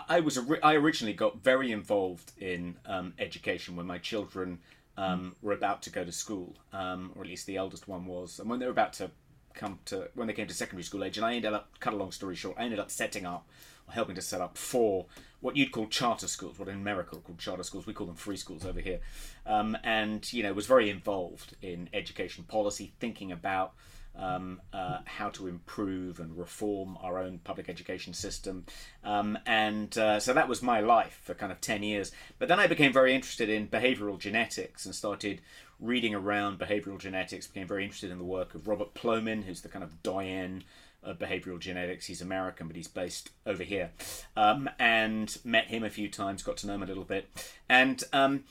I, 0.09 0.21
was 0.21 0.39
I 0.63 0.75
originally 0.75 1.15
got 1.15 1.43
very 1.43 1.73
involved 1.73 2.33
in 2.39 2.77
um, 2.87 3.15
education 3.19 3.77
when 3.77 3.87
my 3.87 3.99
children 3.99 4.59
um, 4.97 5.37
were 5.43 5.53
about 5.53 5.83
to 5.83 5.91
go 5.91 6.05
to 6.05 6.13
school, 6.13 6.57
um, 6.73 7.13
or 7.15 7.23
at 7.23 7.29
least 7.29 7.47
the 7.47 7.57
eldest 7.57 7.89
one 7.89 8.07
was, 8.07 8.39
and 8.39 8.49
when 8.51 8.59
they 8.59 8.67
were 8.67 8.73
about 8.73 8.93
to 8.95 9.11
come 9.55 9.79
to 9.85 10.09
when 10.15 10.27
they 10.27 10.33
came 10.33 10.47
to 10.47 10.55
secondary 10.55 10.83
school 10.83 11.05
age, 11.05 11.17
and 11.17 11.27
I 11.27 11.35
ended 11.35 11.53
up 11.53 11.79
cut 11.81 11.95
a 11.95 11.97
long 11.97 12.13
story 12.13 12.37
short, 12.37 12.57
I 12.59 12.65
ended 12.65 12.79
up 12.79 12.91
setting 12.91 13.27
up 13.27 13.47
or 13.89 13.95
helping 13.95 14.15
to 14.15 14.23
set 14.23 14.41
up 14.41 14.59
four 14.59 15.07
what 15.41 15.57
you'd 15.57 15.73
call 15.73 15.87
charter 15.87 16.29
schools, 16.29 16.59
what 16.59 16.69
in 16.69 16.75
America 16.75 17.17
are 17.17 17.21
called 17.21 17.39
charter 17.39 17.63
schools, 17.63 17.87
we 17.87 17.95
call 17.95 18.07
them 18.07 18.17
free 18.17 18.37
schools 18.37 18.67
over 18.67 18.81
here, 18.81 19.01
um, 19.47 19.77
and 19.85 20.33
you 20.33 20.43
know 20.43 20.53
was 20.53 20.67
very 20.67 20.91
involved 20.91 21.57
in 21.63 21.89
education 21.93 22.45
policy, 22.45 22.93
thinking 23.01 23.33
about 23.33 23.73
um, 24.17 24.61
uh, 24.73 24.99
how 25.05 25.31
to 25.31 25.47
improve 25.47 26.21
and 26.21 26.37
reform 26.37 26.99
our 27.03 27.19
own 27.19 27.39
public 27.43 27.69
education 27.69 28.13
system. 28.13 28.67
Um, 29.05 29.39
and 29.47 29.97
uh, 29.97 30.21
so 30.21 30.33
that 30.33 30.49
was 30.49 30.63
my 30.63 30.81
life 30.81 31.21
for 31.23 31.35
kind 31.35 31.53
of 31.53 31.61
10 31.61 31.83
years. 31.83 32.13
But 32.39 32.49
then 32.49 32.61
I 32.61 32.67
became 32.67 32.93
very 32.93 33.15
interested 33.15 33.49
in 33.49 33.69
behavioral 33.69 34.19
genetics 34.19 34.85
and 34.85 34.95
started 34.95 35.41
reading 35.81 36.15
around 36.15 36.59
behavioral 36.59 36.99
genetics, 36.99 37.47
became 37.47 37.67
very 37.67 37.85
interested 37.85 38.11
in 38.11 38.19
the 38.19 38.25
work 38.25 38.55
of 38.55 38.69
Robert 38.69 38.95
Plomin, 38.95 39.45
who's 39.45 39.63
the 39.63 39.69
kind 39.69 39.83
of 39.83 40.03
doyen 40.03 40.65
of 41.03 41.19
behavioral 41.19 41.59
genetics. 41.59 42.07
He's 42.07 42.21
American, 42.21 42.67
but 42.67 42.77
he's 42.77 42.89
based 42.89 43.31
over 43.47 43.63
here. 43.63 43.91
Um, 44.37 44.69
and 44.79 45.35
met 45.45 45.69
him 45.69 45.83
a 45.83 45.91
few 45.91 46.09
times, 46.09 46.43
got 46.43 46.59
to 46.59 46.67
know 46.67 46.75
him 46.75 46.83
a 46.83 46.87
little 46.87 47.05
bit. 47.05 47.29
And 47.69 48.03
um, 48.13 48.45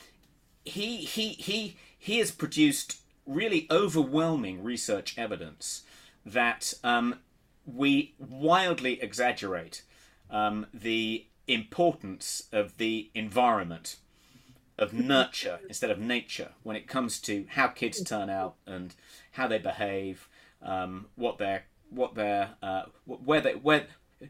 he, 0.64 0.96
he, 0.98 1.28
he, 1.30 1.76
he 1.96 2.18
has 2.18 2.32
produced 2.32 2.96
really 3.30 3.66
overwhelming 3.70 4.62
research 4.62 5.16
evidence 5.16 5.82
that 6.26 6.74
um, 6.82 7.16
we 7.64 8.14
wildly 8.18 9.00
exaggerate 9.00 9.82
um, 10.30 10.66
the 10.74 11.26
importance 11.46 12.44
of 12.52 12.76
the 12.78 13.10
environment, 13.14 13.96
of 14.78 14.92
nurture 14.92 15.60
instead 15.68 15.90
of 15.90 15.98
nature, 15.98 16.50
when 16.62 16.76
it 16.76 16.86
comes 16.86 17.20
to 17.20 17.46
how 17.50 17.68
kids 17.68 18.02
turn 18.02 18.30
out 18.30 18.54
and 18.66 18.94
how 19.32 19.46
they 19.46 19.58
behave, 19.58 20.28
um, 20.62 21.06
what 21.16 21.38
they're 21.38 21.64
what 21.90 22.14
they're 22.14 22.50
uh, 22.62 22.82
where 23.04 23.40
they 23.40 23.54
where 23.54 23.86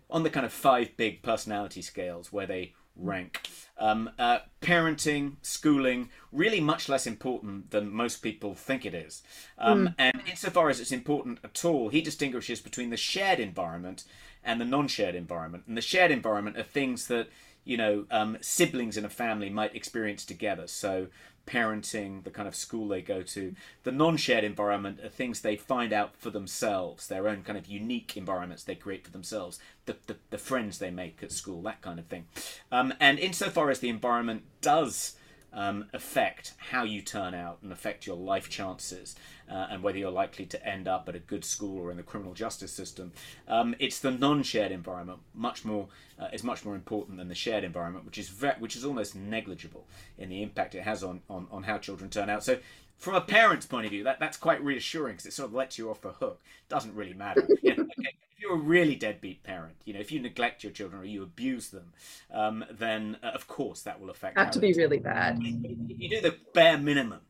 on 0.08 0.22
the 0.22 0.30
kind 0.30 0.46
of 0.46 0.52
five 0.52 0.96
big 0.96 1.22
personality 1.22 1.82
scales 1.82 2.32
where 2.32 2.46
they 2.46 2.72
rank. 3.00 3.48
Um, 3.78 4.10
uh, 4.18 4.40
parenting, 4.60 5.36
schooling, 5.40 6.10
really 6.32 6.60
much 6.60 6.88
less 6.88 7.06
important 7.06 7.70
than 7.70 7.90
most 7.90 8.18
people 8.18 8.54
think 8.54 8.84
it 8.84 8.94
is. 8.94 9.22
Um, 9.58 9.88
mm. 9.88 9.94
And 9.98 10.22
insofar 10.28 10.68
as 10.68 10.80
it's 10.80 10.92
important 10.92 11.38
at 11.42 11.64
all, 11.64 11.88
he 11.88 12.02
distinguishes 12.02 12.60
between 12.60 12.90
the 12.90 12.96
shared 12.98 13.40
environment 13.40 14.04
and 14.44 14.60
the 14.60 14.64
non 14.64 14.86
shared 14.88 15.14
environment. 15.14 15.64
And 15.66 15.76
the 15.76 15.82
shared 15.82 16.10
environment 16.10 16.58
are 16.58 16.62
things 16.62 17.06
that, 17.06 17.28
you 17.64 17.76
know, 17.76 18.04
um, 18.10 18.36
siblings 18.40 18.96
in 18.96 19.04
a 19.04 19.10
family 19.10 19.48
might 19.48 19.74
experience 19.74 20.24
together. 20.24 20.66
So 20.66 21.08
parenting, 21.46 22.24
the 22.24 22.30
kind 22.30 22.48
of 22.48 22.54
school 22.54 22.88
they 22.88 23.02
go 23.02 23.22
to. 23.22 23.54
The 23.82 23.92
non 23.92 24.16
shared 24.16 24.44
environment 24.44 25.00
are 25.02 25.08
things 25.08 25.40
they 25.40 25.56
find 25.56 25.92
out 25.92 26.16
for 26.16 26.30
themselves, 26.30 27.06
their 27.06 27.28
own 27.28 27.42
kind 27.42 27.58
of 27.58 27.66
unique 27.66 28.16
environments 28.16 28.64
they 28.64 28.74
create 28.74 29.04
for 29.04 29.10
themselves, 29.10 29.58
the, 29.86 29.96
the, 30.06 30.16
the 30.30 30.38
friends 30.38 30.78
they 30.78 30.90
make 30.90 31.22
at 31.22 31.32
school, 31.32 31.62
that 31.62 31.82
kind 31.82 31.98
of 31.98 32.06
thing. 32.06 32.26
Um, 32.70 32.94
and 33.00 33.18
insofar 33.18 33.70
as 33.70 33.80
the 33.80 33.88
environment 33.88 34.44
does 34.60 35.16
um, 35.52 35.86
affect 35.92 36.54
how 36.58 36.84
you 36.84 37.02
turn 37.02 37.34
out 37.34 37.58
and 37.62 37.72
affect 37.72 38.06
your 38.06 38.16
life 38.16 38.48
chances 38.48 39.16
uh, 39.50 39.66
and 39.70 39.82
whether 39.82 39.98
you're 39.98 40.10
likely 40.10 40.46
to 40.46 40.66
end 40.66 40.86
up 40.86 41.08
at 41.08 41.16
a 41.16 41.18
good 41.18 41.44
school 41.44 41.78
or 41.80 41.90
in 41.90 41.96
the 41.96 42.02
criminal 42.02 42.34
justice 42.34 42.72
system. 42.72 43.12
Um, 43.48 43.74
it's 43.78 43.98
the 43.98 44.10
non-shared 44.10 44.72
environment 44.72 45.20
much 45.34 45.64
more 45.64 45.88
uh, 46.18 46.28
is 46.32 46.44
much 46.44 46.64
more 46.64 46.74
important 46.74 47.18
than 47.18 47.28
the 47.28 47.34
shared 47.34 47.64
environment, 47.64 48.04
which 48.04 48.18
is 48.18 48.28
ve- 48.28 48.58
which 48.58 48.76
is 48.76 48.84
almost 48.84 49.14
negligible 49.14 49.86
in 50.18 50.28
the 50.28 50.42
impact 50.42 50.74
it 50.74 50.82
has 50.82 51.02
on, 51.02 51.20
on, 51.28 51.46
on 51.50 51.62
how 51.64 51.78
children 51.78 52.10
turn 52.10 52.28
out. 52.28 52.44
So 52.44 52.58
from 52.98 53.14
a 53.14 53.20
parent's 53.20 53.66
point 53.66 53.86
of 53.86 53.90
view, 53.90 54.04
that, 54.04 54.20
that's 54.20 54.36
quite 54.36 54.62
reassuring 54.62 55.14
because 55.14 55.26
it 55.26 55.32
sort 55.32 55.48
of 55.48 55.54
lets 55.54 55.78
you 55.78 55.90
off 55.90 56.02
the 56.02 56.12
hook. 56.12 56.40
Doesn't 56.68 56.94
really 56.94 57.14
matter. 57.14 57.48
You 57.62 57.76
know, 57.76 57.88
okay, 57.98 58.14
you're 58.50 58.58
a 58.58 58.62
really 58.62 58.96
deadbeat 58.96 59.42
parent, 59.42 59.76
you 59.84 59.94
know, 59.94 60.00
if 60.00 60.10
you 60.10 60.20
neglect 60.20 60.64
your 60.64 60.72
children 60.72 61.00
or 61.00 61.04
you 61.04 61.22
abuse 61.22 61.68
them, 61.68 61.92
um, 62.32 62.64
then 62.70 63.16
uh, 63.22 63.28
of 63.28 63.46
course 63.46 63.82
that 63.82 64.00
will 64.00 64.10
affect. 64.10 64.38
Have 64.38 64.50
to 64.52 64.58
be 64.58 64.72
really 64.72 64.98
bad. 64.98 65.38
You 65.42 66.08
do 66.08 66.20
the 66.20 66.36
bare 66.52 66.78
minimum, 66.78 67.20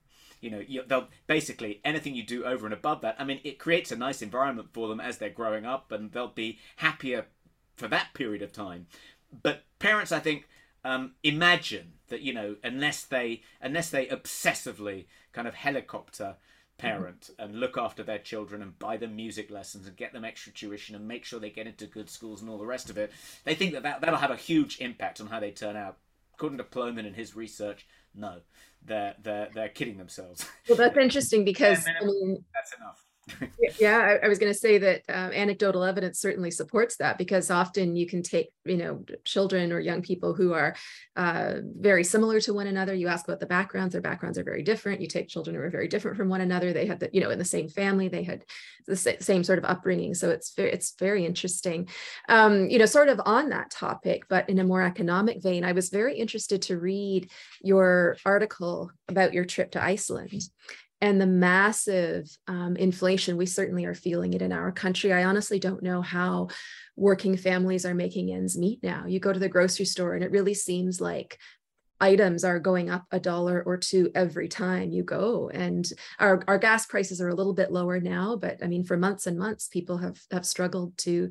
you 0.40 0.50
know, 0.50 0.62
you, 0.66 0.82
they'll 0.86 1.08
basically 1.26 1.80
anything 1.84 2.14
you 2.14 2.22
do 2.22 2.44
over 2.44 2.66
and 2.66 2.74
above 2.74 3.02
that. 3.02 3.16
I 3.18 3.24
mean, 3.24 3.40
it 3.44 3.58
creates 3.58 3.92
a 3.92 3.96
nice 3.96 4.22
environment 4.22 4.68
for 4.72 4.88
them 4.88 5.00
as 5.00 5.18
they're 5.18 5.30
growing 5.30 5.66
up, 5.66 5.92
and 5.92 6.12
they'll 6.12 6.28
be 6.28 6.58
happier 6.76 7.26
for 7.76 7.88
that 7.88 8.14
period 8.14 8.42
of 8.42 8.52
time. 8.52 8.86
But 9.42 9.64
parents, 9.78 10.12
I 10.12 10.20
think, 10.20 10.48
um, 10.84 11.12
imagine 11.22 11.92
that 12.08 12.22
you 12.22 12.32
know, 12.32 12.56
unless 12.64 13.04
they 13.04 13.42
unless 13.60 13.90
they 13.90 14.06
obsessively 14.06 15.06
kind 15.32 15.46
of 15.46 15.54
helicopter 15.54 16.36
parent 16.81 17.31
and 17.39 17.61
look 17.61 17.76
after 17.76 18.03
their 18.03 18.18
children 18.18 18.62
and 18.62 18.78
buy 18.78 18.97
them 18.97 19.14
music 19.14 19.51
lessons 19.51 19.87
and 19.87 19.97
get 19.97 20.12
them 20.12 20.24
extra 20.24 20.53
tuition 20.53 20.95
and 20.95 21.07
make 21.07 21.24
sure 21.24 21.39
they 21.39 21.51
get 21.51 21.66
into 21.66 21.87
good 21.87 22.09
schools 22.09 22.41
and 22.41 22.51
all 22.51 22.59
the 22.59 22.66
rest 22.66 22.91
of 22.91 22.99
it, 22.99 23.12
they 23.45 23.55
think 23.55 23.72
that, 23.72 23.83
that 23.83 24.01
that'll 24.01 24.18
have 24.18 24.31
a 24.31 24.37
huge 24.37 24.81
impact 24.81 25.20
on 25.20 25.26
how 25.26 25.41
they 25.41 25.51
turn 25.51 25.76
out. 25.76 25.99
According 26.35 26.59
to 26.59 26.64
Plomin 26.64 27.07
and 27.07 27.14
his 27.14 27.37
research, 27.37 27.87
no, 28.14 28.41
they're 28.83 29.14
they're 29.22 29.51
they're 29.55 29.68
kidding 29.68 29.99
themselves. 29.99 30.47
Well, 30.68 30.78
that's 30.78 30.97
interesting 30.97 31.45
because 31.45 31.87
I 31.87 32.05
mean, 32.05 32.45
that's 32.55 32.72
enough 32.74 33.05
yeah, 33.80 33.98
I, 33.98 34.26
I 34.26 34.28
was 34.28 34.38
going 34.38 34.52
to 34.52 34.58
say 34.58 34.78
that 34.78 35.02
uh, 35.08 35.30
anecdotal 35.32 35.84
evidence 35.84 36.20
certainly 36.20 36.50
supports 36.50 36.96
that 36.96 37.18
because 37.18 37.50
often 37.50 37.96
you 37.96 38.06
can 38.06 38.22
take, 38.22 38.50
you 38.64 38.76
know, 38.76 39.04
children 39.24 39.72
or 39.72 39.80
young 39.80 40.02
people 40.02 40.34
who 40.34 40.52
are 40.52 40.74
uh, 41.16 41.54
very 41.62 42.04
similar 42.04 42.40
to 42.40 42.54
one 42.54 42.66
another. 42.66 42.94
You 42.94 43.08
ask 43.08 43.26
about 43.26 43.40
the 43.40 43.46
backgrounds; 43.46 43.92
their 43.92 44.02
backgrounds 44.02 44.38
are 44.38 44.44
very 44.44 44.62
different. 44.62 45.00
You 45.00 45.06
take 45.06 45.28
children 45.28 45.56
who 45.56 45.62
are 45.62 45.70
very 45.70 45.88
different 45.88 46.16
from 46.16 46.28
one 46.28 46.40
another. 46.40 46.72
They 46.72 46.86
had 46.86 47.00
the, 47.00 47.10
you 47.12 47.20
know, 47.20 47.30
in 47.30 47.38
the 47.38 47.44
same 47.44 47.68
family, 47.68 48.08
they 48.08 48.22
had 48.22 48.44
the 48.86 48.96
same 48.96 49.44
sort 49.44 49.58
of 49.58 49.64
upbringing. 49.64 50.14
So 50.14 50.30
it's 50.30 50.54
very, 50.54 50.72
it's 50.72 50.94
very 50.98 51.24
interesting. 51.24 51.88
Um, 52.28 52.68
you 52.68 52.78
know, 52.78 52.86
sort 52.86 53.08
of 53.08 53.20
on 53.24 53.50
that 53.50 53.70
topic, 53.70 54.24
but 54.28 54.48
in 54.48 54.58
a 54.58 54.64
more 54.64 54.82
economic 54.82 55.42
vein, 55.42 55.64
I 55.64 55.72
was 55.72 55.90
very 55.90 56.16
interested 56.18 56.62
to 56.62 56.78
read 56.78 57.30
your 57.62 58.16
article 58.24 58.90
about 59.08 59.32
your 59.32 59.44
trip 59.44 59.72
to 59.72 59.82
Iceland 59.82 60.42
and 61.01 61.20
the 61.20 61.26
massive 61.26 62.28
um, 62.46 62.76
inflation 62.76 63.36
we 63.36 63.46
certainly 63.46 63.84
are 63.84 63.94
feeling 63.94 64.34
it 64.34 64.42
in 64.42 64.53
our 64.53 64.70
country. 64.72 65.12
I 65.12 65.24
honestly 65.24 65.59
don't 65.59 65.82
know 65.82 66.03
how 66.03 66.48
working 66.96 67.36
families 67.36 67.86
are 67.86 67.94
making 67.94 68.32
ends 68.32 68.59
meet 68.59 68.82
now. 68.82 69.07
You 69.07 69.20
go 69.20 69.32
to 69.32 69.38
the 69.38 69.48
grocery 69.48 69.86
store 69.86 70.14
and 70.14 70.22
it 70.22 70.30
really 70.30 70.55
seems 70.55 71.01
like 71.01 71.38
items 72.03 72.44
are 72.44 72.59
going 72.59 72.88
up 72.88 73.05
a 73.11 73.20
dollar 73.20 73.62
or 73.62 73.76
two 73.76 74.11
every 74.14 74.48
time 74.48 74.90
you 74.90 75.03
go. 75.03 75.51
And 75.53 75.86
our, 76.18 76.42
our 76.48 76.59
gas 76.59 76.86
prices 76.86 77.20
are 77.20 77.28
a 77.28 77.34
little 77.34 77.53
bit 77.53 77.72
lower 77.72 78.01
now 78.01 78.36
but 78.36 78.59
i 78.62 78.66
mean 78.66 78.84
for 78.84 78.96
months 78.96 79.26
and 79.26 79.38
months 79.38 79.68
people 79.68 79.98
have 79.98 80.18
have 80.30 80.46
struggled 80.46 80.96
to 80.98 81.30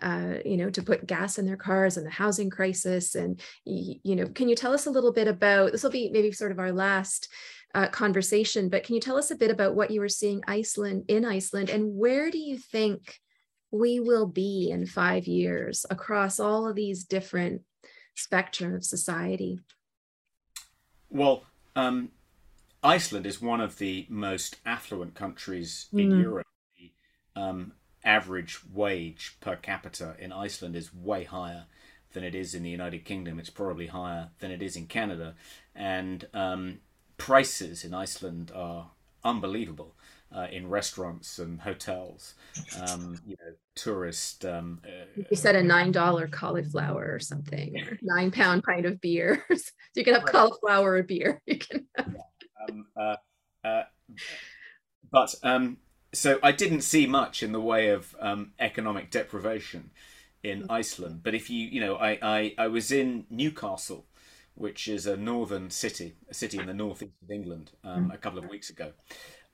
uh, 0.00 0.34
you 0.44 0.56
know 0.56 0.70
to 0.70 0.82
put 0.82 1.06
gas 1.06 1.38
in 1.38 1.46
their 1.46 1.56
cars 1.56 1.96
and 1.96 2.06
the 2.06 2.10
housing 2.10 2.50
crisis. 2.50 3.14
And 3.14 3.40
you 3.64 4.16
know 4.16 4.26
can 4.26 4.48
you 4.48 4.54
tell 4.54 4.72
us 4.72 4.86
a 4.86 4.90
little 4.90 5.12
bit 5.12 5.28
about 5.28 5.72
this 5.72 5.82
will 5.82 5.90
be 5.90 6.10
maybe 6.10 6.32
sort 6.32 6.52
of 6.52 6.58
our 6.58 6.72
last 6.72 7.28
uh, 7.74 7.88
conversation, 7.88 8.68
but 8.68 8.84
can 8.84 8.94
you 8.94 9.00
tell 9.00 9.16
us 9.16 9.30
a 9.30 9.36
bit 9.36 9.50
about 9.50 9.74
what 9.74 9.90
you 9.90 10.00
were 10.00 10.08
seeing 10.08 10.42
Iceland 10.46 11.04
in 11.08 11.24
Iceland 11.24 11.70
and 11.70 11.96
where 11.96 12.30
do 12.30 12.38
you 12.38 12.58
think 12.58 13.18
we 13.70 14.00
will 14.00 14.26
be 14.26 14.70
in 14.70 14.86
five 14.86 15.26
years 15.26 15.84
across 15.90 16.40
all 16.40 16.66
of 16.66 16.74
these 16.74 17.04
different 17.04 17.62
spectrum 18.14 18.74
of 18.74 18.84
society? 18.84 19.60
Well, 21.10 21.44
um, 21.76 22.10
Iceland 22.82 23.26
is 23.26 23.40
one 23.40 23.60
of 23.60 23.78
the 23.78 24.06
most 24.08 24.56
affluent 24.64 25.14
countries 25.14 25.86
in 25.92 26.10
mm. 26.10 26.22
Europe. 26.22 26.46
The 26.78 26.92
um, 27.40 27.72
average 28.04 28.60
wage 28.72 29.36
per 29.40 29.56
capita 29.56 30.16
in 30.18 30.32
Iceland 30.32 30.76
is 30.76 30.94
way 30.94 31.24
higher 31.24 31.64
than 32.12 32.24
it 32.24 32.34
is 32.34 32.54
in 32.54 32.62
the 32.62 32.70
United 32.70 33.04
Kingdom. 33.04 33.38
It's 33.38 33.50
probably 33.50 33.88
higher 33.88 34.30
than 34.38 34.50
it 34.50 34.62
is 34.62 34.76
in 34.76 34.86
Canada. 34.86 35.34
And 35.74 36.26
um, 36.32 36.78
prices 37.18 37.84
in 37.84 37.92
Iceland 37.92 38.50
are 38.54 38.90
unbelievable. 39.24 39.94
Uh, 40.30 40.46
in 40.52 40.68
restaurants 40.68 41.38
and 41.38 41.62
hotels, 41.62 42.34
um, 42.82 43.18
you 43.26 43.34
know, 43.40 43.54
tourist. 43.74 44.44
Um, 44.44 44.78
uh, 44.84 45.22
you 45.30 45.36
said 45.36 45.56
a 45.56 45.62
nine 45.62 45.90
dollar 45.90 46.28
cauliflower 46.28 47.10
or 47.10 47.18
something, 47.18 47.74
or 47.78 47.98
nine 48.02 48.30
pound 48.30 48.62
pint 48.62 48.84
of 48.84 49.00
beer. 49.00 49.42
so 49.56 49.70
you 49.94 50.04
can 50.04 50.12
have 50.12 50.24
right. 50.24 50.32
cauliflower 50.32 50.92
or 50.92 51.02
beer. 51.02 51.40
You 51.46 51.58
can. 51.58 51.86
um, 51.96 52.86
uh, 52.94 53.16
uh, 53.64 53.84
but 55.10 55.34
um, 55.42 55.78
so 56.12 56.38
I 56.42 56.52
didn't 56.52 56.82
see 56.82 57.06
much 57.06 57.42
in 57.42 57.52
the 57.52 57.60
way 57.60 57.88
of 57.88 58.14
um, 58.20 58.52
economic 58.58 59.10
deprivation 59.10 59.90
in 60.42 60.62
mm. 60.62 60.66
Iceland. 60.70 61.20
But 61.22 61.34
if 61.34 61.50
you, 61.50 61.66
you 61.66 61.80
know, 61.80 61.96
I, 61.96 62.18
I, 62.22 62.54
I 62.58 62.68
was 62.68 62.90
in 62.90 63.26
Newcastle 63.30 64.06
which 64.58 64.88
is 64.88 65.06
a 65.06 65.16
northern 65.16 65.70
city, 65.70 66.14
a 66.28 66.34
city 66.34 66.58
in 66.58 66.66
the 66.66 66.74
northeast 66.74 67.12
of 67.22 67.30
England, 67.30 67.70
um, 67.84 68.10
mm. 68.10 68.14
a 68.14 68.18
couple 68.18 68.38
of 68.38 68.48
weeks 68.48 68.68
ago. 68.70 68.92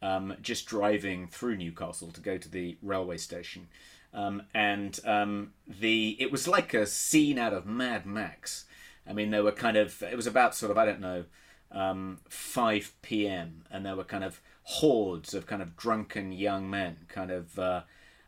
Um, 0.03 0.35
just 0.43 0.67
driving 0.67 1.29
through 1.29 1.57
Newcastle 1.57 2.11
to 2.11 2.21
go 2.21 2.37
to 2.37 2.49
the 2.49 2.77
railway 2.83 3.17
station, 3.17 3.69
um, 4.13 4.43
and 4.55 4.99
um, 5.05 5.53
the 5.67 6.17
it 6.19 6.33
was 6.33 6.49
like 6.49 6.75
a 6.75 6.87
scene 6.87 7.39
out 7.39 7.53
of 7.53 7.65
Mad 7.65 8.05
Max. 8.05 8.65
I 9.07 9.13
mean, 9.13 9.31
there 9.31 9.45
were 9.45 9.53
kind 9.53 9.77
of 9.77 10.03
it 10.03 10.17
was 10.17 10.27
about 10.27 10.55
sort 10.55 10.71
of 10.71 10.79
I 10.79 10.85
don't 10.85 11.01
know, 11.01 11.25
um, 11.71 12.19
five 12.29 12.93
p.m. 13.03 13.65
and 13.71 13.87
there 13.87 13.97
were 13.97 14.05
kind 14.05 14.25
of 14.25 14.41
hordes 14.63 15.33
of 15.33 15.47
kind 15.47 15.63
of 15.63 15.77
drunken 15.77 16.33
young 16.33 16.69
men, 16.69 17.07
kind 17.09 17.31
of. 17.31 17.59
Uh, 17.59 17.83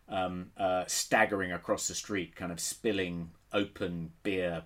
um, 0.08 0.52
uh, 0.56 0.84
staggering 0.86 1.50
across 1.50 1.88
the 1.88 1.94
street, 1.94 2.36
kind 2.36 2.52
of 2.52 2.60
spilling 2.60 3.30
open 3.52 4.12
beer 4.22 4.62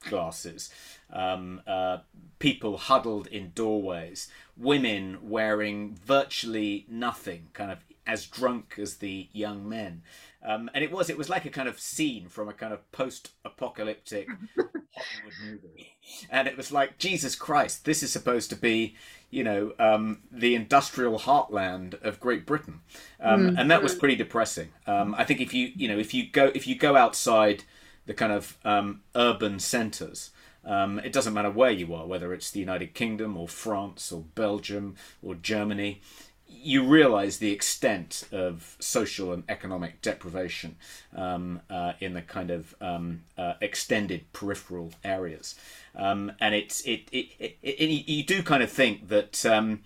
glasses, 0.00 0.70
um, 1.12 1.62
uh, 1.66 1.98
people 2.38 2.76
huddled 2.76 3.26
in 3.26 3.52
doorways, 3.54 4.28
women 4.56 5.18
wearing 5.22 5.96
virtually 6.04 6.86
nothing, 6.88 7.48
kind 7.52 7.70
of 7.70 7.78
as 8.06 8.26
drunk 8.26 8.76
as 8.78 8.96
the 8.96 9.28
young 9.32 9.68
men. 9.68 10.02
Um, 10.44 10.70
and 10.74 10.84
it 10.84 10.92
was 10.92 11.10
it 11.10 11.18
was 11.18 11.28
like 11.28 11.44
a 11.44 11.50
kind 11.50 11.68
of 11.68 11.80
scene 11.80 12.28
from 12.28 12.48
a 12.48 12.52
kind 12.52 12.72
of 12.72 12.90
post-apocalyptic 12.92 14.28
Hollywood 14.56 15.32
movie, 15.44 15.96
and 16.30 16.46
it 16.46 16.56
was 16.56 16.70
like 16.70 16.98
Jesus 16.98 17.34
Christ, 17.34 17.84
this 17.84 18.02
is 18.02 18.12
supposed 18.12 18.50
to 18.50 18.56
be, 18.56 18.94
you 19.28 19.42
know, 19.42 19.72
um, 19.80 20.22
the 20.30 20.54
industrial 20.54 21.18
heartland 21.18 22.00
of 22.00 22.20
Great 22.20 22.46
Britain, 22.46 22.80
um, 23.20 23.50
mm. 23.50 23.60
and 23.60 23.68
that 23.72 23.82
was 23.82 23.96
pretty 23.96 24.14
depressing. 24.14 24.68
Um, 24.86 25.16
I 25.18 25.24
think 25.24 25.40
if 25.40 25.52
you 25.52 25.72
you 25.74 25.88
know 25.88 25.98
if 25.98 26.14
you 26.14 26.30
go 26.30 26.52
if 26.54 26.68
you 26.68 26.76
go 26.76 26.96
outside 26.96 27.64
the 28.06 28.14
kind 28.14 28.32
of 28.32 28.56
um, 28.64 29.02
urban 29.14 29.58
centres. 29.58 30.30
Um, 30.64 30.98
it 30.98 31.12
doesn't 31.12 31.34
matter 31.34 31.50
where 31.50 31.70
you 31.70 31.94
are, 31.94 32.06
whether 32.06 32.32
it's 32.32 32.50
the 32.50 32.60
United 32.60 32.94
Kingdom 32.94 33.36
or 33.36 33.46
France 33.46 34.10
or 34.10 34.24
Belgium 34.34 34.96
or 35.22 35.36
Germany. 35.36 36.00
You 36.48 36.84
realise 36.84 37.38
the 37.38 37.52
extent 37.52 38.24
of 38.32 38.76
social 38.80 39.32
and 39.32 39.44
economic 39.48 40.00
deprivation 40.00 40.76
um, 41.14 41.60
uh, 41.70 41.92
in 42.00 42.14
the 42.14 42.22
kind 42.22 42.50
of 42.50 42.74
um, 42.80 43.22
uh, 43.36 43.54
extended 43.60 44.32
peripheral 44.32 44.92
areas, 45.04 45.56
um, 45.94 46.32
and 46.40 46.54
it's 46.54 46.80
it, 46.82 47.08
it, 47.12 47.28
it, 47.38 47.58
it, 47.62 48.08
you 48.08 48.22
do 48.24 48.42
kind 48.42 48.62
of 48.62 48.70
think 48.70 49.08
that 49.08 49.44
um, 49.44 49.82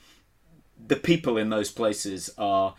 the 0.86 0.96
people 0.96 1.38
in 1.38 1.48
those 1.48 1.70
places 1.70 2.30
are 2.36 2.74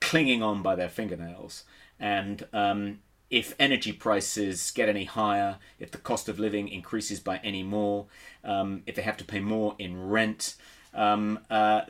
clinging 0.00 0.42
on 0.42 0.62
by 0.62 0.74
their 0.74 0.90
fingernails, 0.90 1.64
and 1.98 2.46
um, 2.52 2.98
if 3.30 3.54
energy 3.58 3.92
prices 3.92 4.70
get 4.70 4.88
any 4.88 5.04
higher, 5.04 5.58
if 5.78 5.90
the 5.90 5.98
cost 5.98 6.28
of 6.28 6.38
living 6.38 6.68
increases 6.68 7.20
by 7.20 7.38
any 7.38 7.62
more, 7.62 8.06
um, 8.44 8.82
if 8.86 8.94
they 8.94 9.02
have 9.02 9.16
to 9.16 9.24
pay 9.24 9.40
more 9.40 9.74
in 9.78 10.08
rent, 10.08 10.54
um, 10.94 11.40
uh, 11.50 11.82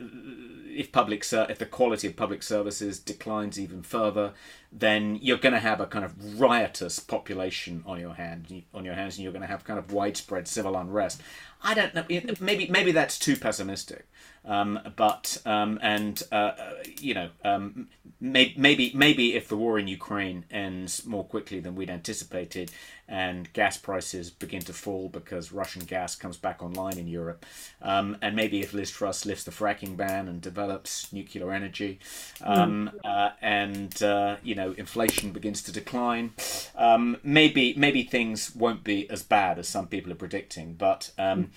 if 0.67 0.91
public 0.91 1.23
ser- 1.23 1.47
if 1.49 1.57
the 1.59 1.65
quality 1.65 2.07
of 2.07 2.15
public 2.15 2.43
services 2.43 2.99
declines 2.99 3.59
even 3.59 3.81
further, 3.81 4.33
then 4.71 5.17
you're 5.21 5.37
going 5.37 5.53
to 5.53 5.59
have 5.59 5.79
a 5.79 5.85
kind 5.87 6.03
of 6.03 6.39
riotous 6.39 6.99
population 6.99 7.83
on 7.85 7.99
your 7.99 8.15
hand 8.15 8.63
on 8.73 8.83
your 8.83 8.95
hands, 8.95 9.15
and 9.15 9.23
you're 9.23 9.31
going 9.31 9.41
to 9.41 9.47
have 9.47 9.63
kind 9.63 9.79
of 9.79 9.93
widespread 9.93 10.47
civil 10.47 10.75
unrest. 10.75 11.21
I 11.63 11.73
don't 11.73 11.95
know. 11.95 12.03
Maybe 12.41 12.67
maybe 12.67 12.91
that's 12.91 13.17
too 13.17 13.37
pessimistic. 13.37 14.07
Um, 14.47 14.79
but 14.95 15.41
um, 15.45 15.77
and 15.81 16.23
uh, 16.31 16.35
uh 16.35 16.73
you 16.99 17.13
know 17.13 17.29
um, 17.43 17.89
may, 18.19 18.53
maybe 18.57 18.91
maybe 18.95 19.35
if 19.35 19.47
the 19.47 19.57
war 19.57 19.77
in 19.77 19.87
Ukraine 19.87 20.45
ends 20.49 21.05
more 21.05 21.25
quickly 21.25 21.59
than 21.59 21.75
we'd 21.75 21.89
anticipated, 21.89 22.71
and 23.07 23.51
gas 23.53 23.77
prices 23.77 24.31
begin 24.31 24.61
to 24.61 24.73
fall 24.73 25.09
because 25.09 25.51
Russian 25.51 25.83
gas 25.83 26.15
comes 26.15 26.37
back 26.37 26.63
online 26.63 26.97
in 26.97 27.07
Europe, 27.07 27.45
um, 27.81 28.17
and 28.21 28.35
maybe 28.35 28.61
if 28.61 28.73
Liz 28.73 28.89
Truss 28.89 29.25
lifts 29.25 29.43
the 29.43 29.51
fracking 29.51 29.97
ban 29.97 30.27
and 30.27 30.41
develops 30.41 31.11
nuclear 31.11 31.51
energy, 31.51 31.99
um, 32.41 32.91
mm. 32.93 33.09
uh, 33.09 33.31
and 33.41 34.01
uh, 34.01 34.37
you 34.43 34.55
know 34.55 34.73
inflation 34.77 35.31
begins 35.31 35.61
to 35.63 35.71
decline, 35.71 36.31
um, 36.75 37.17
maybe 37.23 37.73
maybe 37.75 38.03
things 38.03 38.55
won't 38.55 38.83
be 38.83 39.09
as 39.09 39.23
bad 39.23 39.59
as 39.59 39.67
some 39.67 39.87
people 39.87 40.11
are 40.11 40.15
predicting, 40.15 40.73
but 40.73 41.11
um, 41.17 41.51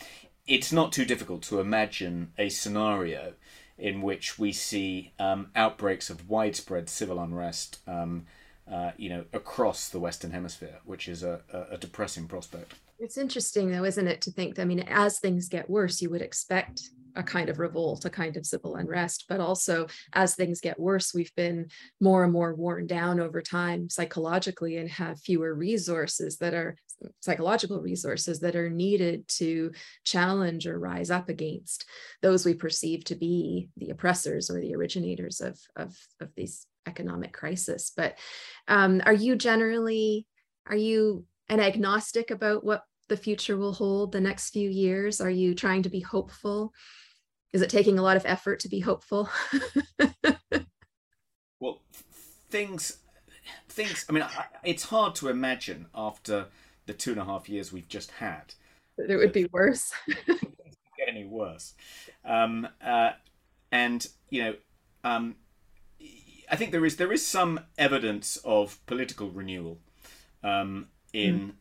it's 0.47 0.73
not 0.73 0.93
too 0.93 1.05
difficult 1.05 1.43
to 1.43 1.61
imagine 1.61 2.33
a 2.39 2.49
scenario 2.49 3.35
in 3.79 4.03
which 4.03 4.39
we 4.39 4.53
see 4.53 5.13
um, 5.19 5.51
outbreaks 5.57 6.11
of 6.11 6.29
widespread 6.29 6.89
civil 6.89 7.19
unrest, 7.19 7.79
um, 7.87 8.27
uh, 8.71 8.93
you 8.97 9.09
know, 9.09 9.25
across 9.33 9.89
the 9.89 9.99
Western 9.99 10.31
Hemisphere, 10.31 10.79
which 10.85 11.09
is 11.09 11.23
a, 11.23 11.41
a, 11.71 11.79
depressing 11.79 12.29
prospect. 12.29 12.75
It's 12.99 13.17
interesting, 13.17 13.71
though, 13.71 13.85
isn't 13.85 14.07
it, 14.07 14.21
to 14.23 14.31
think 14.31 14.55
that, 14.55 14.63
I 14.63 14.67
mean, 14.67 14.81
as 14.81 15.19
things 15.19 15.49
get 15.49 15.69
worse, 15.71 16.03
you 16.03 16.11
would 16.11 16.21
expect 16.21 16.83
a 17.17 17.23
kind 17.23 17.49
of 17.49 17.59
revolt, 17.59 18.05
a 18.05 18.11
kind 18.11 18.37
of 18.37 18.47
civil 18.47 18.77
unrest. 18.77 19.25
But 19.29 19.41
also, 19.41 19.87
as 20.13 20.35
things 20.35 20.61
get 20.61 20.79
worse, 20.79 21.15
we've 21.15 21.35
been 21.35 21.69
more 22.01 22.23
and 22.25 22.33
more 22.33 22.55
worn 22.55 22.87
down 22.87 23.19
over 23.19 23.43
time 23.43 23.89
psychologically 23.89 24.77
and 24.77 24.89
have 24.91 25.21
fewer 25.21 25.55
resources 25.55 26.37
that 26.39 26.55
are 26.55 26.77
psychological 27.21 27.81
resources 27.81 28.41
that 28.41 28.57
are 28.57 28.71
needed 28.71 29.27
to 29.29 29.73
challenge 30.05 30.67
or 30.67 30.79
rise 30.79 31.11
up 31.11 31.29
against 31.29 31.85
those 32.23 32.45
we 32.45 32.55
perceive 32.55 33.05
to 33.05 33.15
be 33.15 33.69
the 33.77 33.91
oppressors 33.91 34.51
or 34.51 34.61
the 34.61 34.75
originators 34.75 35.41
of, 35.41 35.59
of, 35.77 35.97
of 36.21 36.35
these 36.37 36.67
economic 36.87 37.33
crisis. 37.33 37.93
But 37.97 38.19
um, 38.69 39.03
are 39.05 39.13
you 39.13 39.37
generally, 39.37 40.27
are 40.67 40.77
you 40.77 41.25
an 41.49 41.61
agnostic 41.61 42.31
about 42.31 42.65
what 42.65 42.85
the 43.09 43.17
future 43.17 43.57
will 43.57 43.73
hold 43.73 44.13
the 44.13 44.21
next 44.21 44.51
few 44.51 44.69
years? 44.69 45.21
Are 45.21 45.31
you 45.31 45.55
trying 45.55 45.83
to 45.83 45.91
be 45.91 46.01
hopeful? 46.01 46.73
is 47.53 47.63
it 47.63 47.71
taking 47.71 47.99
a 47.99 48.03
lot 48.03 48.17
of 48.17 48.27
effort 48.27 48.61
to 48.61 48.69
be 48.69 48.81
hopeful 48.81 49.29
well 51.61 51.81
things 52.49 52.99
things 53.69 54.05
i 54.09 54.13
mean 54.13 54.25
it's 54.65 54.85
hard 54.85 55.15
to 55.15 55.29
imagine 55.29 55.87
after 55.95 56.47
the 56.91 56.97
two 56.97 57.13
and 57.13 57.21
a 57.21 57.25
half 57.25 57.49
years 57.49 57.73
we've 57.73 57.89
just 57.89 58.11
had 58.11 58.55
it 58.99 59.17
would 59.17 59.33
be 59.33 59.47
worse 59.53 59.93
get 60.27 61.09
any 61.09 61.25
worse 61.25 61.75
um, 62.25 62.67
uh, 62.85 63.13
and 63.71 64.09
you 64.29 64.43
know 64.43 64.55
um, 65.05 65.37
i 66.51 66.57
think 66.57 66.73
there 66.73 66.85
is 66.85 66.97
there 66.97 67.13
is 67.13 67.25
some 67.25 67.61
evidence 67.79 68.37
of 68.45 68.85
political 68.87 69.31
renewal 69.31 69.79
um, 70.43 70.89
in, 71.13 71.35
mm. 71.39 71.53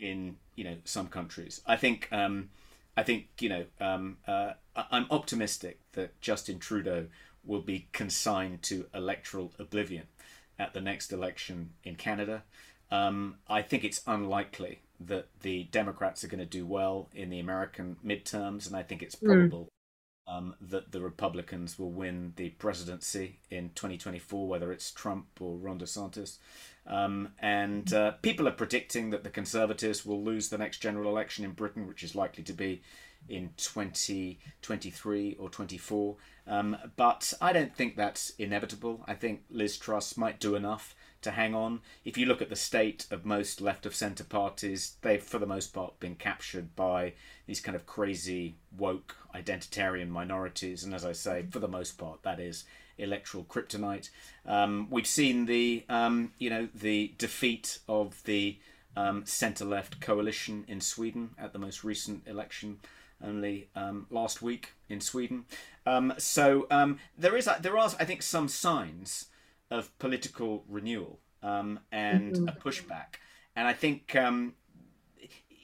in, 0.00 0.08
in 0.08 0.36
you 0.56 0.64
know 0.64 0.76
some 0.84 1.06
countries 1.06 1.60
i 1.66 1.76
think 1.76 2.08
um, 2.10 2.50
I 2.96 3.02
think 3.02 3.28
you 3.40 3.48
know 3.48 3.64
um, 3.80 4.18
uh, 4.26 4.52
I'm 4.76 5.06
optimistic 5.10 5.80
that 5.92 6.20
Justin 6.20 6.58
Trudeau 6.58 7.06
will 7.44 7.60
be 7.60 7.88
consigned 7.92 8.62
to 8.62 8.86
electoral 8.94 9.52
oblivion 9.58 10.06
at 10.58 10.74
the 10.74 10.80
next 10.80 11.12
election 11.12 11.70
in 11.84 11.96
Canada. 11.96 12.44
Um, 12.92 13.36
I 13.48 13.62
think 13.62 13.84
it's 13.84 14.02
unlikely 14.06 14.82
that 15.00 15.28
the 15.40 15.64
Democrats 15.64 16.22
are 16.22 16.28
going 16.28 16.40
to 16.40 16.46
do 16.46 16.66
well 16.66 17.08
in 17.14 17.30
the 17.30 17.40
American 17.40 17.96
midterms, 18.04 18.66
and 18.66 18.76
I 18.76 18.82
think 18.82 19.02
it's 19.02 19.18
hmm. 19.18 19.26
probable 19.26 19.68
mm. 20.28 20.36
um, 20.36 20.54
that 20.60 20.92
the 20.92 21.00
Republicans 21.00 21.78
will 21.78 21.90
win 21.90 22.34
the 22.36 22.50
presidency 22.50 23.40
in 23.50 23.70
2024, 23.70 24.46
whether 24.46 24.70
it's 24.70 24.90
Trump 24.90 25.26
or 25.40 25.56
Ron 25.56 25.78
DeSantis. 25.78 26.36
Um, 26.86 27.30
and 27.38 27.90
uh, 27.94 28.12
people 28.20 28.46
are 28.46 28.52
predicting 28.52 29.08
that 29.08 29.24
the 29.24 29.30
Conservatives 29.30 30.04
will 30.04 30.22
lose 30.22 30.50
the 30.50 30.58
next 30.58 30.78
general 30.78 31.08
election 31.08 31.46
in 31.46 31.52
Britain, 31.52 31.86
which 31.86 32.02
is 32.02 32.14
likely 32.14 32.44
to 32.44 32.52
be 32.52 32.82
in 33.26 33.50
2023 33.56 35.36
or 35.38 35.48
24. 35.48 36.16
Um, 36.46 36.76
but 36.96 37.32
I 37.40 37.54
don't 37.54 37.74
think 37.74 37.96
that's 37.96 38.30
inevitable. 38.38 39.02
I 39.06 39.14
think 39.14 39.44
Liz 39.48 39.78
Truss 39.78 40.18
might 40.18 40.40
do 40.40 40.56
enough 40.56 40.94
to 41.22 41.30
hang 41.30 41.54
on. 41.54 41.80
If 42.04 42.18
you 42.18 42.26
look 42.26 42.42
at 42.42 42.50
the 42.50 42.56
state 42.56 43.06
of 43.10 43.24
most 43.24 43.60
left 43.60 43.86
of 43.86 43.94
centre 43.94 44.24
parties, 44.24 44.96
they've 45.02 45.22
for 45.22 45.38
the 45.38 45.46
most 45.46 45.72
part 45.72 45.98
been 46.00 46.14
captured 46.14 46.74
by 46.76 47.14
these 47.46 47.60
kind 47.60 47.76
of 47.76 47.86
crazy 47.86 48.56
woke 48.76 49.16
identitarian 49.34 50.08
minorities. 50.08 50.84
And 50.84 50.94
as 50.94 51.04
I 51.04 51.12
say, 51.12 51.46
for 51.50 51.58
the 51.58 51.68
most 51.68 51.92
part, 51.98 52.22
that 52.22 52.40
is 52.40 52.64
electoral 52.98 53.44
kryptonite. 53.44 54.10
Um, 54.46 54.88
we've 54.90 55.06
seen 55.06 55.46
the 55.46 55.84
um, 55.88 56.32
you 56.38 56.50
know 56.50 56.68
the 56.74 57.14
defeat 57.18 57.78
of 57.88 58.22
the 58.24 58.58
um, 58.96 59.24
centre 59.24 59.64
left 59.64 60.00
coalition 60.00 60.64
in 60.68 60.80
Sweden 60.80 61.30
at 61.38 61.52
the 61.52 61.58
most 61.58 61.84
recent 61.84 62.26
election 62.26 62.80
only 63.24 63.68
um, 63.76 64.06
last 64.10 64.42
week 64.42 64.74
in 64.88 65.00
Sweden. 65.00 65.44
Um, 65.86 66.14
so 66.18 66.66
um, 66.70 66.98
there 67.16 67.36
is 67.36 67.48
there 67.60 67.76
are 67.78 67.90
I 67.98 68.04
think 68.04 68.22
some 68.22 68.48
signs 68.48 69.26
of 69.72 69.96
political 69.98 70.64
renewal 70.68 71.18
and 71.42 71.82
mm-hmm. 72.34 72.48
a 72.48 72.52
pushback, 72.52 73.16
and 73.56 73.66
I 73.66 73.72
think 73.72 74.14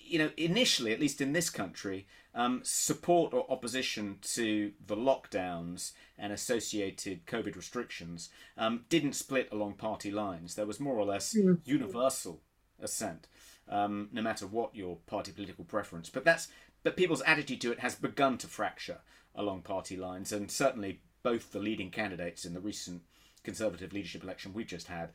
you 0.05 0.19
know 0.19 0.31
initially, 0.37 0.93
at 0.93 1.01
least 1.01 1.21
in 1.21 1.33
this 1.33 1.51
country, 1.51 2.07
um, 2.35 2.61
support 2.63 3.35
or 3.35 3.51
opposition 3.51 4.19
to 4.23 4.73
the 4.85 4.97
lockdowns 4.97 5.93
and 6.17 6.33
associated 6.33 7.27
COVID 7.27 7.57
restrictions 7.57 8.31
um, 8.57 8.85
didn't 8.89 9.15
split 9.15 9.49
along 9.53 9.75
party 9.75 10.11
lines. 10.11 10.55
There 10.55 10.67
was 10.67 10.81
more 10.81 10.97
or 10.97 11.05
less 11.05 11.35
mm-hmm. 11.35 11.55
universal 11.65 12.41
assent, 12.81 13.27
um, 13.69 14.09
no 14.13 14.23
matter 14.23 14.47
what 14.47 14.75
your 14.75 14.97
party 15.07 15.33
political 15.33 15.65
preference. 15.65 16.09
But 16.09 16.25
that's 16.25 16.49
but 16.83 16.97
people's 16.97 17.23
attitude 17.23 17.61
to 17.63 17.73
it 17.73 17.81
has 17.81 17.95
begun 17.95 18.39
to 18.39 18.47
fracture 18.47 18.99
along 19.35 19.63
party 19.63 19.97
lines, 19.97 20.33
and 20.33 20.51
certainly 20.51 21.01
both 21.23 21.53
the 21.53 21.59
leading 21.59 21.91
candidates 21.91 22.45
in 22.45 22.55
the 22.55 22.61
recent 22.61 23.03
Conservative 23.49 23.95
leadership 23.95 24.23
election 24.23 24.53
we've 24.53 24.67
just 24.67 24.89
had 24.89 25.09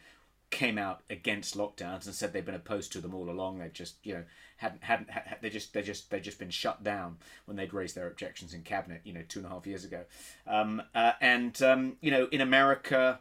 came 0.50 0.78
out 0.78 1.02
against 1.08 1.56
lockdowns 1.56 2.06
and 2.06 2.16
said 2.16 2.34
they've 2.34 2.44
been 2.44 2.56
opposed 2.56 2.92
to 2.92 3.00
them 3.00 3.14
all 3.14 3.30
along. 3.30 3.60
They've 3.60 3.72
just, 3.72 3.96
you 4.04 4.14
know, 4.14 4.24
hadn't 4.58 4.84
hadn't 4.84 5.10
had, 5.12 5.38
they 5.42 5.52
just 5.52 5.74
they 5.74 5.84
just 5.84 6.10
they 6.10 6.20
just 6.20 6.40
been 6.40 6.50
shut 6.50 6.84
down 6.84 7.18
when 7.46 7.58
they'd 7.58 7.74
raised 7.74 7.96
their 7.96 8.08
objections 8.08 8.56
in 8.56 8.62
cabinet, 8.62 9.02
you 9.04 9.14
know, 9.14 9.24
two 9.28 9.40
and 9.40 9.48
a 9.48 9.50
half 9.50 9.68
years 9.68 9.84
ago. 9.84 10.04
Um, 10.48 10.82
uh, 10.96 11.14
and 11.22 11.62
um, 11.62 11.98
you 12.02 12.10
know, 12.10 12.28
in 12.32 12.42
America, 12.42 13.20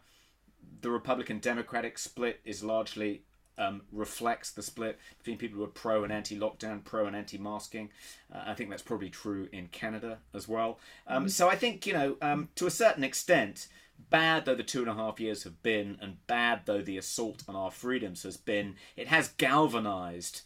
the 0.80 0.90
Republican 0.90 1.38
Democratic 1.40 1.98
split 1.98 2.40
is 2.44 2.64
largely 2.64 3.22
um, 3.58 3.82
reflects 3.92 4.50
the 4.50 4.62
split 4.62 4.98
between 5.18 5.36
people 5.36 5.58
who 5.58 5.64
are 5.64 5.68
pro 5.84 6.04
and 6.04 6.12
anti-lockdown, 6.12 6.84
pro 6.84 7.06
and 7.06 7.14
anti-masking. 7.14 7.90
Uh, 8.34 8.44
I 8.46 8.54
think 8.54 8.70
that's 8.70 8.82
probably 8.82 9.10
true 9.10 9.48
in 9.52 9.68
Canada 9.68 10.18
as 10.34 10.48
well. 10.48 10.78
Um, 11.06 11.24
mm-hmm. 11.24 11.28
So 11.28 11.50
I 11.50 11.56
think 11.56 11.86
you 11.86 11.92
know, 11.92 12.16
um, 12.22 12.48
to 12.56 12.66
a 12.66 12.70
certain 12.70 13.04
extent, 13.04 13.68
bad 14.10 14.44
though 14.44 14.54
the 14.54 14.62
two 14.62 14.80
and 14.80 14.88
a 14.88 14.94
half 14.94 15.20
years 15.20 15.44
have 15.44 15.62
been, 15.62 15.98
and 16.00 16.26
bad 16.26 16.62
though 16.64 16.82
the 16.82 16.98
assault 16.98 17.42
on 17.48 17.56
our 17.56 17.70
freedoms 17.70 18.22
has 18.22 18.36
been, 18.36 18.76
it 18.96 19.08
has 19.08 19.28
galvanized 19.28 20.42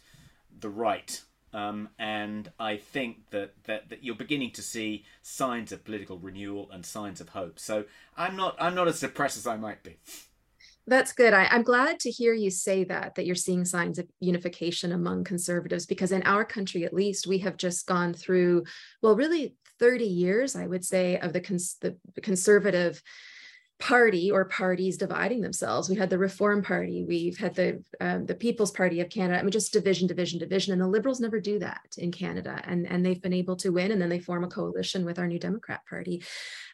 the 0.59 0.69
right. 0.69 1.21
Um, 1.53 1.89
and 1.97 2.51
I 2.59 2.77
think 2.77 3.29
that, 3.31 3.53
that, 3.63 3.89
that 3.89 4.03
you're 4.03 4.15
beginning 4.15 4.51
to 4.51 4.61
see 4.61 5.05
signs 5.21 5.71
of 5.71 5.83
political 5.85 6.19
renewal 6.19 6.69
and 6.71 6.85
signs 6.85 7.21
of 7.21 7.29
hope. 7.29 7.57
So 7.57 7.85
I'm 8.17 8.35
not 8.35 8.55
I'm 8.59 8.75
not 8.75 8.87
as 8.87 8.99
depressed 8.99 9.37
as 9.37 9.47
I 9.47 9.57
might 9.57 9.81
be. 9.81 9.97
That's 10.89 11.11
good. 11.11 11.33
I, 11.33 11.53
am 11.53 11.63
glad 11.63 11.99
to 12.01 12.09
hear 12.09 12.33
you 12.33 12.49
say 12.49 12.85
that, 12.85 13.15
that 13.15 13.25
you're 13.25 13.35
seeing 13.35 13.65
signs 13.65 13.99
of 13.99 14.07
unification 14.21 14.93
among 14.93 15.25
conservatives, 15.25 15.85
because 15.85 16.13
in 16.13 16.23
our 16.23 16.45
country, 16.45 16.85
at 16.85 16.93
least, 16.93 17.27
we 17.27 17.39
have 17.39 17.57
just 17.57 17.87
gone 17.87 18.13
through, 18.13 18.63
well, 19.01 19.13
really 19.13 19.55
30 19.79 20.05
years, 20.05 20.55
I 20.55 20.65
would 20.65 20.85
say, 20.85 21.19
of 21.19 21.33
the, 21.33 21.41
cons- 21.41 21.75
the 21.81 21.97
conservative 22.21 23.03
party 23.79 24.31
or 24.31 24.45
parties 24.45 24.97
dividing 24.97 25.41
themselves. 25.41 25.87
We 25.87 25.95
had 25.95 26.09
the 26.09 26.17
Reform 26.17 26.63
Party, 26.63 27.03
we've 27.07 27.37
had 27.37 27.53
the 27.55 27.83
um, 28.01 28.25
the 28.25 28.35
People's 28.35 28.71
Party 28.71 29.01
of 29.01 29.09
Canada. 29.09 29.39
I 29.39 29.43
mean, 29.43 29.51
just 29.51 29.73
division, 29.73 30.07
division, 30.07 30.39
division, 30.39 30.73
and 30.73 30.81
the 30.81 30.87
Liberals 30.87 31.19
never 31.19 31.39
do 31.39 31.59
that 31.59 31.81
in 31.97 32.11
Canada, 32.11 32.59
and 32.65 32.87
and 32.87 33.05
they've 33.05 33.21
been 33.21 33.33
able 33.33 33.55
to 33.57 33.69
win, 33.69 33.91
and 33.91 34.01
then 34.01 34.09
they 34.09 34.19
form 34.19 34.43
a 34.43 34.49
coalition 34.49 35.05
with 35.05 35.19
our 35.19 35.27
New 35.27 35.39
Democrat 35.39 35.81
Party. 35.87 36.23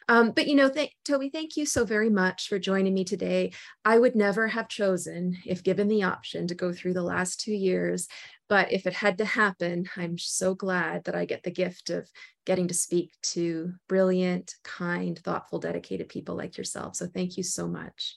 Um, 0.08 0.32
but 0.32 0.46
you 0.46 0.54
know, 0.54 0.68
th- 0.68 0.92
Toby, 1.04 1.30
thank 1.30 1.56
you 1.56 1.66
so 1.66 1.84
very 1.84 2.10
much 2.10 2.48
for 2.48 2.58
joining 2.58 2.94
me 2.94 3.04
today. 3.04 3.52
I 3.84 3.98
would 3.98 4.14
never 4.14 4.48
have 4.48 4.68
chosen, 4.68 5.38
if 5.46 5.62
given 5.62 5.88
the 5.88 6.02
option, 6.02 6.46
to 6.48 6.54
go 6.54 6.72
through 6.72 6.94
the 6.94 7.02
last 7.02 7.40
two 7.40 7.54
years 7.54 8.08
but 8.48 8.72
if 8.72 8.86
it 8.86 8.92
had 8.92 9.18
to 9.18 9.24
happen, 9.24 9.86
I'm 9.96 10.18
so 10.18 10.54
glad 10.54 11.04
that 11.04 11.14
I 11.14 11.24
get 11.24 11.42
the 11.42 11.50
gift 11.50 11.90
of 11.90 12.08
getting 12.44 12.68
to 12.68 12.74
speak 12.74 13.12
to 13.22 13.72
brilliant, 13.88 14.54
kind, 14.64 15.18
thoughtful, 15.18 15.58
dedicated 15.58 16.08
people 16.08 16.36
like 16.36 16.58
yourself. 16.58 16.96
So 16.96 17.06
thank 17.06 17.36
you 17.36 17.42
so 17.42 17.66
much. 17.66 18.16